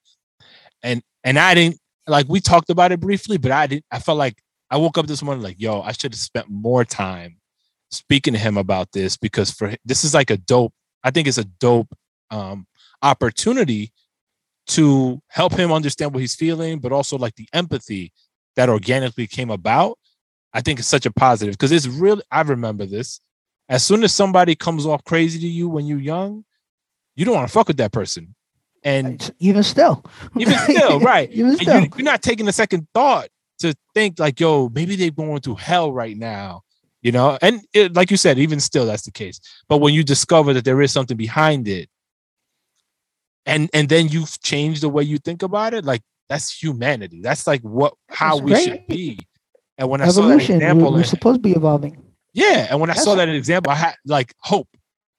And 0.82 1.02
and 1.22 1.38
I 1.38 1.54
didn't 1.54 1.78
like 2.06 2.28
we 2.28 2.40
talked 2.40 2.70
about 2.70 2.92
it 2.92 3.00
briefly, 3.00 3.36
but 3.36 3.52
I 3.52 3.66
didn't 3.66 3.84
I 3.90 4.00
felt 4.00 4.18
like 4.18 4.42
I 4.70 4.78
woke 4.78 4.98
up 4.98 5.06
this 5.06 5.22
morning 5.22 5.42
like, 5.44 5.60
yo, 5.60 5.82
I 5.82 5.92
should 5.92 6.12
have 6.12 6.20
spent 6.20 6.48
more 6.48 6.84
time 6.84 7.36
speaking 7.92 8.32
to 8.32 8.38
him 8.38 8.56
about 8.56 8.90
this 8.92 9.16
because 9.16 9.50
for 9.50 9.74
this 9.84 10.02
is 10.04 10.14
like 10.14 10.30
a 10.30 10.36
dope 10.36 10.72
i 11.04 11.10
think 11.10 11.28
it's 11.28 11.38
a 11.38 11.44
dope 11.44 11.92
um 12.30 12.66
opportunity 13.02 13.92
to 14.66 15.20
help 15.28 15.52
him 15.52 15.70
understand 15.70 16.12
what 16.12 16.20
he's 16.20 16.34
feeling 16.34 16.78
but 16.78 16.92
also 16.92 17.16
like 17.18 17.34
the 17.36 17.48
empathy 17.52 18.12
that 18.56 18.68
organically 18.68 19.26
came 19.26 19.50
about 19.50 19.98
i 20.54 20.60
think 20.60 20.78
it's 20.78 20.88
such 20.88 21.06
a 21.06 21.12
positive 21.12 21.54
because 21.54 21.72
it's 21.72 21.86
really 21.86 22.22
i 22.30 22.40
remember 22.40 22.86
this. 22.86 23.20
As 23.68 23.84
soon 23.84 24.04
as 24.04 24.12
somebody 24.12 24.54
comes 24.54 24.84
off 24.84 25.04
crazy 25.04 25.38
to 25.38 25.46
you 25.46 25.68
when 25.68 25.86
you're 25.86 25.98
young 25.98 26.44
you 27.14 27.24
don't 27.24 27.34
want 27.34 27.46
to 27.46 27.52
fuck 27.52 27.68
with 27.68 27.76
that 27.76 27.92
person. 27.92 28.34
And 28.84 29.32
even 29.38 29.62
still. 29.62 30.04
Even 30.36 30.54
still 30.58 30.98
right. 31.12 31.30
Even 31.30 31.56
still. 31.56 31.82
You, 31.82 31.88
you're 31.96 32.04
not 32.04 32.22
taking 32.22 32.48
a 32.48 32.52
second 32.52 32.88
thought 32.94 33.28
to 33.60 33.74
think 33.94 34.18
like 34.18 34.40
yo 34.40 34.68
maybe 34.74 34.96
they're 34.96 35.10
going 35.10 35.40
through 35.40 35.54
hell 35.54 35.92
right 35.92 36.16
now 36.16 36.62
you 37.02 37.12
know 37.12 37.38
and 37.42 37.60
it, 37.72 37.94
like 37.94 38.10
you 38.10 38.16
said 38.16 38.38
even 38.38 38.60
still 38.60 38.86
that's 38.86 39.02
the 39.04 39.10
case 39.10 39.40
but 39.68 39.78
when 39.78 39.92
you 39.94 40.02
discover 40.04 40.52
that 40.52 40.64
there 40.64 40.80
is 40.80 40.92
something 40.92 41.16
behind 41.16 41.68
it 41.68 41.88
and 43.46 43.68
and 43.74 43.88
then 43.88 44.08
you've 44.08 44.40
changed 44.42 44.82
the 44.82 44.88
way 44.88 45.02
you 45.02 45.18
think 45.18 45.42
about 45.42 45.74
it 45.74 45.84
like 45.84 46.02
that's 46.28 46.50
humanity 46.62 47.20
that's 47.20 47.46
like 47.46 47.60
what 47.62 47.94
how 48.08 48.36
That's 48.36 48.42
we 48.42 48.50
great. 48.52 48.64
should 48.64 48.86
be 48.86 49.18
and 49.78 49.88
when 49.90 50.00
i 50.00 50.08
saw 50.08 50.28
that 50.28 50.38
example 50.38 50.92
we're 50.92 51.02
supposed 51.04 51.42
to 51.42 51.48
be 51.48 51.52
evolving. 51.52 52.02
yeah 52.32 52.68
and 52.70 52.80
when 52.80 52.90
i 52.90 52.94
saw 52.94 53.14
That's- 53.14 53.26
that 53.26 53.34
example 53.36 53.72
i 53.72 53.76
had 53.76 53.94
like 54.06 54.32
hope 54.38 54.68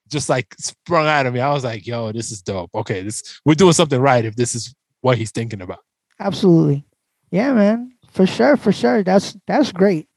just 0.10 0.30
like 0.30 0.54
sprung 0.60 1.08
out 1.08 1.26
of 1.26 1.34
me 1.34 1.40
i 1.40 1.52
was 1.52 1.64
like 1.64 1.86
yo 1.88 2.12
this 2.12 2.32
is 2.32 2.42
dope 2.42 2.70
okay 2.74 3.02
this 3.02 3.40
we're 3.46 3.56
doing 3.56 3.74
something 3.74 4.00
right 4.00 4.24
if 4.26 4.36
this 4.36 4.56
is 4.56 4.74
what 5.02 5.18
he's 5.18 5.32
thinking 5.32 5.62
about 5.62 5.80
Absolutely. 6.20 6.86
Yeah, 7.32 7.52
man. 7.54 7.92
For 8.12 8.28
sure, 8.28 8.56
for 8.56 8.72
sure. 8.72 9.04
That's 9.04 9.36
that's 9.48 9.72
great. 9.72 10.08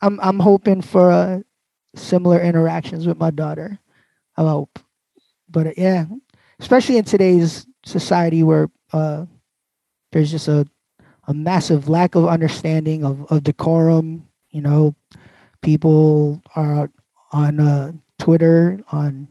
I'm 0.00 0.20
I'm 0.20 0.38
hoping 0.38 0.82
for 0.82 1.10
uh, 1.10 1.40
similar 1.94 2.40
interactions 2.40 3.06
with 3.06 3.18
my 3.18 3.30
daughter. 3.30 3.78
I 4.36 4.42
hope. 4.42 4.78
But 5.48 5.68
uh, 5.68 5.72
yeah, 5.76 6.06
especially 6.60 6.98
in 6.98 7.04
today's 7.04 7.66
society 7.84 8.42
where 8.42 8.70
uh, 8.92 9.26
there's 10.12 10.30
just 10.30 10.48
a 10.48 10.66
a 11.26 11.34
massive 11.34 11.88
lack 11.88 12.14
of 12.14 12.26
understanding 12.26 13.04
of, 13.04 13.30
of 13.30 13.42
decorum. 13.42 14.26
You 14.50 14.62
know, 14.62 14.94
people 15.62 16.42
are 16.56 16.90
on 17.32 17.60
uh, 17.60 17.92
Twitter 18.18 18.80
on 18.90 19.28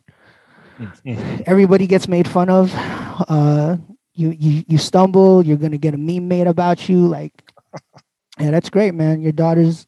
everybody 1.46 1.88
gets 1.88 2.08
made 2.08 2.28
fun 2.28 2.50
of. 2.50 2.72
Uh, 2.76 3.78
you 4.14 4.32
you 4.32 4.64
you 4.68 4.78
stumble, 4.78 5.46
you're 5.46 5.58
gonna 5.58 5.78
get 5.78 5.94
a 5.94 5.98
meme 5.98 6.28
made 6.28 6.48
about 6.48 6.90
you. 6.90 7.08
Like, 7.08 7.34
yeah, 8.40 8.52
that's 8.52 8.70
great, 8.70 8.94
man. 8.94 9.22
Your 9.22 9.32
daughter's, 9.32 9.88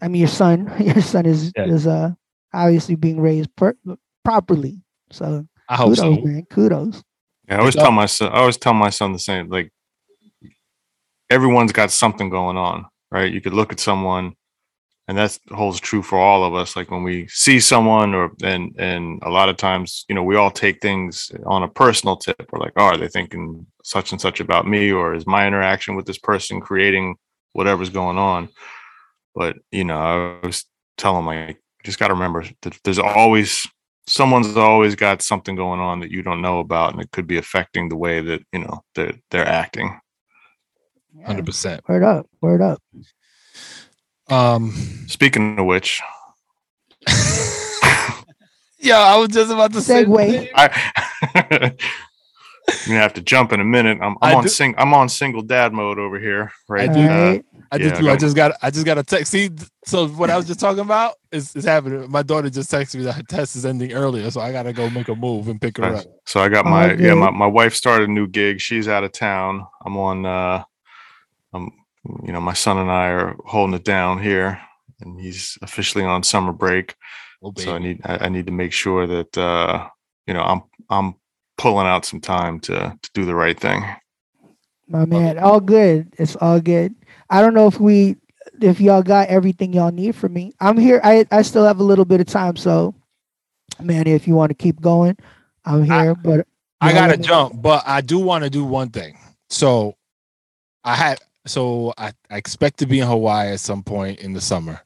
I 0.00 0.08
mean, 0.08 0.20
your 0.20 0.28
son, 0.28 0.72
your 0.80 1.02
son 1.02 1.26
is 1.26 1.52
Yeah. 1.56 1.66
is 1.66 1.86
uh 1.86 2.10
obviously 2.52 2.94
being 2.94 3.20
raised 3.20 3.54
per- 3.56 3.76
properly. 4.24 4.80
So 5.10 5.46
i 5.68 5.76
hope 5.76 5.96
kudos, 5.96 5.98
so 5.98 6.10
man. 6.22 6.46
Kudos. 6.50 7.02
Yeah, 7.48 7.56
I 7.56 7.58
always 7.58 7.74
It's 7.74 7.82
tell 7.82 7.92
my 7.92 8.06
son. 8.06 8.32
I 8.32 8.36
always 8.40 8.56
tell 8.56 8.74
my 8.74 8.90
son 8.90 9.12
the 9.12 9.18
same. 9.18 9.48
Like, 9.48 9.70
everyone's 11.30 11.72
got 11.72 11.90
something 11.90 12.30
going 12.30 12.56
on, 12.56 12.86
right? 13.10 13.32
You 13.32 13.40
could 13.40 13.54
look 13.54 13.72
at 13.72 13.80
someone 13.80 14.34
and 15.08 15.18
that 15.18 15.38
holds 15.50 15.80
true 15.80 16.02
for 16.02 16.18
all 16.18 16.44
of 16.44 16.54
us 16.54 16.76
like 16.76 16.90
when 16.90 17.02
we 17.02 17.26
see 17.28 17.60
someone 17.60 18.14
or 18.14 18.32
and 18.42 18.74
and 18.78 19.20
a 19.22 19.28
lot 19.28 19.50
of 19.50 19.56
times 19.58 20.06
you 20.08 20.14
know 20.14 20.22
we 20.22 20.34
all 20.36 20.50
take 20.50 20.80
things 20.80 21.30
on 21.44 21.62
a 21.62 21.68
personal 21.68 22.16
tip 22.16 22.48
we're 22.50 22.58
like 22.58 22.72
oh 22.76 22.84
are 22.84 22.96
they 22.96 23.08
thinking 23.08 23.66
such 23.82 24.12
and 24.12 24.20
such 24.20 24.40
about 24.40 24.66
me 24.66 24.90
or 24.90 25.14
is 25.14 25.26
my 25.26 25.46
interaction 25.46 25.94
with 25.94 26.06
this 26.06 26.16
person 26.16 26.58
creating 26.58 27.14
whatever's 27.52 27.90
going 27.90 28.16
on 28.16 28.48
but 29.34 29.56
you 29.70 29.84
know 29.84 29.98
i 29.98 30.46
was 30.46 30.64
telling 30.96 31.26
like 31.26 31.60
just 31.84 31.98
got 31.98 32.08
to 32.08 32.14
remember 32.14 32.44
that 32.62 32.78
there's 32.84 32.98
always 32.98 33.66
someone's 34.06 34.56
always 34.56 34.94
got 34.94 35.22
something 35.22 35.56
going 35.56 35.80
on 35.80 36.00
that 36.00 36.10
you 36.10 36.22
don't 36.22 36.42
know 36.42 36.58
about 36.58 36.92
and 36.92 37.02
it 37.02 37.10
could 37.10 37.26
be 37.26 37.36
affecting 37.38 37.88
the 37.88 37.96
way 37.96 38.20
that 38.20 38.42
you 38.52 38.58
know 38.60 38.82
they're, 38.94 39.14
they're 39.30 39.46
acting 39.46 39.98
Yeah. 41.16 41.26
Hundred 41.26 41.46
percent. 41.46 41.82
Word 41.88 42.02
up. 42.02 42.26
Word 42.40 42.60
up. 42.60 42.82
Um, 44.28 44.72
speaking 45.06 45.58
of 45.58 45.66
which 45.66 46.00
yeah, 48.78 48.98
I 48.98 49.16
was 49.16 49.28
just 49.28 49.50
about 49.50 49.72
to. 49.72 49.78
Segue. 49.78 50.50
I 50.54 50.70
I'm 52.68 52.88
gonna 52.88 53.00
have 53.00 53.14
to 53.14 53.20
jump 53.22 53.52
in 53.52 53.60
a 53.60 53.64
minute. 53.64 53.98
I'm, 54.00 54.16
I 54.22 54.30
I'm 54.30 54.36
on 54.38 54.42
do- 54.44 54.48
sing. 54.48 54.74
I'm 54.78 54.94
on 54.94 55.08
single 55.08 55.42
dad 55.42 55.72
mode 55.72 55.98
over 55.98 56.18
here, 56.18 56.52
right? 56.68 56.88
I 56.88 56.92
do. 56.92 57.00
Uh, 57.00 57.08
Alright. 57.08 57.44
I 57.72 57.78
Yeah, 57.78 57.88
just 57.90 57.96
I 57.96 58.02
do. 58.02 58.10
I 58.10 58.16
got- 58.16 58.20
just 58.20 58.36
got. 58.36 58.56
I 58.62 58.70
just 58.70 58.86
got 58.86 58.98
a 58.98 59.02
text. 59.04 59.32
See, 59.32 59.50
so 59.86 60.08
what 60.08 60.30
I 60.30 60.36
was 60.36 60.46
just 60.46 60.60
talking 60.60 60.80
about 60.80 61.14
is, 61.32 61.54
is 61.56 61.64
happening. 61.64 62.10
My 62.10 62.22
daughter 62.22 62.50
just 62.50 62.70
texted 62.70 62.96
me 62.96 63.04
that 63.04 63.14
her 63.14 63.22
test 63.24 63.56
is 63.56 63.66
ending 63.66 63.92
earlier, 63.92 64.30
so 64.30 64.40
I 64.40 64.52
gotta 64.52 64.72
go 64.72 64.90
make 64.90 65.08
a 65.08 65.16
move 65.16 65.48
and 65.48 65.60
pick 65.60 65.78
her 65.78 65.84
right. 65.84 65.94
up. 65.94 66.06
So 66.26 66.40
I 66.40 66.48
got 66.48 66.66
Oh, 66.66 66.70
my 66.70 66.94
yeah. 66.94 67.14
My, 67.14 67.30
my 67.30 67.46
wife 67.46 67.74
started 67.74 68.08
a 68.08 68.12
new 68.12 68.26
gig. 68.28 68.60
She's 68.60 68.88
out 68.88 69.04
of 69.04 69.12
town. 69.12 69.66
I'm 69.84 69.96
on. 69.98 70.26
uh 70.26 70.64
I'm 71.54 71.70
you 72.24 72.32
know 72.32 72.40
my 72.40 72.54
son 72.54 72.78
and 72.78 72.90
I 72.90 73.08
are 73.08 73.36
holding 73.46 73.74
it 73.76 73.84
down 73.84 74.22
here, 74.22 74.60
and 75.00 75.20
he's 75.20 75.58
officially 75.62 76.04
on 76.04 76.22
summer 76.22 76.52
break. 76.52 76.94
Oh, 77.42 77.52
So 77.56 77.74
I 77.74 77.78
need 77.78 78.00
I, 78.04 78.26
I 78.26 78.28
need 78.30 78.46
to 78.46 78.52
make 78.52 78.72
sure 78.72 79.06
that 79.06 79.38
uh 79.38 79.88
you 80.26 80.34
know 80.34 80.42
I'm 80.42 80.62
I'm 80.90 81.14
pulling 81.58 81.86
out 81.86 82.04
some 82.06 82.20
time 82.20 82.60
to 82.60 82.98
to 83.02 83.10
do 83.14 83.24
the 83.24 83.34
right 83.34 83.58
thing. 83.58 83.84
My 84.88 85.06
man, 85.06 85.38
all 85.38 85.60
good. 85.60 86.12
It's 86.18 86.36
all 86.36 86.60
good. 86.60 86.94
I 87.30 87.40
don't 87.40 87.54
know 87.54 87.66
if 87.66 87.80
we, 87.80 88.16
if 88.60 88.80
y'all 88.80 89.02
got 89.02 89.28
everything 89.28 89.72
y'all 89.72 89.90
need 89.92 90.14
from 90.14 90.32
me. 90.32 90.52
I'm 90.60 90.76
here. 90.76 91.00
I 91.04 91.26
I 91.30 91.42
still 91.42 91.64
have 91.66 91.80
a 91.80 91.84
little 91.84 92.04
bit 92.04 92.20
of 92.20 92.26
time, 92.26 92.56
so 92.56 92.94
man, 93.80 94.06
if 94.06 94.26
you 94.28 94.34
want 94.34 94.50
to 94.50 94.54
keep 94.54 94.80
going, 94.80 95.16
I'm 95.64 95.90
I- 95.90 96.02
here. 96.04 96.14
but 96.14 96.46
I 96.80 96.92
gotta 96.92 97.16
jump, 97.16 97.62
but 97.62 97.82
I 97.86 98.00
do 98.02 98.18
want 98.18 98.44
to 98.44 98.50
do 98.50 98.64
one 98.64 98.90
thing. 98.90 99.18
So 99.48 99.96
I 100.84 100.94
had 100.94 101.18
so 101.46 101.94
I, 101.96 102.12
I 102.30 102.36
expect 102.36 102.78
to 102.80 102.86
be 102.86 103.00
in 103.00 103.06
Hawaii 103.06 103.48
at 103.52 103.60
some 103.60 103.82
point 103.82 104.20
in 104.20 104.32
the 104.34 104.40
summer. 104.40 104.80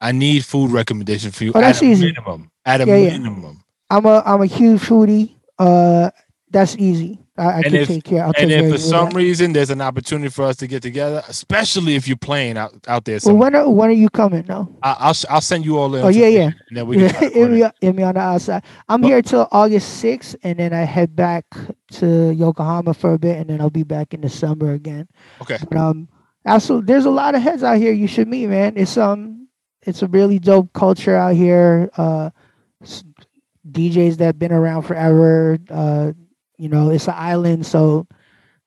I 0.00 0.12
need 0.12 0.44
food 0.44 0.70
recommendation 0.70 1.30
for 1.32 1.44
you 1.44 1.52
Oh, 1.54 1.60
at 1.60 1.80
a 1.80 1.84
easy. 1.84 2.06
minimum. 2.06 2.50
At 2.64 2.80
a 2.80 2.86
Yeah, 2.86 2.96
yeah. 2.96 3.18
minimum. 3.18 3.64
I'm 3.90 4.04
a 4.06 4.22
I'm 4.24 4.40
a 4.42 4.46
huge 4.46 4.80
foodie. 4.80 5.34
Uh, 5.58 6.10
that's 6.50 6.76
easy. 6.76 7.18
I, 7.38 7.58
I 7.58 7.62
can 7.62 7.74
if- 7.74 7.88
take 7.88 8.04
care. 8.04 8.24
I'll 8.24 8.32
And 8.38 8.50
if 8.50 8.72
for 8.72 8.78
some 8.78 9.10
that. 9.10 9.14
reason 9.16 9.52
there's 9.52 9.70
an 9.70 9.80
opportunity 9.80 10.28
for 10.30 10.44
us 10.44 10.56
to 10.56 10.66
get 10.66 10.82
together, 10.82 11.22
especially 11.28 11.94
if 11.94 12.08
you're 12.08 12.16
playing 12.16 12.56
out, 12.56 12.72
out 12.88 13.04
there 13.04 13.18
well, 13.24 13.36
when 13.36 13.54
are 13.54 13.68
when 13.68 13.90
are 13.90 13.92
you 13.92 14.08
coming? 14.08 14.44
No. 14.48 14.74
I, 14.82 14.96
I'll 14.98 15.14
I'll 15.28 15.40
send 15.40 15.64
you 15.64 15.78
all 15.78 15.94
in. 15.94 16.04
Oh 16.04 16.08
yeah, 16.08 16.28
yeah. 16.28 16.50
and 16.68 16.76
then 16.76 16.86
we 16.86 16.96
can 16.96 17.14
hit, 17.32 17.50
me, 17.50 17.60
it. 17.60 17.64
up- 17.64 17.74
hit 17.80 17.94
me 17.94 18.02
on 18.02 18.14
the 18.14 18.20
outside. 18.20 18.62
I'm 18.88 19.00
But- 19.02 19.08
here 19.08 19.22
till 19.22 19.46
August 19.52 20.02
6th, 20.02 20.36
and 20.42 20.58
then 20.58 20.72
I 20.72 20.80
head 20.84 21.14
back 21.14 21.44
to 21.92 22.30
Yokohama 22.32 22.94
for 22.94 23.12
a 23.12 23.18
bit, 23.18 23.38
and 23.38 23.50
then 23.50 23.60
I'll 23.60 23.70
be 23.70 23.82
back 23.84 24.14
in 24.14 24.20
December 24.22 24.72
again. 24.72 25.06
Okay. 25.42 25.58
But, 25.68 25.78
um, 25.78 26.08
also, 26.46 26.80
there's 26.80 27.04
a 27.04 27.10
lot 27.10 27.34
of 27.34 27.42
heads 27.42 27.62
out 27.62 27.76
here 27.78 27.92
you 27.92 28.06
should 28.06 28.28
meet, 28.28 28.46
man. 28.46 28.74
It's 28.76 28.96
um, 28.96 29.48
it's 29.82 30.02
a 30.02 30.06
really 30.06 30.38
dope 30.38 30.72
culture 30.72 31.16
out 31.16 31.34
here. 31.36 31.90
Uh, 31.96 32.30
DJs 33.70 34.16
that 34.18 34.24
have 34.26 34.38
been 34.38 34.52
around 34.52 34.82
forever. 34.82 35.58
Uh, 35.68 36.12
you 36.58 36.68
know, 36.68 36.90
it's 36.90 37.08
an 37.08 37.14
island, 37.16 37.66
so 37.66 38.06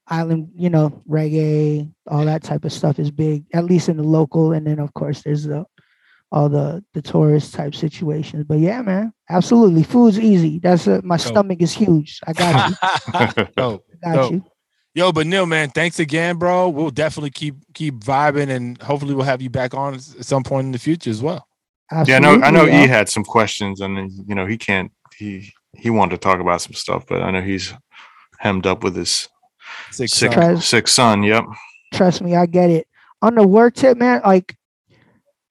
island, 0.07 0.51
you 0.55 0.69
know, 0.69 1.01
reggae, 1.07 1.91
all 2.07 2.25
that 2.25 2.43
type 2.43 2.65
of 2.65 2.73
stuff 2.73 2.99
is 2.99 3.11
big, 3.11 3.45
at 3.53 3.65
least 3.65 3.89
in 3.89 3.97
the 3.97 4.03
local. 4.03 4.53
And 4.53 4.65
then 4.65 4.79
of 4.79 4.93
course 4.93 5.21
there's 5.21 5.43
the 5.43 5.65
all 6.31 6.49
the 6.49 6.83
the 6.93 7.01
tourist 7.01 7.53
type 7.53 7.75
situations. 7.75 8.45
But 8.47 8.59
yeah, 8.59 8.81
man, 8.81 9.13
absolutely. 9.29 9.83
Food's 9.83 10.19
easy. 10.19 10.59
That's 10.59 10.87
a, 10.87 11.01
my 11.01 11.17
Dope. 11.17 11.27
stomach 11.27 11.61
is 11.61 11.73
huge. 11.73 12.19
I 12.25 12.33
got 12.33 12.69
you. 12.69 13.45
Dope. 13.55 13.85
Got 14.03 14.15
Dope. 14.15 14.31
you. 14.31 14.45
Yo, 14.95 15.11
but 15.11 15.27
Neil, 15.27 15.45
man, 15.45 15.69
thanks 15.69 15.99
again, 15.99 16.37
bro. 16.37 16.67
We'll 16.69 16.89
definitely 16.89 17.29
keep 17.29 17.55
keep 17.73 17.95
vibing, 17.95 18.49
and 18.49 18.81
hopefully 18.81 19.13
we'll 19.13 19.25
have 19.25 19.41
you 19.41 19.49
back 19.49 19.73
on 19.73 19.95
at 19.95 20.01
some 20.01 20.43
point 20.43 20.65
in 20.65 20.71
the 20.71 20.79
future 20.79 21.09
as 21.09 21.21
well. 21.21 21.47
Yeah, 22.05 22.17
I 22.17 22.19
know. 22.19 22.33
I 22.33 22.51
know. 22.51 22.61
Absolutely, 22.61 22.83
E 22.83 22.87
had 22.87 23.09
some 23.09 23.23
questions, 23.23 23.81
and 23.81 23.97
then, 23.97 24.09
you 24.27 24.35
know 24.35 24.45
he 24.45 24.57
can't. 24.57 24.91
He 25.15 25.53
he 25.81 25.89
wanted 25.89 26.11
to 26.11 26.17
talk 26.17 26.39
about 26.39 26.61
some 26.61 26.73
stuff, 26.73 27.05
but 27.07 27.21
I 27.21 27.31
know 27.31 27.41
he's 27.41 27.73
hemmed 28.39 28.65
up 28.67 28.83
with 28.83 28.95
his 28.95 29.27
Six, 29.91 30.13
sick 30.13 30.33
son. 30.33 30.57
Sick 30.61 30.87
son. 30.87 31.23
Yep. 31.23 31.45
Trust 31.93 32.21
me, 32.21 32.35
I 32.35 32.45
get 32.45 32.69
it. 32.69 32.87
On 33.21 33.35
the 33.35 33.45
work 33.45 33.75
tip, 33.75 33.97
man, 33.97 34.21
like 34.25 34.55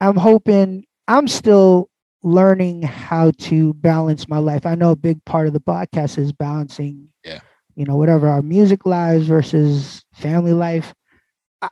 I'm 0.00 0.16
hoping 0.16 0.84
I'm 1.06 1.28
still 1.28 1.88
learning 2.22 2.82
how 2.82 3.30
to 3.38 3.74
balance 3.74 4.28
my 4.28 4.38
life. 4.38 4.66
I 4.66 4.74
know 4.74 4.90
a 4.90 4.96
big 4.96 5.24
part 5.24 5.46
of 5.46 5.52
the 5.52 5.60
podcast 5.60 6.18
is 6.18 6.32
balancing, 6.32 7.08
Yeah. 7.24 7.40
you 7.76 7.84
know, 7.84 7.96
whatever 7.96 8.28
our 8.28 8.42
music 8.42 8.86
lives 8.86 9.26
versus 9.26 10.04
family 10.14 10.52
life. 10.52 10.94
I, 11.62 11.68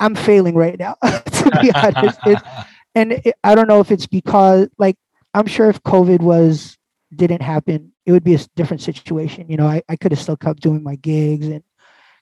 I'm 0.00 0.14
failing 0.14 0.54
right 0.54 0.78
now, 0.78 0.96
to 1.02 1.58
be 1.62 1.72
honest. 1.72 2.18
It, 2.26 2.38
and 2.94 3.12
it, 3.12 3.34
I 3.42 3.54
don't 3.54 3.68
know 3.68 3.80
if 3.80 3.90
it's 3.90 4.06
because, 4.06 4.68
like, 4.78 4.96
I'm 5.32 5.46
sure 5.46 5.68
if 5.70 5.82
COVID 5.82 6.20
was 6.20 6.76
didn't 7.16 7.42
happen, 7.42 7.92
it 8.06 8.12
would 8.12 8.24
be 8.24 8.34
a 8.34 8.40
different 8.56 8.82
situation. 8.82 9.48
You 9.48 9.56
know, 9.56 9.66
I, 9.66 9.82
I 9.88 9.96
could 9.96 10.12
have 10.12 10.20
still 10.20 10.36
kept 10.36 10.60
doing 10.60 10.82
my 10.82 10.96
gigs 10.96 11.46
and 11.46 11.62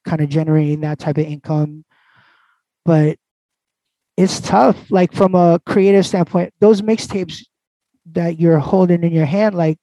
kind 0.05 0.21
of 0.21 0.29
generating 0.29 0.81
that 0.81 0.99
type 0.99 1.19
of 1.19 1.27
income. 1.27 1.85
But 2.85 3.19
it's 4.17 4.41
tough. 4.41 4.91
Like 4.91 5.13
from 5.13 5.35
a 5.35 5.61
creative 5.67 6.07
standpoint, 6.07 6.53
those 6.61 6.83
mixtapes 6.83 7.45
that 8.13 8.39
you're 8.41 8.59
holding 8.59 9.05
in 9.05 9.13
your 9.13 9.27
hand, 9.27 9.55
like 9.55 9.79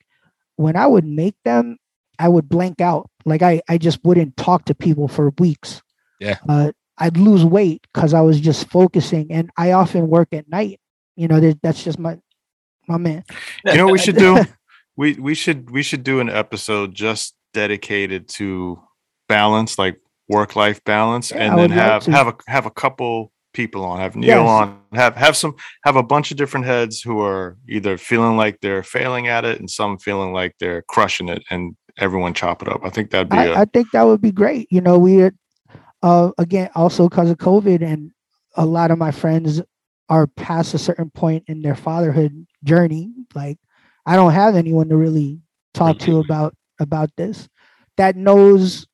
when 0.56 0.76
I 0.76 0.88
would 0.88 1.06
make 1.06 1.36
them, 1.46 1.78
I 2.18 2.28
would 2.28 2.50
blank 2.50 2.82
out. 2.82 3.10
Like 3.26 3.42
I, 3.42 3.62
I 3.70 3.78
just 3.78 4.04
wouldn't 4.04 4.38
talk 4.38 4.66
to 4.66 4.76
people 4.76 5.08
for 5.08 5.32
weeks. 5.40 5.82
Yeah. 6.20 6.38
Uh, 6.48 6.72
I'd 6.98 7.18
lose 7.18 7.46
weight 7.46 7.86
because 7.94 8.14
I 8.14 8.22
was 8.22 8.42
just 8.42 8.70
focusing, 8.70 9.32
and 9.32 9.50
I 9.56 9.72
often 9.72 10.10
work 10.10 10.30
at 10.34 10.50
night. 10.50 10.82
You 11.16 11.30
know, 11.30 11.40
that's 11.64 11.82
just 11.82 11.98
my 11.98 12.20
my 12.90 12.98
man. 12.98 13.24
You 13.66 13.78
know 13.78 13.86
what 13.86 13.94
we 13.94 14.00
should 14.00 14.18
do? 14.18 14.44
We 15.00 15.14
we 15.14 15.34
should 15.34 15.70
we 15.72 15.82
should 15.82 16.04
do 16.04 16.20
an 16.20 16.30
episode 16.30 16.94
just 16.94 17.34
dedicated 17.54 18.28
to 18.40 18.80
balance, 19.30 19.80
like 19.80 19.98
work 20.28 20.58
life 20.58 20.84
balance, 20.84 21.32
Yeah, 21.32 21.38
and 21.44 21.54
I 21.54 21.56
then 21.56 21.70
have 21.72 22.04
to. 22.04 22.12
have 22.12 22.28
a 22.28 22.36
have 22.48 22.66
a 22.66 22.72
couple 22.84 23.32
people 23.54 23.84
on, 23.86 24.00
have 24.02 24.16
Neil 24.18 24.44
Yes. 24.44 24.50
on, 24.50 24.80
have 24.94 25.16
have 25.16 25.36
some 25.38 25.56
have 25.86 25.96
a 25.96 26.04
bunch 26.04 26.32
of 26.32 26.38
different 26.38 26.66
heads 26.66 27.02
who 27.02 27.22
are 27.22 27.58
either 27.70 27.98
feeling 27.98 28.36
like 28.36 28.60
they're 28.62 28.84
failing 28.84 29.28
at 29.30 29.46
it 29.46 29.60
and 29.60 29.70
some 29.70 29.98
feeling 29.98 30.34
like 30.34 30.54
they're 30.60 30.82
crushing 30.94 31.30
it, 31.30 31.44
and 31.50 31.78
everyone 31.98 32.34
chop 32.34 32.62
it 32.62 32.68
up. 32.68 32.82
I 32.84 32.90
think 32.90 33.12
that'd 33.12 33.30
be 33.30 33.38
a 33.38 33.54
I, 33.54 33.62
I 33.62 33.66
think 33.74 33.92
that 33.92 34.04
would 34.04 34.22
be 34.22 34.34
great. 34.34 34.68
You 34.70 34.82
know, 34.82 35.00
we 35.00 35.22
are, 35.22 35.34
uh, 36.04 36.32
again, 36.38 36.70
also 36.76 37.08
because 37.08 37.30
of 37.30 37.38
COVID, 37.38 37.82
and 37.82 38.12
a 38.56 38.66
lot 38.66 38.92
of 38.92 38.98
my 38.98 39.12
friends 39.12 39.62
are 40.10 40.28
past 40.28 40.74
a 40.74 40.78
certain 40.78 41.10
point 41.10 41.46
in 41.48 41.62
their 41.62 41.76
fatherhood 41.76 42.46
journey. 42.66 43.14
Like, 43.34 43.60
I 44.10 44.16
don't 44.16 44.32
have 44.34 44.56
anyone 44.56 44.90
to 44.90 44.98
really 44.98 45.40
talk 45.74 46.00
to 46.00 46.20
about 46.20 46.56
about 46.80 47.10
this 47.16 47.48
that 47.98 48.16
knows 48.16 48.88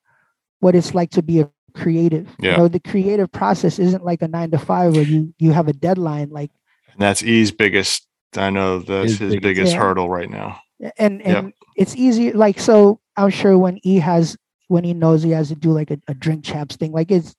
what 0.60 0.76
it's 0.76 0.94
like 0.94 1.12
to 1.12 1.22
be 1.22 1.40
a 1.42 1.50
creative. 1.74 2.28
Yeah. 2.40 2.52
You 2.52 2.58
know, 2.58 2.68
the 2.68 2.80
creative 2.80 3.32
process 3.32 3.80
isn't 3.80 4.04
like 4.04 4.22
a 4.22 4.28
nine 4.28 4.52
to 4.52 4.58
five 4.58 4.94
where 4.96 5.04
you 5.04 5.34
you 5.40 5.52
have 5.54 5.68
a 5.68 5.74
deadline. 5.74 6.30
Like, 6.32 6.52
and 6.92 7.02
that's 7.02 7.24
E's 7.24 7.52
biggest. 7.52 8.08
I 8.36 8.50
know 8.50 8.80
that's 8.80 9.12
His 9.12 9.20
his, 9.20 9.30
biggest- 9.36 9.42
biggest 9.44 9.74
Yeah. 9.74 9.80
hurdle 9.82 10.10
right 10.10 10.30
now. 10.30 10.60
and 10.98 11.22
Yep. 11.22 11.38
and 11.38 11.54
it's 11.78 11.96
easy 11.96 12.34
like 12.34 12.60
so 12.60 13.00
i'm 13.16 13.30
sure 13.30 13.58
when 13.58 13.80
he 13.82 13.96
has 14.00 14.36
when 14.68 14.84
he 14.84 14.94
knows 14.94 15.24
he 15.24 15.32
has 15.32 15.48
to 15.48 15.56
do 15.56 15.72
like 15.72 15.90
a, 15.90 15.98
a 16.10 16.14
drink 16.14 16.44
champs 16.44 16.76
thing 16.76 16.92
like 16.92 17.12
it's 17.18 17.34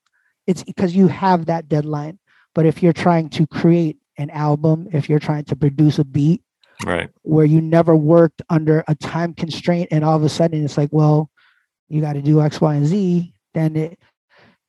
it's 0.46 0.62
because 0.64 0.96
you 0.96 1.06
have 1.08 1.44
that 1.44 1.68
deadline 1.68 2.18
but 2.54 2.64
if 2.64 2.82
you're 2.82 2.94
trying 3.06 3.28
to 3.28 3.46
create 3.46 3.98
an 4.16 4.30
album 4.30 4.88
if 4.98 5.10
you're 5.10 5.18
trying 5.28 5.44
to 5.44 5.54
produce 5.54 5.98
a 5.98 6.04
beat 6.04 6.40
Right. 6.84 7.08
where 7.22 7.46
you 7.46 7.60
never 7.60 7.96
worked 7.96 8.42
under 8.50 8.84
a 8.86 8.94
time 8.94 9.32
constraint 9.32 9.88
and 9.90 10.04
all 10.04 10.16
of 10.16 10.22
a 10.22 10.28
sudden 10.28 10.64
it's 10.64 10.76
like 10.76 10.90
well 10.92 11.30
you 11.88 12.00
got 12.00 12.14
to 12.14 12.22
do 12.22 12.42
x 12.42 12.60
y 12.60 12.74
and 12.74 12.86
z 12.86 13.32
then 13.54 13.76
it 13.76 13.98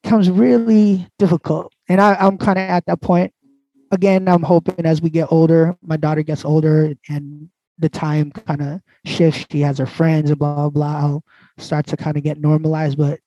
becomes 0.04 0.30
really 0.30 1.06
difficult. 1.20 1.74
And 1.90 2.00
I, 2.00 2.16
i'm 2.16 2.38
kind 2.38 2.58
of 2.58 2.70
at 2.70 2.86
that 2.86 3.02
point. 3.02 3.34
Again 3.92 4.28
i'm 4.28 4.44
hoping 4.44 4.86
as 4.86 5.02
we 5.02 5.10
get 5.10 5.32
older 5.32 5.76
my 5.82 5.98
daughter 5.98 6.24
gets 6.24 6.46
older 6.46 6.94
and 7.10 7.50
the 7.80 7.90
time 7.90 8.32
kind 8.32 8.62
of 8.62 8.82
shifts. 9.06 9.46
She 9.52 9.62
has 9.62 9.78
her 9.78 9.86
friends 9.86 10.30
and 10.30 10.40
blah 10.40 10.56
blah 10.56 10.70
blah. 10.70 11.00
I'll 11.00 11.24
start 11.58 11.88
to 11.88 11.98
kind 11.98 12.18
of 12.18 12.24
get 12.24 12.40
normalized 12.40 12.98
but 12.98 13.20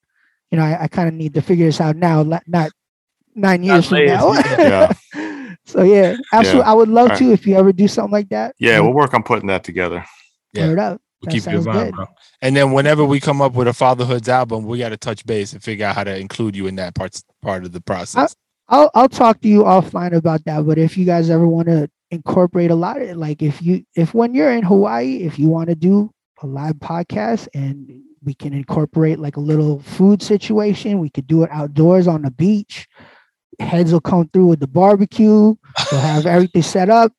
you 0.49 0.57
know 0.57 0.63
i, 0.63 0.83
I 0.83 0.87
kind 0.87 1.07
of 1.07 1.13
need 1.13 1.33
to 1.35 1.41
figure 1.41 1.65
this 1.65 1.81
out 1.81 1.95
now 1.95 2.23
not 2.23 2.71
nine 3.35 3.63
years 3.63 3.87
from 3.87 4.05
now. 4.05 4.33
yeah. 4.33 4.93
So 5.71 5.83
yeah, 5.83 6.17
absolutely. 6.33 6.63
I 6.63 6.73
would 6.73 6.89
love 6.89 7.03
All 7.03 7.09
right. 7.09 7.19
to 7.19 7.31
if 7.31 7.47
you 7.47 7.55
ever 7.55 7.71
do 7.71 7.87
something 7.87 8.11
like 8.11 8.29
that. 8.29 8.55
Yeah, 8.59 8.79
we'll 8.79 8.93
work 8.93 9.13
on 9.13 9.23
putting 9.23 9.47
that 9.47 9.63
together. 9.63 10.05
Yeah. 10.53 10.67
Word 10.67 10.79
up. 10.79 11.01
We'll 11.21 11.31
That 11.33 11.41
keep 11.43 11.51
you 11.51 11.59
in 11.59 11.63
mind, 11.65 11.89
good. 11.91 11.95
bro. 11.95 12.05
And 12.41 12.55
then 12.55 12.71
whenever 12.71 13.05
we 13.05 13.19
come 13.19 13.41
up 13.41 13.53
with 13.53 13.67
a 13.67 13.73
fatherhoods 13.73 14.27
album, 14.27 14.65
we 14.65 14.79
got 14.79 14.89
to 14.89 14.97
touch 14.97 15.25
base 15.25 15.53
and 15.53 15.63
figure 15.63 15.85
out 15.85 15.95
how 15.95 16.03
to 16.03 16.17
include 16.17 16.55
you 16.55 16.67
in 16.67 16.75
that 16.75 16.95
part 16.95 17.21
part 17.41 17.63
of 17.63 17.71
the 17.71 17.81
process. 17.81 18.35
I'll 18.67 18.89
I'll 18.95 19.09
talk 19.09 19.39
to 19.41 19.47
you 19.47 19.63
offline 19.63 20.13
about 20.13 20.43
that. 20.45 20.65
But 20.65 20.77
if 20.77 20.97
you 20.97 21.05
guys 21.05 21.29
ever 21.29 21.47
want 21.47 21.67
to 21.67 21.89
incorporate 22.09 22.71
a 22.71 22.75
lot 22.75 22.97
of 22.97 23.03
it, 23.03 23.17
like 23.17 23.41
if 23.41 23.61
you 23.61 23.85
if 23.95 24.13
when 24.13 24.33
you're 24.33 24.51
in 24.51 24.63
Hawaii, 24.63 25.17
if 25.23 25.37
you 25.39 25.47
want 25.47 25.69
to 25.69 25.75
do 25.75 26.11
a 26.41 26.47
live 26.47 26.75
podcast 26.75 27.47
and 27.53 28.01
we 28.23 28.33
can 28.33 28.53
incorporate 28.53 29.19
like 29.19 29.37
a 29.37 29.41
little 29.41 29.79
food 29.81 30.21
situation, 30.21 30.99
we 30.99 31.09
could 31.09 31.27
do 31.27 31.43
it 31.43 31.49
outdoors 31.51 32.07
on 32.07 32.21
the 32.23 32.31
beach. 32.31 32.87
Heads 33.59 33.91
will 33.91 34.01
come 34.01 34.27
through 34.33 34.47
with 34.47 34.59
the 34.59 34.67
barbecue. 34.67 35.55
We'll 35.91 36.01
have 36.01 36.25
everything 36.25 36.61
set 36.63 36.89
up. 36.89 37.11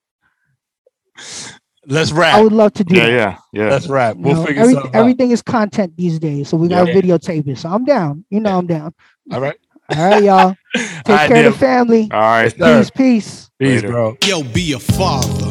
Let's 1.87 2.13
wrap. 2.13 2.35
I 2.37 2.41
would 2.43 2.53
love 2.53 2.73
to 2.75 2.85
do 2.85 2.95
Yeah, 2.97 3.07
that. 3.07 3.13
yeah, 3.53 3.65
yeah. 3.65 3.71
Let's 3.71 3.89
wrap. 3.89 4.17
We'll 4.17 4.35
know, 4.37 4.45
figure 4.47 4.63
every- 4.63 4.75
something 4.75 4.95
out. 4.95 4.99
everything 5.01 5.31
is 5.33 5.43
content 5.43 5.97
these 5.97 6.19
days, 6.19 6.49
so 6.49 6.57
we 6.57 6.69
got 6.69 6.87
to 6.87 6.93
Yeah. 6.93 7.01
videotape 7.01 7.49
it. 7.49 7.59
So 7.59 7.69
I'm 7.71 7.85
down. 7.85 8.25
You 8.31 8.41
know, 8.41 8.57
I'm 8.59 8.67
down. 8.67 8.95
All 9.33 9.41
right. 9.41 9.57
All 9.97 10.09
right, 10.11 10.23
y'all. 10.23 10.55
Take 10.77 11.09
All 11.09 11.17
right, 11.17 11.29
care 11.29 11.47
of 11.49 11.53
the 11.55 11.59
family. 11.59 12.09
All 12.13 12.21
right. 12.21 12.57
Sir. 12.57 12.79
Peace, 12.79 12.91
peace. 12.91 13.51
Peace, 13.59 13.83
Later. 13.83 13.89
bro. 13.89 14.17
Yo, 14.25 14.43
be 14.43 14.73
a 14.73 14.79
father. 14.79 15.51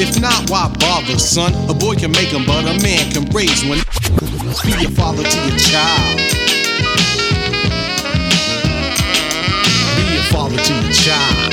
If 0.00 0.20
not, 0.20 0.48
why 0.48 0.72
bother, 0.78 1.18
son? 1.18 1.52
A 1.68 1.74
boy 1.74 1.94
can 1.96 2.10
make 2.12 2.32
make 2.32 2.34
'em, 2.34 2.46
but 2.46 2.64
a 2.64 2.80
man 2.82 3.10
can 3.12 3.24
raise 3.30 3.64
one. 3.64 3.78
Be 4.64 4.84
a 4.86 4.90
father 4.90 5.22
to 5.22 5.48
your 5.48 5.58
child. 5.58 6.20
Your 10.34 10.50
child. 10.90 11.43